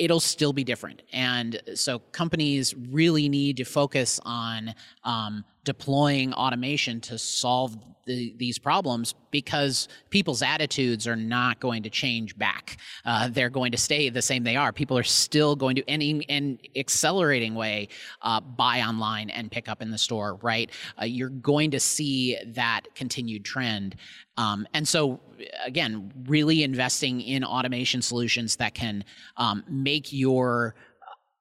it'll 0.00 0.18
still 0.18 0.54
be 0.54 0.64
different. 0.64 1.02
And 1.12 1.60
so 1.74 1.98
companies 1.98 2.74
really 2.74 3.28
need 3.28 3.58
to 3.58 3.64
focus 3.64 4.18
on 4.24 4.74
um, 5.04 5.44
deploying 5.64 6.32
automation 6.32 7.02
to 7.02 7.18
solve 7.18 7.76
the, 8.06 8.34
these 8.38 8.58
problems 8.58 9.14
because 9.30 9.88
people's 10.08 10.40
attitudes 10.40 11.06
are 11.06 11.16
not 11.16 11.60
going 11.60 11.82
to 11.82 11.90
change 11.90 12.36
back. 12.38 12.78
Uh, 13.04 13.28
they're 13.28 13.50
going 13.50 13.72
to 13.72 13.78
stay 13.78 14.08
the 14.08 14.22
same 14.22 14.42
they 14.42 14.56
are. 14.56 14.72
People 14.72 14.96
are 14.96 15.04
still 15.04 15.54
going 15.54 15.76
to, 15.76 15.88
and 15.88 16.02
in 16.02 16.22
an 16.30 16.58
accelerating 16.76 17.54
way, 17.54 17.88
uh, 18.22 18.40
buy 18.40 18.80
online 18.80 19.28
and 19.28 19.50
pick 19.50 19.68
up 19.68 19.82
in 19.82 19.90
the 19.90 19.98
store, 19.98 20.36
right? 20.36 20.70
Uh, 21.00 21.04
you're 21.04 21.28
going 21.28 21.70
to 21.72 21.78
see 21.78 22.38
that 22.46 22.82
continued 22.94 23.44
trend. 23.44 23.96
Um, 24.38 24.66
and 24.72 24.88
so, 24.88 25.20
again, 25.64 26.10
really 26.26 26.39
investing 26.62 27.20
in 27.20 27.44
automation 27.44 28.02
solutions 28.02 28.56
that 28.56 28.74
can 28.74 29.04
um, 29.36 29.64
make 29.68 30.12
your 30.12 30.74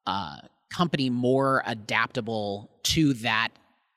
uh, 0.06 0.38
company 0.70 1.10
more 1.10 1.64
adaptable 1.66 2.70
to 2.84 3.14
that 3.16 3.50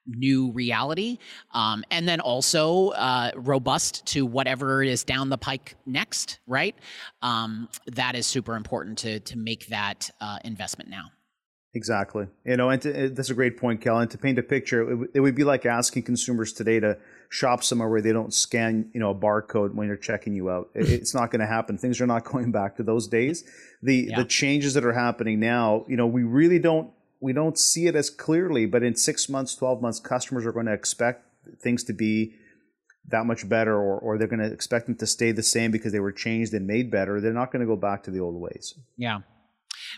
new 0.07 0.51
reality 0.51 1.19
um, 1.53 1.85
and 1.91 2.09
then 2.09 2.21
also 2.21 2.89
uh, 2.89 3.31
robust 3.37 4.05
to 4.07 4.27
whatever 4.27 4.83
is 4.83 5.05
down 5.05 5.29
the 5.29 5.39
pike 5.39 5.77
next 5.87 6.41
right? 6.47 6.75
Um, 7.23 7.69
that 7.87 8.15
is 8.15 8.27
super 8.27 8.57
important 8.57 8.99
to 8.99 9.21
to 9.21 9.39
make 9.39 9.69
that 9.69 10.11
uh, 10.21 10.39
investment 10.45 10.91
now. 10.91 11.11
Exactly. 11.75 12.27
You 12.45 12.57
know 12.57 12.71
and 12.71 12.83
to, 12.83 13.09
that's 13.11 13.31
a 13.31 13.35
great 13.35 13.57
point 13.57 13.81
Kel 13.81 13.99
and 13.99 14.11
to 14.11 14.19
paint 14.19 14.39
a 14.39 14.43
picture 14.43 15.05
it, 15.05 15.11
it 15.15 15.21
would 15.21 15.35
be 15.35 15.45
like 15.45 15.67
asking 15.67 16.03
consumers 16.03 16.53
today 16.53 16.81
to 16.81 16.99
shop 17.33 17.65
somewhere 17.65 17.89
where 17.89 18.03
they 18.03 18.13
don't 18.13 18.35
scan, 18.35 18.91
you 18.93 19.01
know, 19.01 19.09
a 19.09 19.15
barcode 19.15 19.73
when 19.73 19.89
they're 19.89 19.97
checking 19.97 20.35
you 20.35 20.51
out. 20.51 20.69
it's 20.75 21.15
not 21.15 21.31
going 21.31 21.41
to 21.41 21.47
happen. 21.47 21.79
Things 21.79 21.99
are 21.99 22.07
not 22.07 22.25
going 22.31 22.53
back 22.53 22.77
to 22.77 22.83
those 22.83 23.09
days. 23.09 23.43
The 23.83 24.09
yeah. 24.11 24.17
the 24.17 24.27
changes 24.27 24.75
that 24.75 24.85
are 24.85 24.93
happening 24.93 25.41
now, 25.41 25.87
you 25.89 25.97
know, 25.97 26.07
we 26.07 26.25
really 26.25 26.59
don't 26.59 26.91
we 27.21 27.33
don't 27.33 27.59
see 27.59 27.87
it 27.87 27.97
as 27.97 28.11
clearly, 28.11 28.67
but 28.67 28.83
in 28.83 28.95
6 28.97 29.29
months, 29.31 29.55
12 29.55 29.81
months 29.81 29.99
customers 29.99 30.45
are 30.45 30.53
going 30.53 30.67
to 30.67 30.75
expect 30.75 31.25
things 31.59 31.85
to 31.85 31.95
be 31.95 32.35
that 33.09 33.25
much 33.25 33.49
better 33.49 33.75
or, 33.75 33.99
or 33.99 34.19
they're 34.19 34.29
going 34.29 34.41
to 34.41 34.53
expect 34.53 34.87
them 34.87 34.97
to 34.97 35.07
stay 35.07 35.33
the 35.33 35.43
same 35.43 35.71
because 35.71 35.93
they 35.93 36.01
were 36.01 36.13
changed 36.13 36.53
and 36.53 36.67
made 36.67 36.91
better. 36.91 37.21
They're 37.21 37.33
not 37.33 37.51
going 37.51 37.61
to 37.61 37.67
go 37.67 37.77
back 37.77 38.03
to 38.05 38.11
the 38.11 38.21
old 38.21 38.35
ways. 38.35 38.75
Yeah. 38.97 39.21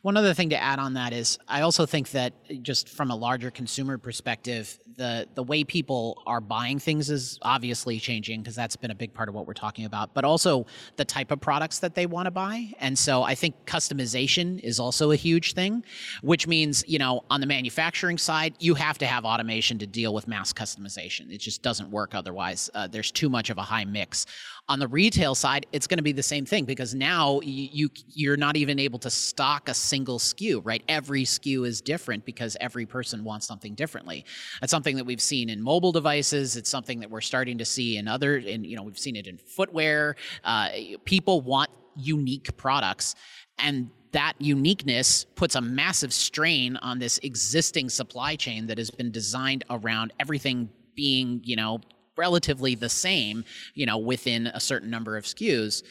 One 0.02 0.16
other 0.16 0.35
thing 0.35 0.50
to 0.50 0.62
add 0.62 0.78
on 0.78 0.94
that 0.94 1.12
is 1.12 1.38
I 1.48 1.62
also 1.62 1.87
think 1.87 2.11
that 2.11 2.33
just 2.62 2.88
from 2.88 3.11
a 3.11 3.16
larger 3.16 3.50
consumer 3.50 3.98
perspective, 3.98 4.78
the 4.96 5.26
the 5.35 5.42
way 5.42 5.64
people 5.64 6.22
are 6.26 6.40
buying 6.40 6.78
things 6.78 7.11
is 7.11 7.38
obviously 7.42 7.98
changing 7.98 8.42
because 8.42 8.54
that's 8.54 8.76
been 8.76 8.90
a 8.90 8.94
big 8.94 9.12
part 9.12 9.28
of 9.28 9.35
what 9.35 9.46
we're 9.46 9.54
talking 9.54 9.85
about, 9.85 10.14
but 10.14 10.24
also 10.24 10.66
the 10.96 11.04
type 11.04 11.30
of 11.30 11.40
products 11.40 11.78
that 11.80 11.94
they 11.94 12.07
want 12.07 12.26
to 12.26 12.30
buy. 12.30 12.72
And 12.78 12.98
so 12.98 13.22
I 13.22 13.35
think 13.35 13.54
customization 13.66 14.61
is 14.61 14.78
also 14.78 15.11
a 15.11 15.16
huge 15.16 15.54
thing, 15.54 15.85
which 16.22 16.46
means, 16.46 16.85
you 16.87 16.98
know, 16.98 17.24
on 17.30 17.40
the 17.40 17.46
manufacturing 17.46 18.18
side, 18.18 18.54
you 18.59 18.74
have 18.74 18.98
to 18.98 19.07
have 19.07 19.24
automation 19.24 19.78
to 19.78 19.87
deal 19.87 20.14
with 20.14 20.28
mass 20.28 20.52
customization. 20.52 21.33
It 21.33 21.38
just 21.38 21.62
doesn't 21.62 21.90
work 21.90 22.14
otherwise. 22.14 22.70
Uh, 22.74 22.87
there's 22.87 23.11
too 23.11 23.28
much 23.28 23.50
of 23.50 23.59
a 23.59 23.62
high 23.62 23.85
mix. 23.85 24.26
On 24.68 24.78
the 24.78 24.88
retail 24.88 25.35
side, 25.35 25.66
it's 25.72 25.87
going 25.87 25.98
to 25.98 26.02
be 26.02 26.12
the 26.12 26.22
same 26.22 26.46
thing 26.46 26.64
because 26.64 26.94
now 26.94 27.40
you, 27.40 27.68
you 27.72 27.90
you're 28.09 28.37
not 28.37 28.57
even 28.57 28.78
able 28.78 28.98
to 29.00 29.11
stock 29.11 29.68
a 29.68 29.74
single 29.85 30.18
SKU, 30.18 30.61
right? 30.64 30.83
Every 30.88 31.25
SKU 31.25 31.66
is 31.66 31.81
different 31.81 32.25
because 32.25 32.57
every 32.61 32.87
person 32.87 33.25
wants 33.25 33.47
something 33.47 33.75
differently. 33.75 34.25
That's 34.61 34.70
something 34.70 34.97
that 34.97 35.05
we've 35.05 35.23
seen 35.23 35.49
in 35.51 35.62
mobile 35.62 35.92
devices. 35.92 36.57
It's 36.57 36.70
something 36.70 37.01
that 37.01 37.11
we're 37.11 37.20
starting 37.20 37.59
to 37.59 37.64
see 37.64 37.97
in 37.97 38.09
other, 38.09 38.37
and 38.37 38.66
you 38.66 38.77
know, 38.77 38.83
we've 38.83 38.99
seen 38.99 39.16
it 39.16 39.27
in 39.27 39.38
footwear. 39.38 40.16
Uh, 40.42 40.68
people 41.05 41.40
want 41.40 41.70
unique 41.97 42.57
products, 42.57 43.14
and 43.59 43.90
that 44.12 44.35
uniqueness 44.38 45.25
puts 45.35 45.57
a 45.57 45.61
massive 45.61 46.12
strain 46.12 46.77
on 46.77 46.99
this 46.99 47.18
existing 47.23 47.88
supply 47.88 48.37
chain 48.37 48.66
that 48.66 48.79
has 48.79 48.90
been 48.90 49.11
designed 49.11 49.64
around 49.70 50.12
everything 50.20 50.68
being, 50.94 51.40
you 51.42 51.57
know, 51.57 51.81
relatively 52.16 52.74
the 52.74 52.88
same, 52.88 53.44
you 53.74 53.87
know, 53.87 53.98
within 53.98 54.46
a 54.48 54.61
certain 54.61 54.90
number 54.90 55.16
of 55.16 55.24
SKUs, 55.24 55.83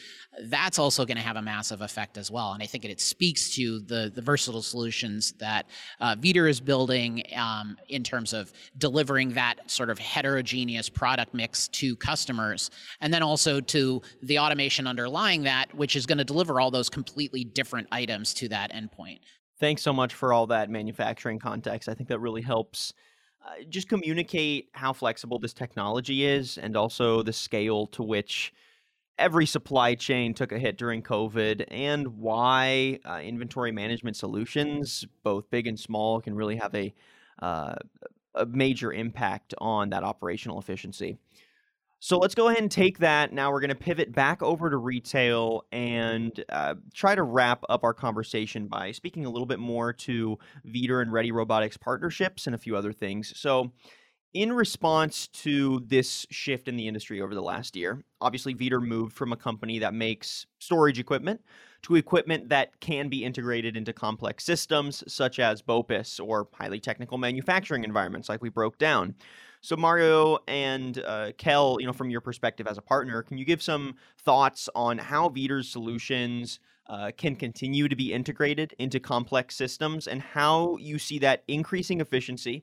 that's 0.44 0.78
also 0.78 1.04
going 1.04 1.16
to 1.16 1.22
have 1.22 1.36
a 1.36 1.42
massive 1.42 1.80
effect 1.80 2.18
as 2.18 2.30
well. 2.30 2.52
And 2.52 2.62
I 2.62 2.66
think 2.66 2.84
it 2.84 3.00
speaks 3.00 3.54
to 3.54 3.80
the 3.80 4.10
the 4.14 4.22
versatile 4.22 4.62
solutions 4.62 5.32
that 5.38 5.66
uh, 6.00 6.16
Vidir 6.16 6.48
is 6.48 6.60
building 6.60 7.22
um, 7.36 7.76
in 7.88 8.02
terms 8.02 8.32
of 8.32 8.52
delivering 8.78 9.30
that 9.34 9.70
sort 9.70 9.90
of 9.90 9.98
heterogeneous 9.98 10.88
product 10.88 11.34
mix 11.34 11.68
to 11.68 11.96
customers, 11.96 12.70
and 13.00 13.12
then 13.12 13.22
also 13.22 13.60
to 13.60 14.02
the 14.22 14.38
automation 14.38 14.86
underlying 14.86 15.42
that, 15.44 15.72
which 15.74 15.96
is 15.96 16.06
going 16.06 16.18
to 16.18 16.24
deliver 16.24 16.60
all 16.60 16.70
those 16.70 16.88
completely 16.90 17.44
different 17.44 17.86
items 17.92 18.34
to 18.34 18.48
that 18.48 18.72
endpoint. 18.72 19.20
Thanks 19.60 19.82
so 19.82 19.92
much 19.92 20.14
for 20.14 20.32
all 20.32 20.48
that 20.48 20.68
manufacturing 20.68 21.38
context. 21.38 21.88
I 21.88 21.94
think 21.94 22.08
that 22.08 22.18
really 22.18 22.42
helps 22.42 22.92
uh, 23.44 23.62
just 23.68 23.88
communicate 23.88 24.70
how 24.72 24.92
flexible 24.92 25.38
this 25.38 25.52
technology 25.52 26.24
is 26.24 26.58
and 26.58 26.76
also 26.76 27.22
the 27.22 27.32
scale 27.32 27.86
to 27.88 28.02
which 28.02 28.52
every 29.18 29.46
supply 29.46 29.94
chain 29.94 30.34
took 30.34 30.52
a 30.52 30.58
hit 30.58 30.76
during 30.76 31.02
COVID 31.02 31.64
and 31.70 32.18
why 32.18 32.98
uh, 33.04 33.20
inventory 33.22 33.70
management 33.70 34.16
solutions, 34.16 35.04
both 35.22 35.50
big 35.50 35.66
and 35.66 35.78
small, 35.78 36.20
can 36.20 36.34
really 36.34 36.56
have 36.56 36.74
a, 36.74 36.92
uh, 37.40 37.74
a 38.34 38.46
major 38.46 38.92
impact 38.92 39.54
on 39.58 39.90
that 39.90 40.02
operational 40.02 40.58
efficiency. 40.58 41.18
So 42.04 42.18
let's 42.18 42.34
go 42.34 42.48
ahead 42.48 42.60
and 42.60 42.70
take 42.70 42.98
that. 42.98 43.32
Now 43.32 43.50
we're 43.50 43.60
going 43.60 43.70
to 43.70 43.74
pivot 43.74 44.12
back 44.12 44.42
over 44.42 44.68
to 44.68 44.76
retail 44.76 45.64
and 45.72 46.44
uh, 46.50 46.74
try 46.92 47.14
to 47.14 47.22
wrap 47.22 47.64
up 47.70 47.82
our 47.82 47.94
conversation 47.94 48.66
by 48.66 48.92
speaking 48.92 49.24
a 49.24 49.30
little 49.30 49.46
bit 49.46 49.58
more 49.58 49.90
to 49.94 50.38
Vidir 50.66 51.00
and 51.00 51.10
Ready 51.10 51.32
Robotics 51.32 51.78
partnerships 51.78 52.46
and 52.46 52.54
a 52.54 52.58
few 52.58 52.76
other 52.76 52.92
things. 52.92 53.32
So, 53.40 53.72
in 54.34 54.52
response 54.52 55.28
to 55.28 55.80
this 55.86 56.26
shift 56.30 56.68
in 56.68 56.76
the 56.76 56.88
industry 56.88 57.22
over 57.22 57.34
the 57.34 57.40
last 57.40 57.74
year, 57.74 58.04
obviously 58.20 58.54
Vidir 58.54 58.82
moved 58.82 59.16
from 59.16 59.32
a 59.32 59.36
company 59.36 59.78
that 59.78 59.94
makes 59.94 60.44
storage 60.58 60.98
equipment 60.98 61.40
to 61.84 61.94
equipment 61.94 62.50
that 62.50 62.80
can 62.80 63.08
be 63.08 63.24
integrated 63.24 63.78
into 63.78 63.94
complex 63.94 64.44
systems 64.44 65.04
such 65.06 65.38
as 65.38 65.62
BOPIS 65.62 66.20
or 66.20 66.48
highly 66.52 66.80
technical 66.80 67.16
manufacturing 67.16 67.82
environments 67.82 68.28
like 68.28 68.42
we 68.42 68.50
broke 68.50 68.76
down. 68.76 69.14
So 69.64 69.76
Mario 69.76 70.40
and 70.46 70.98
uh, 70.98 71.32
Kel, 71.38 71.78
you 71.80 71.86
know, 71.86 71.94
from 71.94 72.10
your 72.10 72.20
perspective 72.20 72.66
as 72.66 72.76
a 72.76 72.82
partner, 72.82 73.22
can 73.22 73.38
you 73.38 73.46
give 73.46 73.62
some 73.62 73.94
thoughts 74.18 74.68
on 74.74 74.98
how 74.98 75.30
Vidir's 75.30 75.70
solutions 75.70 76.60
uh, 76.86 77.12
can 77.16 77.34
continue 77.34 77.88
to 77.88 77.96
be 77.96 78.12
integrated 78.12 78.74
into 78.78 79.00
complex 79.00 79.56
systems 79.56 80.06
and 80.06 80.20
how 80.20 80.76
you 80.76 80.98
see 80.98 81.18
that 81.20 81.44
increasing 81.48 82.02
efficiency? 82.02 82.62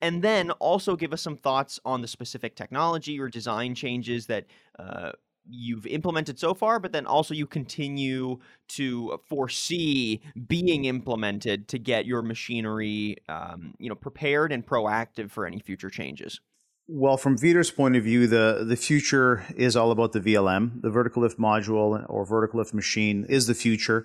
And 0.00 0.22
then 0.22 0.50
also 0.50 0.96
give 0.96 1.12
us 1.12 1.22
some 1.22 1.36
thoughts 1.36 1.78
on 1.84 2.02
the 2.02 2.08
specific 2.08 2.56
technology 2.56 3.20
or 3.20 3.28
design 3.28 3.76
changes 3.76 4.26
that 4.26 4.46
uh, 4.76 5.12
you've 5.48 5.86
implemented 5.86 6.38
so 6.38 6.54
far, 6.54 6.78
but 6.78 6.92
then 6.92 7.06
also 7.06 7.34
you 7.34 7.46
continue 7.46 8.38
to 8.68 9.18
foresee 9.26 10.20
being 10.46 10.84
implemented 10.86 11.68
to 11.68 11.78
get 11.78 12.06
your 12.06 12.22
machinery, 12.22 13.16
um, 13.28 13.74
you 13.78 13.88
know, 13.88 13.94
prepared 13.94 14.52
and 14.52 14.66
proactive 14.66 15.30
for 15.30 15.46
any 15.46 15.58
future 15.58 15.90
changes? 15.90 16.40
Well, 16.86 17.16
from 17.16 17.38
Vidir's 17.38 17.70
point 17.70 17.96
of 17.96 18.04
view, 18.04 18.26
the, 18.26 18.62
the 18.66 18.76
future 18.76 19.46
is 19.56 19.74
all 19.74 19.90
about 19.90 20.12
the 20.12 20.20
VLM. 20.20 20.82
The 20.82 20.90
vertical 20.90 21.22
lift 21.22 21.38
module 21.38 22.04
or 22.10 22.26
vertical 22.26 22.58
lift 22.58 22.74
machine 22.74 23.24
is 23.26 23.46
the 23.46 23.54
future. 23.54 24.04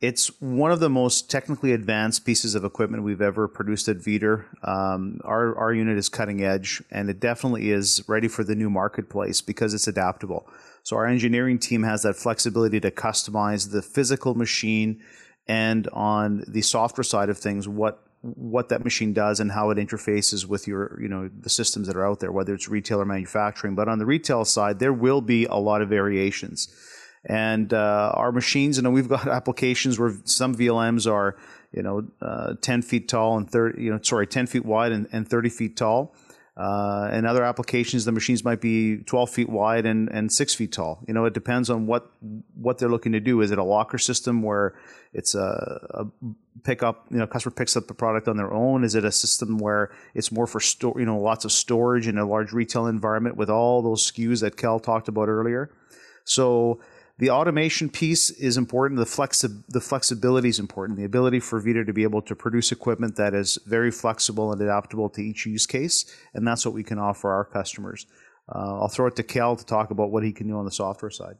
It's 0.00 0.40
one 0.40 0.70
of 0.70 0.78
the 0.78 0.88
most 0.88 1.28
technically 1.28 1.72
advanced 1.72 2.24
pieces 2.24 2.54
of 2.54 2.64
equipment 2.64 3.02
we've 3.02 3.20
ever 3.20 3.48
produced 3.48 3.88
at 3.88 3.96
Vidir. 3.96 4.44
Um, 4.62 5.20
our, 5.24 5.58
our 5.58 5.74
unit 5.74 5.98
is 5.98 6.08
cutting 6.08 6.44
edge 6.44 6.80
and 6.92 7.10
it 7.10 7.18
definitely 7.18 7.72
is 7.72 8.04
ready 8.06 8.28
for 8.28 8.44
the 8.44 8.54
new 8.54 8.70
marketplace 8.70 9.40
because 9.40 9.74
it's 9.74 9.88
adaptable. 9.88 10.48
So 10.82 10.96
our 10.96 11.06
engineering 11.06 11.58
team 11.58 11.82
has 11.82 12.02
that 12.02 12.16
flexibility 12.16 12.80
to 12.80 12.90
customize 12.90 13.70
the 13.70 13.82
physical 13.82 14.34
machine 14.34 15.02
and 15.46 15.88
on 15.92 16.44
the 16.46 16.62
software 16.62 17.04
side 17.04 17.28
of 17.28 17.38
things, 17.38 17.66
what 17.66 18.04
what 18.22 18.68
that 18.68 18.84
machine 18.84 19.14
does 19.14 19.40
and 19.40 19.50
how 19.50 19.70
it 19.70 19.78
interfaces 19.78 20.44
with 20.44 20.68
your, 20.68 20.98
you 21.00 21.08
know, 21.08 21.30
the 21.40 21.48
systems 21.48 21.86
that 21.86 21.96
are 21.96 22.06
out 22.06 22.20
there, 22.20 22.30
whether 22.30 22.52
it's 22.52 22.68
retail 22.68 23.00
or 23.00 23.06
manufacturing. 23.06 23.74
But 23.74 23.88
on 23.88 23.98
the 23.98 24.04
retail 24.04 24.44
side, 24.44 24.78
there 24.78 24.92
will 24.92 25.22
be 25.22 25.46
a 25.46 25.56
lot 25.56 25.80
of 25.80 25.88
variations. 25.88 26.68
And 27.24 27.72
uh, 27.72 28.12
our 28.14 28.30
machines, 28.30 28.76
you 28.76 28.82
know, 28.82 28.90
we've 28.90 29.08
got 29.08 29.26
applications 29.40 29.98
where 29.98 30.14
some 30.24 30.54
VLMs 30.54 31.10
are, 31.10 31.36
you 31.72 31.82
know, 31.82 32.08
uh, 32.20 32.54
10 32.60 32.82
feet 32.82 33.08
tall 33.08 33.38
and 33.38 33.50
30, 33.50 33.82
you 33.82 33.90
know, 33.90 33.98
sorry, 34.02 34.26
10 34.26 34.46
feet 34.46 34.64
wide 34.64 34.92
and, 34.92 35.08
and 35.12 35.28
30 35.28 35.48
feet 35.48 35.76
tall. 35.76 36.14
Uh, 36.60 37.08
and 37.10 37.26
other 37.26 37.42
applications, 37.42 38.04
the 38.04 38.12
machines 38.12 38.44
might 38.44 38.60
be 38.60 38.98
12 38.98 39.30
feet 39.30 39.48
wide 39.48 39.86
and, 39.86 40.10
and 40.10 40.30
six 40.30 40.52
feet 40.52 40.72
tall. 40.72 41.02
You 41.08 41.14
know, 41.14 41.24
it 41.24 41.32
depends 41.32 41.70
on 41.70 41.86
what 41.86 42.12
what 42.54 42.76
they're 42.76 42.90
looking 42.90 43.12
to 43.12 43.20
do. 43.20 43.40
Is 43.40 43.50
it 43.50 43.56
a 43.56 43.64
locker 43.64 43.96
system 43.96 44.42
where 44.42 44.74
it's 45.14 45.34
a, 45.34 45.80
a 45.94 46.06
pickup, 46.62 47.06
you 47.10 47.16
know, 47.16 47.26
customer 47.26 47.54
picks 47.54 47.78
up 47.78 47.86
the 47.86 47.94
product 47.94 48.28
on 48.28 48.36
their 48.36 48.52
own? 48.52 48.84
Is 48.84 48.94
it 48.94 49.06
a 49.06 49.10
system 49.10 49.56
where 49.56 49.90
it's 50.14 50.30
more 50.30 50.46
for 50.46 50.60
store, 50.60 50.92
you 50.98 51.06
know, 51.06 51.18
lots 51.18 51.46
of 51.46 51.52
storage 51.52 52.06
in 52.06 52.18
a 52.18 52.28
large 52.28 52.52
retail 52.52 52.86
environment 52.88 53.36
with 53.36 53.48
all 53.48 53.80
those 53.80 54.12
SKUs 54.12 54.42
that 54.42 54.58
Kel 54.58 54.78
talked 54.78 55.08
about 55.08 55.28
earlier? 55.30 55.70
So 56.24 56.80
the 57.20 57.30
automation 57.30 57.90
piece 57.90 58.30
is 58.30 58.56
important. 58.56 58.98
The 58.98 59.04
flexi- 59.04 59.62
the 59.68 59.80
flexibility 59.80 60.48
is 60.48 60.58
important. 60.58 60.98
The 60.98 61.04
ability 61.04 61.40
for 61.40 61.60
Vidir 61.60 61.84
to 61.84 61.92
be 61.92 62.02
able 62.02 62.22
to 62.22 62.34
produce 62.34 62.72
equipment 62.72 63.16
that 63.16 63.34
is 63.34 63.58
very 63.66 63.90
flexible 63.90 64.52
and 64.52 64.60
adaptable 64.60 65.10
to 65.10 65.20
each 65.20 65.44
use 65.44 65.66
case, 65.66 66.06
and 66.32 66.46
that's 66.46 66.64
what 66.64 66.74
we 66.74 66.82
can 66.82 66.98
offer 66.98 67.30
our 67.30 67.44
customers. 67.44 68.06
Uh, 68.52 68.80
I'll 68.80 68.88
throw 68.88 69.06
it 69.06 69.16
to 69.16 69.22
Kel 69.22 69.54
to 69.54 69.64
talk 69.64 69.90
about 69.90 70.10
what 70.10 70.24
he 70.24 70.32
can 70.32 70.48
do 70.48 70.56
on 70.56 70.64
the 70.64 70.72
software 70.72 71.10
side. 71.10 71.36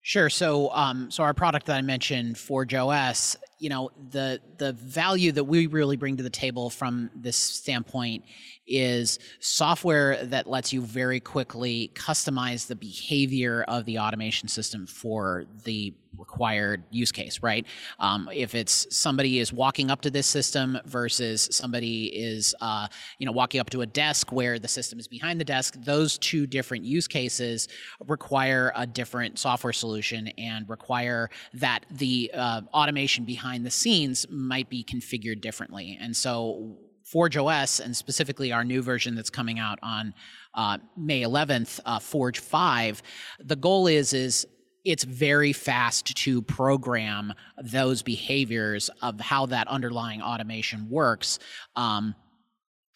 Sure. 0.00 0.30
So, 0.30 0.70
um, 0.70 1.10
so 1.10 1.22
our 1.22 1.34
product 1.34 1.66
that 1.66 1.76
I 1.76 1.82
mentioned, 1.82 2.38
Forge 2.38 2.72
OS, 2.72 3.36
you 3.58 3.68
know, 3.68 3.90
the 4.10 4.40
the 4.56 4.72
value 4.72 5.32
that 5.32 5.44
we 5.44 5.66
really 5.66 5.96
bring 5.96 6.16
to 6.16 6.22
the 6.22 6.30
table 6.30 6.70
from 6.70 7.10
this 7.14 7.36
standpoint 7.36 8.24
is 8.66 9.18
software 9.40 10.24
that 10.26 10.46
lets 10.46 10.72
you 10.72 10.82
very 10.82 11.20
quickly 11.20 11.90
customize 11.94 12.66
the 12.66 12.76
behavior 12.76 13.64
of 13.66 13.84
the 13.86 13.98
automation 13.98 14.48
system 14.48 14.86
for 14.86 15.46
the 15.64 15.92
required 16.16 16.82
use 16.90 17.12
case, 17.12 17.42
right? 17.42 17.66
Um, 17.98 18.28
if 18.32 18.54
it's 18.54 18.86
somebody 18.94 19.38
is 19.38 19.52
walking 19.52 19.90
up 19.90 20.00
to 20.02 20.10
this 20.10 20.26
system 20.26 20.78
versus 20.84 21.48
somebody 21.52 22.06
is, 22.06 22.54
uh, 22.60 22.88
you 23.18 23.26
know, 23.26 23.32
walking 23.32 23.60
up 23.60 23.70
to 23.70 23.82
a 23.82 23.86
desk 23.86 24.32
where 24.32 24.58
the 24.58 24.68
system 24.68 24.98
is 24.98 25.06
behind 25.06 25.40
the 25.40 25.44
desk, 25.44 25.76
those 25.78 26.18
two 26.18 26.46
different 26.46 26.84
use 26.84 27.06
cases 27.06 27.68
require 28.06 28.72
a 28.74 28.86
different 28.86 29.38
software 29.38 29.72
solution 29.72 30.28
and 30.38 30.68
require 30.68 31.30
that 31.54 31.86
the 31.92 32.30
uh, 32.34 32.62
automation 32.74 33.24
behind 33.24 33.47
the 33.56 33.70
scenes 33.70 34.26
might 34.28 34.68
be 34.68 34.84
configured 34.84 35.40
differently. 35.40 35.96
And 36.00 36.14
so 36.16 36.76
Forge 37.04 37.38
OS, 37.38 37.80
and 37.80 37.96
specifically 37.96 38.52
our 38.52 38.64
new 38.64 38.82
version 38.82 39.14
that's 39.14 39.30
coming 39.30 39.58
out 39.58 39.78
on 39.82 40.12
uh, 40.54 40.76
May 40.94 41.22
11th, 41.22 41.80
uh, 41.86 41.98
Forge 41.98 42.38
5, 42.38 43.02
the 43.40 43.56
goal 43.56 43.86
is 43.86 44.12
is 44.12 44.46
it's 44.84 45.04
very 45.04 45.52
fast 45.52 46.16
to 46.16 46.42
program 46.42 47.32
those 47.62 48.02
behaviors 48.02 48.90
of 49.02 49.20
how 49.20 49.46
that 49.46 49.68
underlying 49.68 50.22
automation 50.22 50.88
works. 50.88 51.38
Um, 51.76 52.14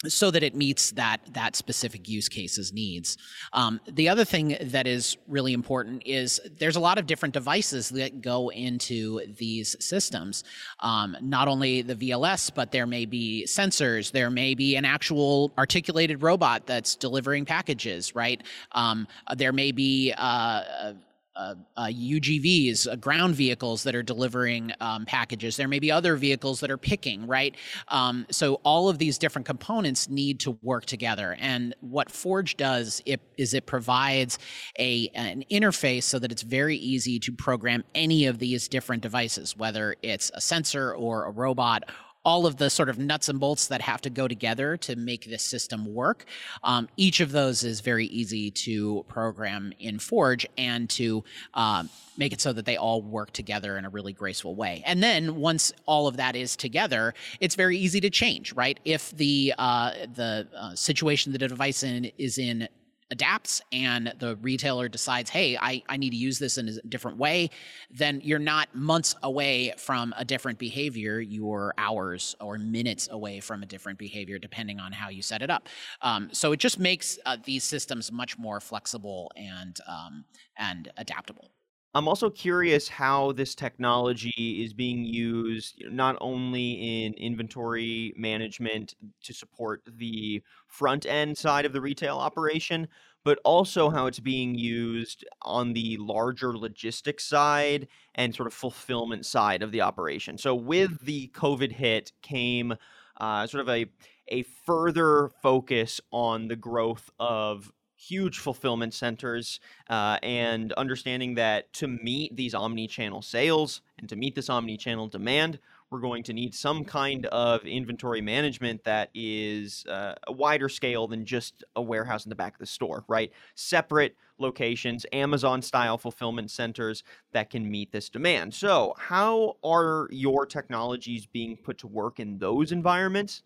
so 0.06 0.30
that 0.30 0.42
it 0.42 0.54
meets 0.54 0.92
that 0.92 1.20
that 1.32 1.56
specific 1.56 2.08
use 2.08 2.28
case's 2.28 2.72
needs. 2.72 3.16
Um, 3.52 3.80
the 3.90 4.08
other 4.08 4.24
thing 4.24 4.56
that 4.60 4.86
is 4.86 5.16
really 5.28 5.52
important 5.52 6.02
is 6.06 6.40
there's 6.58 6.76
a 6.76 6.80
lot 6.80 6.98
of 6.98 7.06
different 7.06 7.34
devices 7.34 7.88
that 7.90 8.20
go 8.20 8.50
into 8.50 9.20
these 9.36 9.76
systems. 9.80 10.44
Um, 10.80 11.16
not 11.20 11.48
only 11.48 11.82
the 11.82 11.94
VLS, 11.94 12.52
but 12.54 12.72
there 12.72 12.86
may 12.86 13.06
be 13.06 13.44
sensors. 13.46 14.10
There 14.10 14.30
may 14.30 14.54
be 14.54 14.76
an 14.76 14.84
actual 14.84 15.52
articulated 15.56 16.22
robot 16.22 16.66
that's 16.66 16.96
delivering 16.96 17.44
packages. 17.44 18.14
Right. 18.14 18.42
Um, 18.72 19.06
there 19.36 19.52
may 19.52 19.72
be 19.72 20.12
uh, 20.16 20.94
uh, 21.34 21.54
uh, 21.76 21.86
UGVs, 21.86 22.86
uh, 22.86 22.96
ground 22.96 23.34
vehicles 23.34 23.82
that 23.84 23.94
are 23.94 24.02
delivering 24.02 24.72
um, 24.80 25.06
packages. 25.06 25.56
There 25.56 25.68
may 25.68 25.78
be 25.78 25.90
other 25.90 26.16
vehicles 26.16 26.60
that 26.60 26.70
are 26.70 26.78
picking, 26.78 27.26
right? 27.26 27.54
Um, 27.88 28.26
so 28.30 28.56
all 28.64 28.88
of 28.88 28.98
these 28.98 29.18
different 29.18 29.46
components 29.46 30.08
need 30.08 30.40
to 30.40 30.58
work 30.62 30.84
together. 30.86 31.36
And 31.40 31.74
what 31.80 32.10
Forge 32.10 32.56
does 32.56 33.02
it, 33.06 33.20
is 33.38 33.54
it 33.54 33.66
provides 33.66 34.38
a 34.78 35.08
an 35.14 35.44
interface 35.50 36.04
so 36.04 36.18
that 36.18 36.32
it's 36.32 36.42
very 36.42 36.76
easy 36.76 37.18
to 37.20 37.32
program 37.32 37.84
any 37.94 38.26
of 38.26 38.38
these 38.38 38.68
different 38.68 39.02
devices, 39.02 39.56
whether 39.56 39.96
it's 40.02 40.30
a 40.34 40.40
sensor 40.40 40.94
or 40.94 41.24
a 41.24 41.30
robot 41.30 41.84
all 42.24 42.46
of 42.46 42.56
the 42.56 42.70
sort 42.70 42.88
of 42.88 42.98
nuts 42.98 43.28
and 43.28 43.40
bolts 43.40 43.66
that 43.68 43.80
have 43.80 44.00
to 44.02 44.10
go 44.10 44.28
together 44.28 44.76
to 44.76 44.96
make 44.96 45.24
this 45.26 45.42
system 45.42 45.92
work. 45.92 46.24
Um, 46.62 46.88
each 46.96 47.20
of 47.20 47.32
those 47.32 47.64
is 47.64 47.80
very 47.80 48.06
easy 48.06 48.50
to 48.50 49.04
program 49.08 49.72
in 49.78 49.98
Forge 49.98 50.46
and 50.56 50.88
to 50.90 51.24
uh, 51.54 51.84
make 52.16 52.32
it 52.32 52.40
so 52.40 52.52
that 52.52 52.64
they 52.64 52.76
all 52.76 53.02
work 53.02 53.32
together 53.32 53.76
in 53.76 53.84
a 53.84 53.88
really 53.88 54.12
graceful 54.12 54.54
way. 54.54 54.82
And 54.86 55.02
then 55.02 55.36
once 55.36 55.72
all 55.86 56.06
of 56.06 56.16
that 56.16 56.36
is 56.36 56.56
together, 56.56 57.14
it's 57.40 57.54
very 57.54 57.76
easy 57.78 58.00
to 58.00 58.10
change, 58.10 58.52
right? 58.52 58.78
If 58.84 59.10
the 59.16 59.54
uh, 59.58 59.92
the 60.14 60.46
uh, 60.56 60.74
situation 60.74 61.32
that 61.32 61.42
a 61.42 61.48
device 61.48 61.82
in 61.82 62.10
is 62.18 62.38
in 62.38 62.68
adapts 63.12 63.60
and 63.72 64.12
the 64.18 64.36
retailer 64.36 64.88
decides, 64.88 65.28
hey, 65.28 65.56
I, 65.56 65.82
I 65.88 65.98
need 65.98 66.10
to 66.10 66.16
use 66.16 66.38
this 66.38 66.56
in 66.56 66.68
a 66.68 66.80
different 66.88 67.18
way, 67.18 67.50
then 67.90 68.20
you're 68.24 68.38
not 68.38 68.74
months 68.74 69.14
away 69.22 69.74
from 69.76 70.14
a 70.16 70.24
different 70.24 70.58
behavior. 70.58 71.20
You're 71.20 71.74
hours 71.76 72.34
or 72.40 72.58
minutes 72.58 73.08
away 73.12 73.38
from 73.40 73.62
a 73.62 73.66
different 73.66 73.98
behavior, 73.98 74.38
depending 74.38 74.80
on 74.80 74.92
how 74.92 75.10
you 75.10 75.20
set 75.20 75.42
it 75.42 75.50
up. 75.50 75.68
Um, 76.00 76.30
so 76.32 76.52
it 76.52 76.58
just 76.58 76.78
makes 76.78 77.18
uh, 77.26 77.36
these 77.44 77.64
systems 77.64 78.10
much 78.10 78.38
more 78.38 78.60
flexible 78.60 79.30
and 79.36 79.78
um, 79.86 80.24
and 80.56 80.90
adaptable. 80.96 81.50
I'm 81.94 82.08
also 82.08 82.30
curious 82.30 82.88
how 82.88 83.32
this 83.32 83.54
technology 83.54 84.62
is 84.64 84.72
being 84.72 85.04
used 85.04 85.82
not 85.90 86.16
only 86.22 87.04
in 87.04 87.12
inventory 87.14 88.14
management 88.16 88.94
to 89.24 89.34
support 89.34 89.82
the 89.86 90.42
front 90.66 91.04
end 91.04 91.36
side 91.36 91.66
of 91.66 91.74
the 91.74 91.82
retail 91.82 92.16
operation, 92.16 92.88
but 93.24 93.38
also 93.44 93.90
how 93.90 94.06
it's 94.06 94.20
being 94.20 94.54
used 94.54 95.24
on 95.42 95.74
the 95.74 95.98
larger 95.98 96.56
logistics 96.56 97.24
side 97.24 97.88
and 98.14 98.34
sort 98.34 98.46
of 98.46 98.54
fulfillment 98.54 99.26
side 99.26 99.62
of 99.62 99.70
the 99.70 99.82
operation. 99.82 100.38
So 100.38 100.54
with 100.54 101.04
the 101.04 101.30
COVID 101.34 101.72
hit 101.72 102.12
came 102.22 102.74
uh, 103.18 103.46
sort 103.46 103.60
of 103.60 103.68
a 103.68 103.86
a 104.28 104.44
further 104.64 105.30
focus 105.42 106.00
on 106.10 106.48
the 106.48 106.56
growth 106.56 107.10
of 107.20 107.70
huge 108.02 108.38
fulfillment 108.38 108.92
centers 108.92 109.60
uh, 109.88 110.18
and 110.22 110.72
understanding 110.72 111.34
that 111.34 111.72
to 111.72 111.86
meet 111.86 112.34
these 112.36 112.54
omni-channel 112.54 113.22
sales 113.22 113.80
and 113.98 114.08
to 114.08 114.16
meet 114.16 114.34
this 114.34 114.50
omni-channel 114.50 115.06
demand 115.08 115.58
we're 115.92 116.00
going 116.00 116.22
to 116.22 116.32
need 116.32 116.54
some 116.54 116.84
kind 116.84 117.26
of 117.26 117.64
inventory 117.66 118.22
management 118.22 118.82
that 118.84 119.10
is 119.14 119.84
uh, 119.86 120.14
a 120.26 120.32
wider 120.32 120.68
scale 120.68 121.06
than 121.06 121.26
just 121.26 121.62
a 121.76 121.82
warehouse 121.82 122.24
in 122.24 122.30
the 122.30 122.34
back 122.34 122.54
of 122.54 122.58
the 122.58 122.66
store 122.66 123.04
right? 123.08 123.30
Separate 123.54 124.16
locations 124.38 125.06
amazon 125.12 125.62
style 125.62 125.98
fulfillment 125.98 126.50
centers 126.50 127.04
that 127.32 127.50
can 127.50 127.70
meet 127.70 127.92
this 127.92 128.08
demand. 128.08 128.52
So 128.54 128.94
how 128.98 129.58
are 129.62 130.08
your 130.10 130.46
technologies 130.46 131.26
being 131.26 131.56
put 131.56 131.78
to 131.78 131.86
work 131.86 132.18
in 132.18 132.38
those 132.38 132.72
environments? 132.72 133.42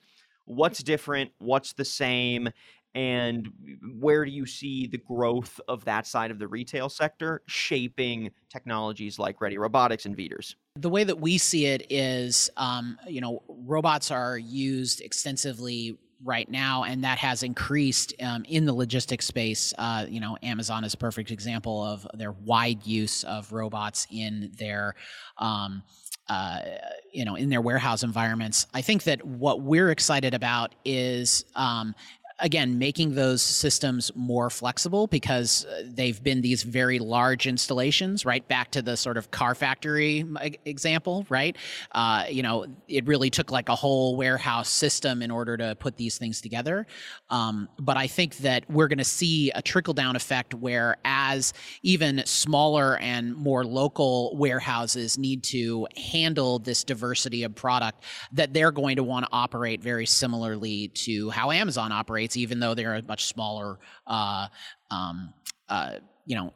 What's 0.46 0.82
different? 0.84 1.32
What's 1.38 1.72
the 1.72 1.84
same 1.84 2.50
and 2.96 3.52
where 4.00 4.24
do 4.24 4.30
you 4.30 4.46
see 4.46 4.86
the 4.86 4.96
growth 4.96 5.60
of 5.68 5.84
that 5.84 6.06
side 6.06 6.30
of 6.30 6.38
the 6.38 6.48
retail 6.48 6.88
sector 6.88 7.42
shaping 7.46 8.30
technologies 8.48 9.18
like 9.18 9.42
Ready 9.42 9.58
Robotics 9.58 10.06
and 10.06 10.16
Vidir's? 10.16 10.56
The 10.76 10.88
way 10.88 11.04
that 11.04 11.20
we 11.20 11.36
see 11.36 11.66
it 11.66 11.86
is, 11.90 12.48
um, 12.56 12.98
you 13.06 13.20
know, 13.20 13.42
robots 13.48 14.10
are 14.10 14.38
used 14.38 15.02
extensively 15.02 15.98
right 16.24 16.50
now, 16.50 16.84
and 16.84 17.04
that 17.04 17.18
has 17.18 17.42
increased 17.42 18.14
um, 18.22 18.46
in 18.48 18.64
the 18.64 18.72
logistics 18.72 19.26
space. 19.26 19.74
Uh, 19.76 20.06
you 20.08 20.18
know, 20.18 20.38
Amazon 20.42 20.82
is 20.82 20.94
a 20.94 20.96
perfect 20.96 21.30
example 21.30 21.84
of 21.84 22.06
their 22.14 22.32
wide 22.32 22.86
use 22.86 23.24
of 23.24 23.52
robots 23.52 24.06
in 24.10 24.50
their. 24.58 24.94
Um, 25.36 25.82
uh, 26.28 26.58
you 27.12 27.24
know, 27.24 27.36
in 27.36 27.50
their 27.50 27.60
warehouse 27.60 28.02
environments. 28.02 28.66
I 28.74 28.82
think 28.82 29.04
that 29.04 29.24
what 29.24 29.60
we're 29.62 29.90
excited 29.90 30.34
about 30.34 30.74
is 30.84 31.44
um, 31.54 31.94
again 32.40 32.78
making 32.78 33.14
those 33.14 33.42
systems 33.42 34.10
more 34.14 34.50
flexible 34.50 35.06
because 35.06 35.64
uh, 35.66 35.82
they've 35.86 36.22
been 36.22 36.40
these 36.40 36.62
very 36.62 36.98
large 36.98 37.46
installations 37.46 38.24
right? 38.24 38.46
Back 38.48 38.70
to 38.72 38.82
the 38.82 38.96
sort 38.96 39.16
of 39.16 39.30
car 39.30 39.54
factory 39.54 40.24
example 40.64 41.26
right? 41.28 41.56
Uh, 41.92 42.24
you 42.28 42.42
know 42.42 42.66
it 42.88 43.06
really 43.06 43.30
took 43.30 43.50
like 43.50 43.68
a 43.68 43.74
whole 43.74 44.16
warehouse 44.16 44.68
system 44.68 45.22
in 45.22 45.30
order 45.30 45.56
to 45.56 45.74
put 45.76 45.96
these 45.96 46.18
things 46.18 46.40
together. 46.40 46.86
Um, 47.30 47.68
but 47.78 47.96
i 47.96 48.06
think 48.06 48.36
that 48.38 48.68
we're 48.70 48.88
going 48.88 48.98
to 48.98 49.04
see 49.04 49.50
a 49.52 49.62
trickle 49.62 49.94
down 49.94 50.16
effect 50.16 50.54
where 50.54 50.96
as 51.04 51.52
even 51.82 52.22
smaller 52.26 52.98
and 52.98 53.34
more 53.34 53.64
local 53.64 54.36
warehouses 54.36 55.18
need 55.18 55.42
to 55.42 55.86
handle 55.96 56.58
this 56.58 56.84
diversity 56.84 57.42
of 57.42 57.54
product 57.54 58.02
that 58.32 58.52
they're 58.52 58.72
going 58.72 58.96
to 58.96 59.02
want 59.02 59.24
to 59.24 59.30
operate 59.32 59.82
very 59.82 60.06
similarly 60.06 60.88
to 60.88 61.30
how 61.30 61.50
amazon 61.50 61.92
operates 61.92 62.25
even 62.34 62.58
though 62.58 62.74
they're 62.74 62.94
a 62.94 63.02
much 63.02 63.26
smaller, 63.26 63.78
uh, 64.06 64.48
um, 64.90 65.34
uh, 65.68 65.96
you 66.24 66.34
know, 66.34 66.52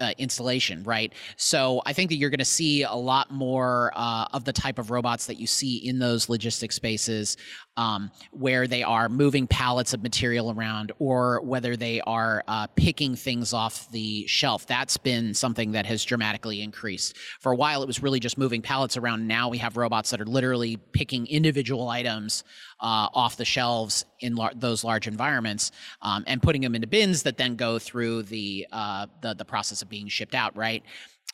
uh, 0.00 0.12
installation, 0.18 0.82
right? 0.84 1.12
So 1.36 1.80
I 1.86 1.92
think 1.92 2.10
that 2.10 2.16
you're 2.16 2.30
going 2.30 2.38
to 2.38 2.44
see 2.44 2.82
a 2.82 2.94
lot 2.94 3.30
more 3.30 3.90
uh, 3.94 4.26
of 4.32 4.44
the 4.44 4.52
type 4.52 4.78
of 4.78 4.90
robots 4.90 5.26
that 5.26 5.38
you 5.38 5.46
see 5.46 5.78
in 5.88 5.98
those 5.98 6.28
logistics 6.28 6.76
spaces, 6.76 7.36
um, 7.76 8.10
where 8.32 8.66
they 8.66 8.82
are 8.82 9.08
moving 9.08 9.46
pallets 9.46 9.94
of 9.94 10.02
material 10.02 10.50
around, 10.50 10.92
or 10.98 11.40
whether 11.42 11.76
they 11.76 12.00
are 12.02 12.44
uh, 12.46 12.66
picking 12.68 13.16
things 13.16 13.52
off 13.52 13.90
the 13.90 14.26
shelf. 14.26 14.66
That's 14.66 14.96
been 14.96 15.34
something 15.34 15.72
that 15.72 15.86
has 15.86 16.04
dramatically 16.04 16.62
increased. 16.62 17.16
For 17.40 17.52
a 17.52 17.56
while, 17.56 17.82
it 17.82 17.86
was 17.86 18.02
really 18.02 18.20
just 18.20 18.36
moving 18.36 18.62
pallets 18.62 18.96
around. 18.96 19.26
Now 19.26 19.48
we 19.48 19.58
have 19.58 19.76
robots 19.76 20.10
that 20.10 20.20
are 20.20 20.26
literally 20.26 20.76
picking 20.76 21.26
individual 21.26 21.88
items 21.88 22.44
uh, 22.80 23.08
off 23.14 23.36
the 23.36 23.44
shelves 23.44 24.04
in 24.20 24.34
lar- 24.34 24.52
those 24.54 24.84
large 24.84 25.06
environments 25.06 25.72
um, 26.02 26.24
and 26.26 26.42
putting 26.42 26.60
them 26.60 26.74
into 26.74 26.86
bins 26.86 27.22
that 27.22 27.36
then 27.36 27.56
go 27.56 27.78
through 27.78 28.24
the 28.24 28.66
uh, 28.72 29.06
the, 29.20 29.34
the 29.34 29.44
process 29.44 29.82
of 29.82 29.88
being 29.88 30.08
shipped 30.08 30.34
out. 30.34 30.56
Right. 30.56 30.82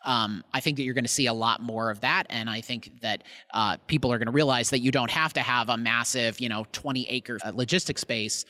Um, 0.04 0.44
I 0.54 0.60
think 0.60 0.76
that 0.76 0.84
you're 0.84 0.94
going 0.94 1.04
to 1.04 1.08
see 1.08 1.26
a 1.26 1.32
lot 1.32 1.60
more 1.60 1.90
of 1.90 2.00
that, 2.00 2.26
and 2.30 2.48
I 2.48 2.60
think 2.60 3.00
that 3.02 3.24
uh, 3.52 3.78
people 3.88 4.12
are 4.12 4.18
going 4.18 4.26
to 4.26 4.32
realize 4.32 4.70
that 4.70 4.78
you 4.78 4.92
don't 4.92 5.10
have 5.10 5.32
to 5.34 5.40
have 5.40 5.68
a 5.68 5.76
massive, 5.76 6.40
you 6.40 6.48
know, 6.48 6.66
20 6.72 7.08
acre 7.08 7.38
uh, 7.44 7.50
logistics 7.54 8.00
space 8.00 8.44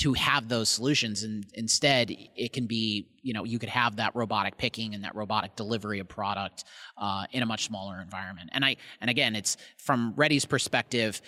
to 0.00 0.14
have 0.14 0.48
those 0.48 0.68
solutions 0.68 1.24
and 1.24 1.44
instead 1.54 2.10
it 2.10 2.52
can 2.54 2.66
be 2.66 3.08
you 3.22 3.34
know 3.34 3.44
you 3.44 3.58
could 3.58 3.68
have 3.68 3.96
that 3.96 4.14
robotic 4.14 4.56
picking 4.56 4.94
and 4.94 5.04
that 5.04 5.14
robotic 5.14 5.54
delivery 5.56 5.98
of 5.98 6.08
product 6.08 6.64
uh, 6.96 7.24
in 7.32 7.42
a 7.42 7.46
much 7.46 7.66
smaller 7.66 8.00
environment. 8.00 8.48
And 8.52 8.64
i 8.64 8.76
and 9.00 9.10
again 9.10 9.36
it's 9.36 9.56
from 9.76 10.14
Ready's 10.16 10.46
perspective 10.46 11.20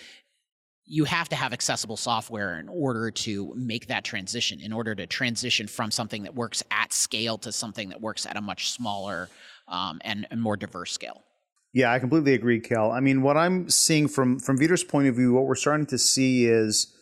you 0.85 1.05
have 1.05 1.29
to 1.29 1.35
have 1.35 1.53
accessible 1.53 1.97
software 1.97 2.59
in 2.59 2.67
order 2.67 3.09
to 3.09 3.53
make 3.55 3.87
that 3.87 4.03
transition, 4.03 4.59
in 4.59 4.73
order 4.73 4.93
to 4.95 5.07
transition 5.07 5.67
from 5.67 5.91
something 5.91 6.23
that 6.23 6.35
works 6.35 6.63
at 6.71 6.91
scale 6.91 7.37
to 7.37 7.51
something 7.51 7.89
that 7.89 8.01
works 8.01 8.25
at 8.25 8.35
a 8.35 8.41
much 8.41 8.71
smaller 8.71 9.29
um, 9.67 9.99
and, 10.03 10.27
and 10.29 10.41
more 10.41 10.57
diverse 10.57 10.91
scale. 10.91 11.23
Yeah, 11.71 11.91
I 11.91 11.99
completely 11.99 12.33
agree, 12.33 12.59
Kel. 12.59 12.91
I 12.91 12.99
mean, 12.99 13.23
what 13.23 13.35
I'm 13.35 13.67
seeing 13.69 14.07
from 14.07 14.37
from 14.39 14.59
Vidir's 14.59 14.83
point 14.83 15.07
of 15.07 15.15
view, 15.15 15.33
what 15.33 15.45
we're 15.45 15.55
starting 15.55 15.87
to 15.87 15.97
see 15.97 16.45
is 16.45 16.93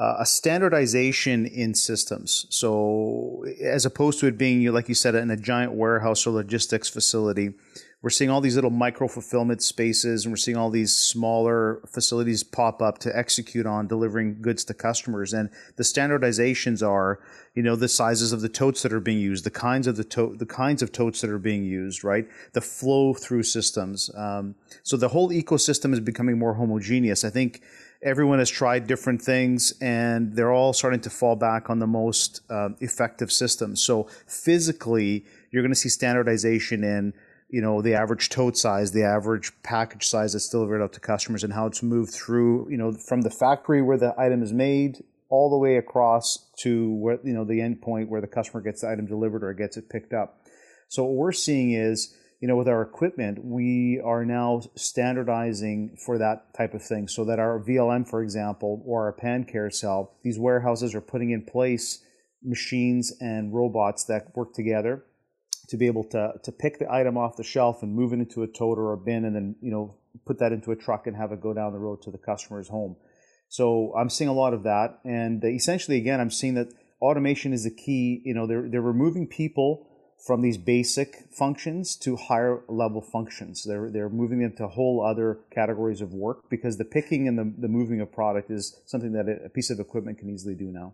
uh, 0.00 0.16
a 0.20 0.26
standardization 0.26 1.44
in 1.44 1.74
systems. 1.74 2.46
So, 2.48 3.44
as 3.62 3.84
opposed 3.84 4.18
to 4.20 4.26
it 4.26 4.38
being, 4.38 4.64
like 4.72 4.88
you 4.88 4.94
said, 4.94 5.14
in 5.14 5.30
a 5.30 5.36
giant 5.36 5.74
warehouse 5.74 6.26
or 6.26 6.30
logistics 6.30 6.88
facility, 6.88 7.52
we're 8.02 8.10
seeing 8.10 8.30
all 8.30 8.40
these 8.40 8.56
little 8.56 8.70
micro 8.70 9.06
fulfillment 9.06 9.62
spaces 9.62 10.24
and 10.24 10.32
we're 10.32 10.36
seeing 10.36 10.56
all 10.56 10.70
these 10.70 10.96
smaller 10.96 11.80
facilities 11.86 12.42
pop 12.42 12.82
up 12.82 12.98
to 12.98 13.16
execute 13.16 13.64
on 13.64 13.86
delivering 13.86 14.42
goods 14.42 14.64
to 14.64 14.74
customers. 14.74 15.32
And 15.32 15.48
the 15.76 15.84
standardizations 15.84 16.86
are 16.86 17.20
you 17.54 17.62
know 17.62 17.76
the 17.76 17.88
sizes 17.88 18.32
of 18.32 18.40
the 18.40 18.48
totes 18.48 18.82
that 18.82 18.92
are 18.92 19.00
being 19.00 19.18
used 19.18 19.44
the 19.44 19.50
kinds 19.50 19.86
of 19.86 19.96
the 19.96 20.04
tote 20.04 20.38
the 20.38 20.46
kinds 20.46 20.80
of 20.80 20.90
totes 20.90 21.20
that 21.20 21.30
are 21.30 21.38
being 21.38 21.64
used 21.64 22.02
right? 22.02 22.26
The 22.54 22.60
flow 22.60 23.14
through 23.14 23.44
systems. 23.44 24.10
Um, 24.14 24.56
so 24.82 24.96
the 24.96 25.08
whole 25.08 25.30
ecosystem 25.30 25.92
is 25.92 26.00
becoming 26.00 26.38
more 26.38 26.54
homogeneous. 26.54 27.24
I 27.24 27.30
think 27.30 27.62
everyone 28.02 28.40
has 28.40 28.50
tried 28.50 28.88
different 28.88 29.22
things 29.22 29.72
and 29.80 30.34
they're 30.34 30.50
all 30.50 30.72
starting 30.72 31.00
to 31.00 31.10
fall 31.10 31.36
back 31.36 31.70
on 31.70 31.78
the 31.78 31.86
most 31.86 32.40
uh, 32.50 32.70
effective 32.80 33.30
systems. 33.30 33.80
So 33.80 34.08
physically 34.26 35.24
you're 35.52 35.62
going 35.62 35.70
to 35.70 35.78
see 35.78 35.88
standardization 35.88 36.82
in 36.82 37.12
you 37.52 37.60
know 37.60 37.82
the 37.82 37.94
average 37.94 38.30
tote 38.30 38.56
size, 38.56 38.90
the 38.92 39.04
average 39.04 39.52
package 39.62 40.06
size 40.06 40.32
that's 40.32 40.48
delivered 40.48 40.82
out 40.82 40.94
to 40.94 41.00
customers, 41.00 41.44
and 41.44 41.52
how 41.52 41.66
it's 41.66 41.82
moved 41.82 42.12
through 42.12 42.68
you 42.70 42.78
know 42.78 42.92
from 42.92 43.20
the 43.20 43.30
factory 43.30 43.82
where 43.82 43.98
the 43.98 44.14
item 44.18 44.42
is 44.42 44.52
made 44.52 45.04
all 45.28 45.50
the 45.50 45.58
way 45.58 45.76
across 45.76 46.50
to 46.58 46.94
where 46.94 47.18
you 47.22 47.34
know 47.34 47.44
the 47.44 47.60
end 47.60 47.82
point 47.82 48.08
where 48.08 48.22
the 48.22 48.26
customer 48.26 48.62
gets 48.62 48.80
the 48.80 48.88
item 48.88 49.06
delivered 49.06 49.44
or 49.44 49.52
gets 49.52 49.76
it 49.76 49.90
picked 49.90 50.14
up. 50.14 50.40
So 50.88 51.04
what 51.04 51.12
we're 51.12 51.32
seeing 51.32 51.72
is 51.72 52.16
you 52.40 52.48
know 52.48 52.56
with 52.56 52.68
our 52.68 52.80
equipment 52.80 53.44
we 53.44 54.00
are 54.02 54.24
now 54.24 54.62
standardizing 54.74 55.98
for 56.04 56.16
that 56.16 56.54
type 56.56 56.72
of 56.72 56.82
thing 56.82 57.06
so 57.06 57.22
that 57.26 57.38
our 57.38 57.60
VLM 57.60 58.08
for 58.08 58.22
example 58.22 58.82
or 58.86 59.04
our 59.04 59.12
pan 59.12 59.44
carousel 59.44 60.16
these 60.24 60.38
warehouses 60.38 60.94
are 60.94 61.02
putting 61.02 61.30
in 61.30 61.44
place 61.44 62.02
machines 62.42 63.12
and 63.20 63.54
robots 63.54 64.04
that 64.04 64.34
work 64.34 64.54
together 64.54 65.04
to 65.72 65.78
be 65.78 65.86
able 65.86 66.04
to 66.04 66.34
to 66.44 66.52
pick 66.52 66.78
the 66.78 66.92
item 66.92 67.16
off 67.16 67.36
the 67.36 67.42
shelf 67.42 67.82
and 67.82 67.94
move 67.94 68.12
it 68.12 68.16
into 68.16 68.42
a 68.42 68.46
tote 68.46 68.78
or 68.78 68.92
a 68.92 68.96
bin 68.98 69.24
and 69.24 69.34
then 69.34 69.56
you 69.62 69.70
know 69.70 69.94
put 70.26 70.38
that 70.38 70.52
into 70.52 70.70
a 70.70 70.76
truck 70.76 71.06
and 71.06 71.16
have 71.16 71.32
it 71.32 71.40
go 71.40 71.54
down 71.54 71.72
the 71.72 71.78
road 71.78 72.02
to 72.02 72.10
the 72.10 72.18
customer's 72.18 72.68
home. 72.68 72.94
So 73.48 73.94
I'm 73.96 74.10
seeing 74.10 74.28
a 74.28 74.34
lot 74.34 74.52
of 74.52 74.64
that, 74.64 74.98
and 75.02 75.42
essentially 75.42 75.96
again 75.96 76.20
I'm 76.20 76.30
seeing 76.30 76.54
that 76.54 76.68
automation 77.00 77.54
is 77.54 77.64
the 77.64 77.70
key. 77.70 78.20
You 78.22 78.34
know 78.34 78.46
they're 78.46 78.68
they're 78.68 78.82
removing 78.82 79.26
people 79.26 79.88
from 80.26 80.42
these 80.42 80.58
basic 80.58 81.24
functions 81.32 81.96
to 81.96 82.16
higher 82.16 82.62
level 82.68 83.00
functions. 83.00 83.64
They're 83.64 83.90
they're 83.90 84.10
moving 84.10 84.40
them 84.40 84.54
to 84.58 84.68
whole 84.68 85.02
other 85.02 85.40
categories 85.50 86.02
of 86.02 86.12
work 86.12 86.50
because 86.50 86.76
the 86.76 86.84
picking 86.84 87.28
and 87.28 87.38
the, 87.38 87.50
the 87.58 87.68
moving 87.68 88.02
of 88.02 88.12
product 88.12 88.50
is 88.50 88.78
something 88.84 89.12
that 89.12 89.26
a 89.42 89.48
piece 89.48 89.70
of 89.70 89.80
equipment 89.80 90.18
can 90.18 90.28
easily 90.28 90.54
do 90.54 90.66
now. 90.66 90.92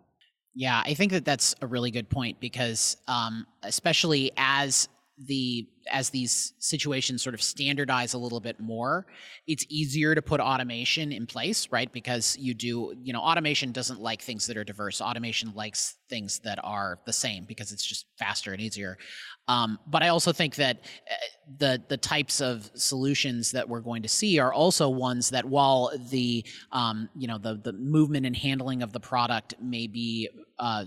Yeah, 0.59 0.83
I 0.85 0.95
think 0.95 1.13
that 1.13 1.25
that's 1.25 1.55
a 1.63 1.69
really 1.69 1.93
good 1.93 2.11
point 2.11 2.41
because, 2.41 2.97
um, 3.07 3.47
especially 3.63 4.33
as 4.37 4.89
the 5.27 5.69
as 5.93 6.11
these 6.11 6.53
situations 6.59 7.23
sort 7.23 7.35
of 7.35 7.41
standardize 7.43 8.13
a 8.13 8.19
little 8.19 8.41
bit 8.41 8.59
more, 8.59 9.07
it's 9.47 9.65
easier 9.69 10.17
to 10.17 10.21
put 10.21 10.41
automation 10.41 11.13
in 11.13 11.27
place, 11.27 11.69
right? 11.71 11.93
Because 11.93 12.37
you 12.41 12.55
do, 12.55 12.93
you 13.05 13.13
know, 13.13 13.21
automation 13.21 13.71
doesn't 13.71 14.01
like 14.01 14.21
things 14.21 14.49
that 14.49 14.57
are 14.57 14.65
diverse. 14.65 15.01
Automation 15.01 15.55
likes 15.55 15.95
things 16.11 16.41
that 16.41 16.59
are 16.65 16.99
the 17.07 17.13
same 17.13 17.45
because 17.45 17.71
it's 17.71 17.87
just 17.87 18.07
faster 18.19 18.53
and 18.53 18.61
easier. 18.61 18.99
Um, 19.47 19.79
but 19.87 20.03
I 20.03 20.09
also 20.09 20.33
think 20.33 20.57
that 20.57 20.79
uh, 21.09 21.15
the 21.59 21.83
the 21.89 21.97
types 21.97 22.41
of 22.41 22.69
solutions 22.75 23.53
that 23.53 23.69
we're 23.69 23.81
going 23.81 24.03
to 24.03 24.09
see 24.09 24.41
are 24.41 24.53
also 24.53 24.89
ones 24.89 25.31
that, 25.31 25.45
while 25.45 25.93
the 26.11 26.45
um, 26.73 27.09
you 27.17 27.29
know 27.29 27.39
the 27.39 27.61
the 27.63 27.75
movement 27.75 28.27
and 28.27 28.35
handling 28.35 28.83
of 28.83 28.93
the 28.93 29.01
product 29.01 29.55
may 29.63 29.87
be 29.87 30.29
uh, 30.59 30.85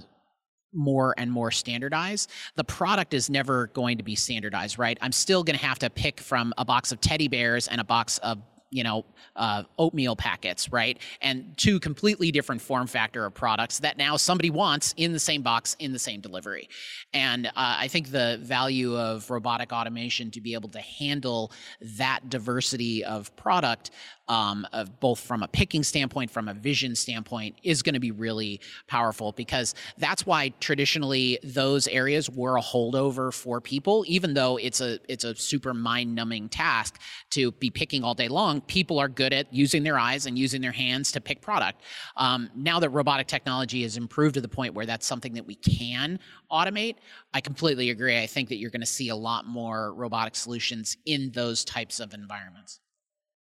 more 0.74 1.13
and 1.17 1.32
more 1.32 1.51
standardized. 1.51 2.30
The 2.55 2.63
product 2.63 3.13
is 3.13 3.30
never 3.30 3.67
going 3.67 3.97
to 3.97 4.03
be 4.03 4.15
standardized, 4.15 4.80
right? 4.80 4.97
I'm 5.01 5.11
still 5.11 5.43
going 5.43 5.57
to 5.57 5.65
have 5.65 5.80
to 5.80 5.89
pick 5.89 6.19
from 6.19 6.53
a 6.57 6.65
box 6.65 6.91
of 6.91 7.01
teddy 7.01 7.28
bears 7.28 7.67
and 7.67 7.82
a 7.82 7.84
box 7.84 8.17
of 8.19 8.41
you 8.72 8.84
know 8.84 9.05
uh, 9.36 9.63
oatmeal 9.78 10.15
packets 10.15 10.72
right 10.72 10.97
and 11.22 11.53
two 11.57 11.80
completely 11.80 12.32
different 12.32 12.61
form 12.61 12.88
factor 12.88 13.26
of 13.26 13.34
products 13.34 13.80
that 13.80 13.97
now 13.97 14.15
somebody 14.17 14.49
wants 14.49 14.93
in 14.97 15.11
the 15.11 15.19
same 15.19 15.41
box 15.41 15.76
in 15.80 15.91
the 15.91 15.99
same 15.99 16.22
delivery 16.22 16.69
and 17.13 17.47
uh, 17.47 17.51
i 17.55 17.88
think 17.88 18.09
the 18.11 18.39
value 18.41 18.97
of 18.97 19.30
robotic 19.30 19.72
automation 19.74 20.32
to 20.32 20.41
be 20.41 20.53
able 20.53 20.69
to 20.69 20.80
handle 20.80 21.51
that 21.82 22.30
diversity 22.30 23.03
of 23.03 23.36
product 23.36 23.91
um, 24.28 24.67
of 24.74 24.99
both 24.99 25.19
from 25.19 25.43
a 25.43 25.47
picking 25.47 25.84
standpoint, 25.84 26.32
from 26.32 26.47
a 26.47 26.53
vision 26.53 26.95
standpoint, 26.95 27.55
is 27.63 27.82
going 27.82 27.93
to 27.93 27.99
be 27.99 28.11
really 28.11 28.61
powerful 28.88 29.32
because 29.32 29.76
that's 29.97 30.26
why 30.26 30.49
traditionally 30.59 31.39
those 31.43 31.88
areas 31.88 32.30
were 32.30 32.57
a 32.57 32.61
holdover 32.61 33.34
for 33.34 33.59
people, 33.59 34.05
even 34.07 34.34
though 34.34 34.57
it's 34.57 34.82
a 34.82 34.99
it's 35.09 35.24
a 35.24 35.36
super 35.36 35.74
mind 35.74 36.13
numbing 36.13 36.49
task 36.49 36.99
to 37.32 37.51
be 37.53 37.69
picking 37.69 38.03
all 38.03 38.13
day 38.13 38.28
long. 38.28 38.61
People 38.61 38.99
are 38.99 39.09
good 39.09 39.34
at 39.34 39.53
using 39.53 39.84
their 39.84 39.97
eyes 39.97 40.26
and 40.26 40.38
using 40.38 40.61
their 40.61 40.72
hands 40.72 41.11
to 41.11 41.22
pick 41.22 41.41
product. 41.41 41.82
Um, 42.17 42.49
now 42.55 42.80
that 42.80 42.89
robotic 42.89 43.28
technology 43.28 43.84
has 43.84 43.97
improved 43.97 44.36
to 44.36 44.41
the 44.41 44.47
point 44.47 44.74
where 44.74 44.86
that's 44.86 45.05
something 45.05 45.34
that 45.34 45.45
we 45.45 45.55
can 45.55 46.19
automate, 46.51 46.95
I 47.34 47.41
completely 47.41 47.89
agree. 47.89 48.19
I 48.19 48.28
think 48.28 48.49
that 48.49 48.57
you're 48.57 48.72
going 48.72 48.82
to 48.82 48.88
see 48.88 49.09
a 49.09 49.15
lot 49.15 49.45
more 49.45 49.93
robotic 49.93 50.36
solutions 50.36 50.97
in 51.05 51.32
those 51.32 51.65
types 51.65 51.99
of 51.99 52.13
environments. 52.13 52.80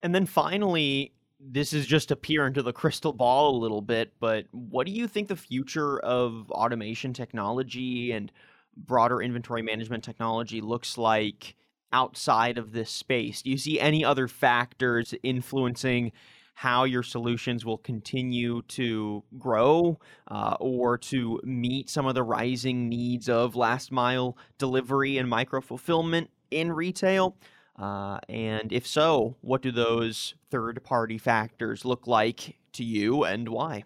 And 0.01 0.15
then 0.15 0.25
finally, 0.25 1.13
this 1.39 1.73
is 1.73 1.85
just 1.85 2.09
to 2.09 2.15
peer 2.15 2.47
into 2.47 2.61
the 2.61 2.73
crystal 2.73 3.13
ball 3.13 3.55
a 3.55 3.59
little 3.59 3.81
bit, 3.81 4.13
but 4.19 4.45
what 4.51 4.85
do 4.85 4.91
you 4.91 5.07
think 5.07 5.27
the 5.27 5.35
future 5.35 5.99
of 5.99 6.49
automation 6.51 7.13
technology 7.13 8.11
and 8.11 8.31
broader 8.75 9.21
inventory 9.21 9.61
management 9.61 10.03
technology 10.03 10.61
looks 10.61 10.97
like 10.97 11.55
outside 11.93 12.57
of 12.57 12.71
this 12.71 12.89
space? 12.89 13.41
Do 13.41 13.49
you 13.49 13.57
see 13.57 13.79
any 13.79 14.03
other 14.03 14.27
factors 14.27 15.13
influencing 15.23 16.11
how 16.55 16.83
your 16.83 17.03
solutions 17.03 17.65
will 17.65 17.77
continue 17.77 18.61
to 18.63 19.23
grow 19.37 19.97
uh, 20.27 20.57
or 20.59 20.97
to 20.97 21.39
meet 21.45 21.89
some 21.89 22.05
of 22.05 22.15
the 22.15 22.23
rising 22.23 22.89
needs 22.89 23.29
of 23.29 23.55
last 23.55 23.93
mile 23.93 24.37
delivery 24.57 25.17
and 25.17 25.29
micro 25.29 25.61
fulfillment 25.61 26.29
in 26.51 26.69
retail? 26.73 27.37
Uh, 27.79 28.19
and 28.27 28.73
if 28.73 28.85
so, 28.85 29.35
what 29.41 29.61
do 29.61 29.71
those 29.71 30.33
third 30.51 30.83
party 30.83 31.17
factors 31.17 31.85
look 31.85 32.07
like 32.07 32.57
to 32.73 32.83
you 32.83 33.23
and 33.23 33.47
why? 33.47 33.85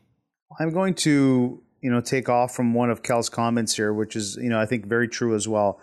I'm 0.60 0.74
going 0.74 0.96
to, 0.96 1.62
you 1.82 1.92
know, 1.92 2.02
take 2.02 2.28
off 2.28 2.56
from 2.56 2.74
one 2.74 2.90
of 2.90 3.04
Kel's 3.04 3.30
comments 3.30 3.76
here, 3.76 3.94
which 3.94 4.16
is, 4.16 4.36
you 4.42 4.50
know, 4.50 4.60
I 4.60 4.66
think 4.66 4.88
very 4.88 5.08
true 5.08 5.36
as 5.36 5.48
well. 5.48 5.80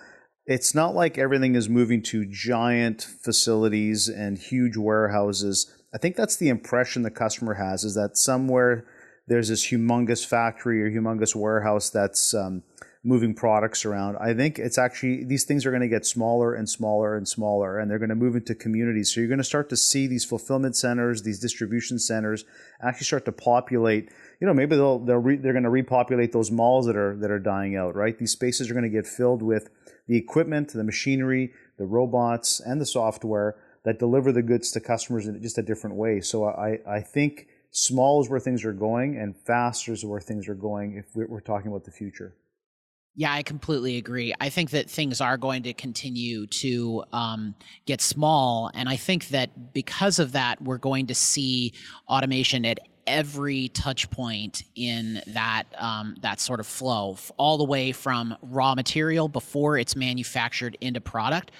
It's 0.46 0.74
not 0.74 0.94
like 0.94 1.18
everything 1.18 1.54
is 1.54 1.68
moving 1.68 2.02
to 2.04 2.26
giant 2.26 3.02
facilities 3.02 4.08
and 4.08 4.38
huge 4.38 4.76
warehouses. 4.76 5.72
I 5.94 5.98
think 5.98 6.16
that's 6.16 6.36
the 6.36 6.48
impression 6.48 7.02
the 7.02 7.10
customer 7.10 7.54
has 7.54 7.84
is 7.84 7.94
that 7.94 8.16
somewhere 8.16 8.86
there's 9.28 9.48
this 9.48 9.68
humongous 9.68 10.26
factory 10.26 10.82
or 10.82 10.90
humongous 10.90 11.36
warehouse 11.36 11.90
that's 11.90 12.34
um, 12.34 12.64
moving 13.02 13.34
products 13.34 13.86
around. 13.86 14.16
I 14.18 14.34
think 14.34 14.58
it's 14.58 14.76
actually 14.76 15.24
these 15.24 15.44
things 15.44 15.64
are 15.64 15.70
going 15.70 15.80
to 15.82 15.88
get 15.88 16.04
smaller 16.04 16.54
and 16.54 16.68
smaller 16.68 17.16
and 17.16 17.26
smaller, 17.26 17.78
and 17.78 17.90
they're 17.90 17.98
going 17.98 18.10
to 18.10 18.14
move 18.14 18.36
into 18.36 18.54
communities. 18.54 19.12
So 19.12 19.20
you're 19.20 19.28
going 19.28 19.38
to 19.38 19.44
start 19.44 19.70
to 19.70 19.76
see 19.76 20.06
these 20.06 20.24
fulfillment 20.24 20.76
centers, 20.76 21.22
these 21.22 21.40
distribution 21.40 21.98
centers, 21.98 22.44
actually 22.82 23.06
start 23.06 23.24
to 23.24 23.32
populate. 23.32 24.10
You 24.40 24.46
know, 24.46 24.52
maybe 24.52 24.76
they'll 24.76 24.98
they'll 24.98 25.16
re, 25.16 25.36
they're 25.36 25.54
going 25.54 25.64
to 25.64 25.70
repopulate 25.70 26.32
those 26.32 26.50
malls 26.50 26.86
that 26.86 26.96
are 26.96 27.16
that 27.16 27.30
are 27.30 27.38
dying 27.38 27.74
out. 27.74 27.96
Right, 27.96 28.18
these 28.18 28.32
spaces 28.32 28.70
are 28.70 28.74
going 28.74 28.84
to 28.84 28.90
get 28.90 29.06
filled 29.06 29.42
with 29.42 29.70
the 30.06 30.18
equipment, 30.18 30.72
the 30.72 30.84
machinery, 30.84 31.52
the 31.78 31.86
robots, 31.86 32.60
and 32.60 32.80
the 32.80 32.86
software 32.86 33.56
that 33.84 33.98
deliver 33.98 34.30
the 34.30 34.42
goods 34.42 34.70
to 34.72 34.80
customers 34.80 35.26
in 35.26 35.40
just 35.42 35.56
a 35.56 35.62
different 35.62 35.96
way. 35.96 36.20
So 36.20 36.44
I 36.44 36.80
I 36.86 37.00
think 37.00 37.46
small 37.70 38.20
is 38.20 38.28
where 38.28 38.40
things 38.40 38.62
are 38.66 38.74
going, 38.74 39.16
and 39.16 39.34
faster 39.34 39.94
is 39.94 40.04
where 40.04 40.20
things 40.20 40.48
are 40.48 40.54
going 40.54 40.96
if 40.96 41.06
we're 41.14 41.40
talking 41.40 41.70
about 41.70 41.84
the 41.84 41.92
future. 41.92 42.34
Yeah, 43.16 43.32
I 43.32 43.42
completely 43.42 43.96
agree. 43.96 44.32
I 44.40 44.48
think 44.48 44.70
that 44.70 44.88
things 44.88 45.20
are 45.20 45.36
going 45.36 45.64
to 45.64 45.72
continue 45.74 46.46
to 46.46 47.04
um, 47.12 47.54
get 47.84 48.00
small. 48.00 48.70
And 48.72 48.88
I 48.88 48.96
think 48.96 49.28
that 49.28 49.72
because 49.72 50.18
of 50.18 50.32
that, 50.32 50.62
we're 50.62 50.78
going 50.78 51.08
to 51.08 51.14
see 51.14 51.72
automation 52.08 52.64
at 52.64 52.78
every 53.06 53.68
touch 53.70 54.08
point 54.10 54.62
in 54.76 55.20
that 55.26 55.64
um, 55.76 56.14
that 56.22 56.38
sort 56.38 56.60
of 56.60 56.66
flow, 56.66 57.16
all 57.36 57.58
the 57.58 57.64
way 57.64 57.90
from 57.90 58.36
raw 58.42 58.74
material 58.74 59.26
before 59.28 59.76
it's 59.76 59.96
manufactured 59.96 60.78
into 60.80 61.00
product 61.00 61.50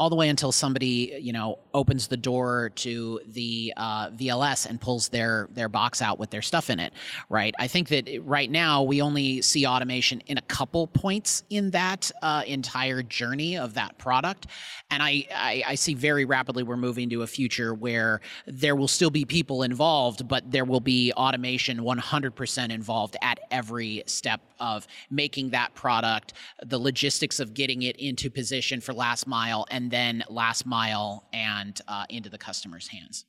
all 0.00 0.08
the 0.08 0.16
way 0.16 0.30
until 0.30 0.50
somebody 0.50 1.18
you 1.20 1.30
know 1.30 1.58
opens 1.74 2.08
the 2.08 2.16
door 2.16 2.72
to 2.74 3.20
the 3.26 3.70
uh, 3.76 4.08
VLS 4.08 4.64
and 4.64 4.80
pulls 4.80 5.10
their 5.10 5.46
their 5.52 5.68
box 5.68 6.00
out 6.00 6.18
with 6.18 6.30
their 6.30 6.40
stuff 6.40 6.70
in 6.70 6.80
it. 6.80 6.94
Right. 7.28 7.54
I 7.58 7.66
think 7.66 7.88
that 7.88 8.08
right 8.24 8.50
now 8.50 8.82
we 8.82 9.02
only 9.02 9.42
see 9.42 9.66
automation 9.66 10.22
in 10.26 10.38
a 10.38 10.42
couple 10.42 10.86
points 10.86 11.42
in 11.50 11.70
that 11.72 12.10
uh, 12.22 12.44
entire 12.46 13.02
journey 13.02 13.58
of 13.58 13.74
that 13.74 13.98
product, 13.98 14.46
and 14.90 15.02
I, 15.02 15.26
I 15.34 15.62
I 15.66 15.74
see 15.74 15.92
very 15.92 16.24
rapidly 16.24 16.62
we're 16.62 16.78
moving 16.78 17.10
to 17.10 17.20
a 17.20 17.26
future 17.26 17.74
where 17.74 18.22
there 18.46 18.76
will 18.76 18.88
still 18.88 19.10
be 19.10 19.26
people 19.26 19.62
involved, 19.64 20.26
but 20.26 20.50
there 20.50 20.64
will 20.64 20.80
be 20.80 21.12
automation 21.12 21.80
100% 21.80 22.70
involved 22.70 23.18
at 23.20 23.38
every 23.50 24.02
step 24.06 24.40
of 24.60 24.86
making 25.10 25.50
that 25.50 25.74
product, 25.74 26.32
the 26.64 26.78
logistics 26.78 27.38
of 27.38 27.52
getting 27.52 27.82
it 27.82 27.96
into 27.96 28.30
position 28.30 28.80
for 28.80 28.94
last 28.94 29.26
mile, 29.26 29.66
and 29.70 29.89
then 29.90 30.24
last 30.28 30.66
mile 30.66 31.28
and 31.32 31.80
uh, 31.88 32.04
into 32.08 32.28
the 32.28 32.38
customer's 32.38 32.88
hands. 32.88 33.24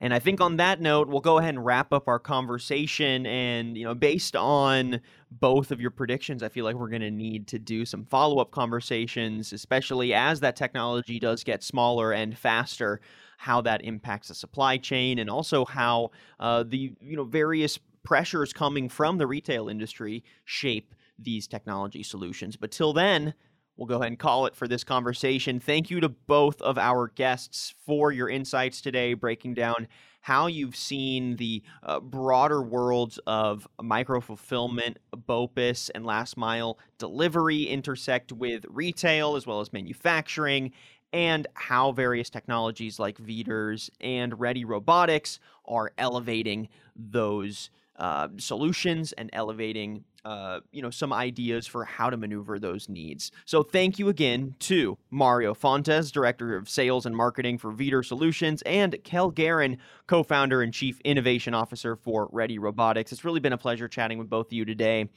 And 0.00 0.12
I 0.12 0.18
think 0.18 0.40
on 0.40 0.56
that 0.56 0.80
note, 0.80 1.08
we'll 1.08 1.20
go 1.20 1.38
ahead 1.38 1.54
and 1.54 1.64
wrap 1.64 1.92
up 1.92 2.08
our 2.08 2.18
conversation. 2.18 3.24
And, 3.24 3.78
you 3.78 3.84
know, 3.84 3.94
based 3.94 4.34
on 4.34 5.00
both 5.30 5.70
of 5.70 5.80
your 5.80 5.92
predictions, 5.92 6.42
I 6.42 6.48
feel 6.48 6.64
like 6.64 6.74
we're 6.74 6.88
going 6.88 7.02
to 7.02 7.10
need 7.12 7.46
to 7.48 7.58
do 7.60 7.86
some 7.86 8.04
follow 8.06 8.40
up 8.40 8.50
conversations, 8.50 9.52
especially 9.52 10.12
as 10.12 10.40
that 10.40 10.56
technology 10.56 11.20
does 11.20 11.44
get 11.44 11.62
smaller 11.62 12.10
and 12.10 12.36
faster, 12.36 13.00
how 13.38 13.60
that 13.60 13.84
impacts 13.84 14.26
the 14.26 14.34
supply 14.34 14.76
chain 14.76 15.20
and 15.20 15.30
also 15.30 15.64
how 15.64 16.10
uh, 16.40 16.64
the, 16.66 16.92
you 17.00 17.16
know, 17.16 17.24
various 17.24 17.78
pressures 18.02 18.52
coming 18.52 18.88
from 18.88 19.18
the 19.18 19.26
retail 19.28 19.68
industry 19.68 20.24
shape 20.44 20.96
these 21.16 21.46
technology 21.46 22.02
solutions. 22.02 22.56
But 22.56 22.72
till 22.72 22.92
then, 22.92 23.34
we'll 23.82 23.88
go 23.88 23.96
ahead 23.96 24.12
and 24.12 24.18
call 24.18 24.46
it 24.46 24.54
for 24.54 24.68
this 24.68 24.84
conversation. 24.84 25.58
Thank 25.58 25.90
you 25.90 25.98
to 25.98 26.08
both 26.08 26.62
of 26.62 26.78
our 26.78 27.08
guests 27.08 27.74
for 27.84 28.12
your 28.12 28.28
insights 28.28 28.80
today, 28.80 29.14
breaking 29.14 29.54
down 29.54 29.88
how 30.20 30.46
you've 30.46 30.76
seen 30.76 31.34
the 31.34 31.64
uh, 31.82 31.98
broader 31.98 32.62
worlds 32.62 33.18
of 33.26 33.66
micro 33.82 34.20
fulfillment, 34.20 34.98
BOPIS, 35.26 35.90
and 35.96 36.06
last 36.06 36.36
mile 36.36 36.78
delivery 36.98 37.64
intersect 37.64 38.30
with 38.30 38.64
retail 38.68 39.34
as 39.34 39.48
well 39.48 39.60
as 39.60 39.72
manufacturing, 39.72 40.70
and 41.12 41.48
how 41.54 41.90
various 41.90 42.30
technologies 42.30 43.00
like 43.00 43.18
Vidir's 43.18 43.90
and 44.00 44.38
Ready 44.38 44.64
Robotics 44.64 45.40
are 45.66 45.90
elevating 45.98 46.68
those 46.94 47.70
uh, 47.96 48.28
solutions 48.38 49.12
and 49.12 49.30
elevating 49.32 50.04
uh, 50.24 50.60
you 50.70 50.80
know 50.80 50.90
some 50.90 51.12
ideas 51.12 51.66
for 51.66 51.84
how 51.84 52.08
to 52.08 52.16
maneuver 52.16 52.58
those 52.58 52.88
needs. 52.88 53.32
So 53.44 53.62
thank 53.62 53.98
you 53.98 54.08
again 54.08 54.54
to 54.60 54.96
Mario 55.10 55.52
Fontes, 55.52 56.10
Director 56.10 56.56
of 56.56 56.68
Sales 56.68 57.06
and 57.06 57.16
Marketing 57.16 57.58
for 57.58 57.72
Vidir 57.72 58.04
Solutions, 58.04 58.62
and 58.62 58.96
Kel 59.04 59.30
Guerin, 59.30 59.78
Co-founder 60.06 60.62
and 60.62 60.72
Chief 60.72 61.00
Innovation 61.00 61.54
Officer 61.54 61.96
for 61.96 62.28
Ready 62.30 62.58
Robotics. 62.58 63.12
It's 63.12 63.24
really 63.24 63.40
been 63.40 63.52
a 63.52 63.58
pleasure 63.58 63.88
chatting 63.88 64.18
with 64.18 64.30
both 64.30 64.46
of 64.46 64.52
you 64.52 64.64
today. 64.64 65.08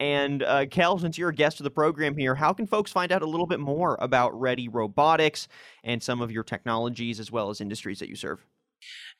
And 0.00 0.42
uh, 0.42 0.66
Kel, 0.66 0.98
since 0.98 1.16
you're 1.18 1.28
a 1.28 1.34
guest 1.34 1.60
of 1.60 1.64
the 1.64 1.70
program 1.70 2.16
here, 2.16 2.34
how 2.34 2.52
can 2.52 2.66
folks 2.66 2.90
find 2.90 3.12
out 3.12 3.22
a 3.22 3.26
little 3.26 3.46
bit 3.46 3.60
more 3.60 3.96
about 4.00 4.38
Ready 4.38 4.68
Robotics 4.68 5.46
and 5.84 6.02
some 6.02 6.20
of 6.20 6.32
your 6.32 6.42
technologies 6.42 7.20
as 7.20 7.30
well 7.30 7.48
as 7.50 7.60
industries 7.60 8.00
that 8.00 8.08
you 8.08 8.16
serve? 8.16 8.44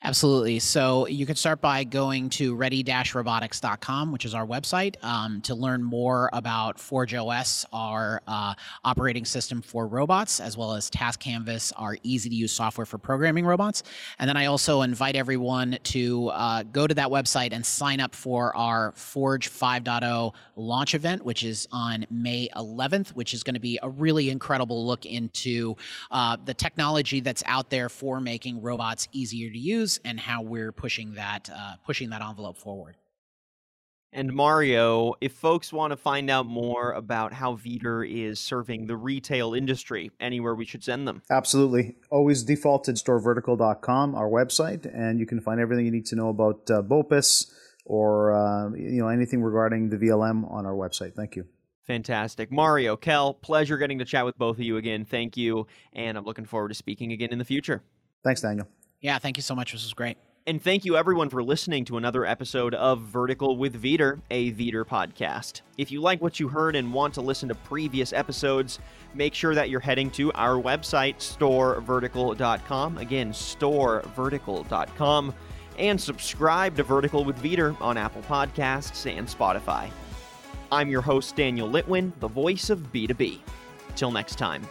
Absolutely. 0.03 0.59
So 0.59 1.07
you 1.07 1.25
can 1.25 1.35
start 1.35 1.61
by 1.61 1.83
going 1.83 2.29
to 2.31 2.53
ready-robotics.com, 2.53 4.11
which 4.11 4.23
is 4.23 4.35
our 4.35 4.45
website, 4.45 5.03
um, 5.03 5.41
to 5.41 5.55
learn 5.55 5.83
more 5.83 6.29
about 6.31 6.79
Forge 6.79 7.15
OS, 7.15 7.65
our 7.73 8.21
uh, 8.27 8.53
operating 8.83 9.25
system 9.25 9.63
for 9.63 9.87
robots, 9.87 10.39
as 10.39 10.57
well 10.57 10.73
as 10.73 10.91
Task 10.91 11.19
Canvas, 11.19 11.71
our 11.75 11.97
easy-to-use 12.03 12.51
software 12.51 12.85
for 12.85 12.99
programming 12.99 13.45
robots. 13.47 13.81
And 14.19 14.29
then 14.29 14.37
I 14.37 14.45
also 14.45 14.83
invite 14.83 15.15
everyone 15.15 15.79
to 15.83 16.29
uh, 16.29 16.63
go 16.63 16.85
to 16.85 16.93
that 16.93 17.07
website 17.07 17.51
and 17.51 17.65
sign 17.65 17.99
up 17.99 18.13
for 18.13 18.55
our 18.55 18.91
Forge 18.91 19.49
5.0 19.49 20.33
launch 20.55 20.93
event, 20.93 21.25
which 21.25 21.43
is 21.43 21.67
on 21.71 22.05
May 22.11 22.47
11th, 22.55 23.09
which 23.15 23.33
is 23.33 23.41
going 23.41 23.55
to 23.55 23.59
be 23.59 23.79
a 23.81 23.89
really 23.89 24.29
incredible 24.29 24.85
look 24.85 25.05
into 25.05 25.75
uh, 26.11 26.37
the 26.45 26.53
technology 26.53 27.21
that's 27.21 27.43
out 27.47 27.71
there 27.71 27.89
for 27.89 28.19
making 28.19 28.61
robots 28.61 29.07
easier 29.11 29.49
to 29.49 29.57
use 29.57 29.84
and 30.03 30.19
how 30.19 30.41
we're 30.41 30.71
pushing 30.71 31.15
that 31.15 31.49
uh, 31.53 31.75
pushing 31.85 32.09
that 32.09 32.21
envelope 32.21 32.57
forward. 32.57 32.95
And 34.11 34.31
Mario, 34.33 35.15
if 35.19 35.33
folks 35.33 35.73
want 35.73 35.91
to 35.91 35.97
find 35.97 36.29
out 36.29 36.45
more 36.45 36.93
about 36.93 37.33
how 37.33 37.57
Vidir 37.57 38.03
is 38.09 38.39
serving 38.39 38.87
the 38.87 38.95
retail 38.95 39.53
industry, 39.53 40.09
anywhere 40.21 40.55
we 40.55 40.63
should 40.63 40.85
send 40.85 41.05
them? 41.05 41.21
Absolutely. 41.29 41.95
Always 42.09 42.43
default 42.43 42.85
to 42.85 42.93
storevertical.com, 42.93 44.15
our 44.15 44.29
website, 44.29 44.85
and 44.85 45.19
you 45.19 45.25
can 45.25 45.41
find 45.41 45.59
everything 45.59 45.85
you 45.85 45.91
need 45.91 46.05
to 46.07 46.15
know 46.15 46.29
about 46.29 46.61
uh, 46.71 46.81
BOPIS 46.81 47.51
or 47.83 48.33
uh, 48.33 48.69
you 48.73 49.01
know 49.01 49.09
anything 49.09 49.41
regarding 49.41 49.89
the 49.89 49.97
VLM 49.97 50.49
on 50.49 50.65
our 50.65 50.73
website. 50.73 51.13
Thank 51.13 51.35
you. 51.35 51.45
Fantastic. 51.85 52.51
Mario, 52.51 52.95
Kel, 52.95 53.33
pleasure 53.33 53.77
getting 53.77 53.99
to 53.99 54.05
chat 54.05 54.25
with 54.25 54.37
both 54.37 54.57
of 54.57 54.63
you 54.63 54.77
again. 54.77 55.05
Thank 55.05 55.37
you. 55.37 55.67
And 55.93 56.17
I'm 56.17 56.25
looking 56.25 56.45
forward 56.45 56.69
to 56.69 56.75
speaking 56.75 57.11
again 57.11 57.29
in 57.31 57.37
the 57.37 57.45
future. 57.45 57.83
Thanks, 58.23 58.41
Daniel. 58.41 58.67
Yeah, 59.01 59.19
thank 59.19 59.37
you 59.37 59.43
so 59.43 59.55
much. 59.55 59.71
This 59.71 59.83
was 59.83 59.93
great. 59.93 60.17
And 60.47 60.61
thank 60.61 60.85
you 60.85 60.95
everyone 60.95 61.29
for 61.29 61.43
listening 61.43 61.85
to 61.85 61.97
another 61.97 62.23
episode 62.23 62.75
of 62.75 63.01
Vertical 63.01 63.57
with 63.57 63.81
Vidir, 63.81 64.21
a 64.29 64.51
Vidir 64.51 64.85
podcast. 64.85 65.61
If 65.79 65.91
you 65.91 66.01
like 66.01 66.21
what 66.21 66.39
you 66.39 66.47
heard 66.47 66.75
and 66.75 66.93
want 66.93 67.15
to 67.15 67.21
listen 67.21 67.49
to 67.49 67.55
previous 67.55 68.13
episodes, 68.13 68.77
make 69.15 69.33
sure 69.33 69.55
that 69.55 69.71
you're 69.71 69.79
heading 69.79 70.11
to 70.11 70.31
our 70.33 70.61
website, 70.61 71.17
storevertical.com. 71.17 72.97
Again, 72.99 73.31
storevertical.com. 73.31 75.33
And 75.79 75.99
subscribe 75.99 76.77
to 76.77 76.83
Vertical 76.83 77.25
with 77.25 77.41
Vidir 77.41 77.75
on 77.81 77.97
Apple 77.97 78.21
Podcasts 78.21 79.11
and 79.11 79.27
Spotify. 79.27 79.89
I'm 80.71 80.89
your 80.89 81.01
host, 81.01 81.35
Daniel 81.35 81.69
Litwin, 81.69 82.11
the 82.19 82.27
voice 82.27 82.69
of 82.69 82.91
B2B. 82.93 83.39
Till 83.95 84.11
next 84.11 84.35
time. 84.35 84.67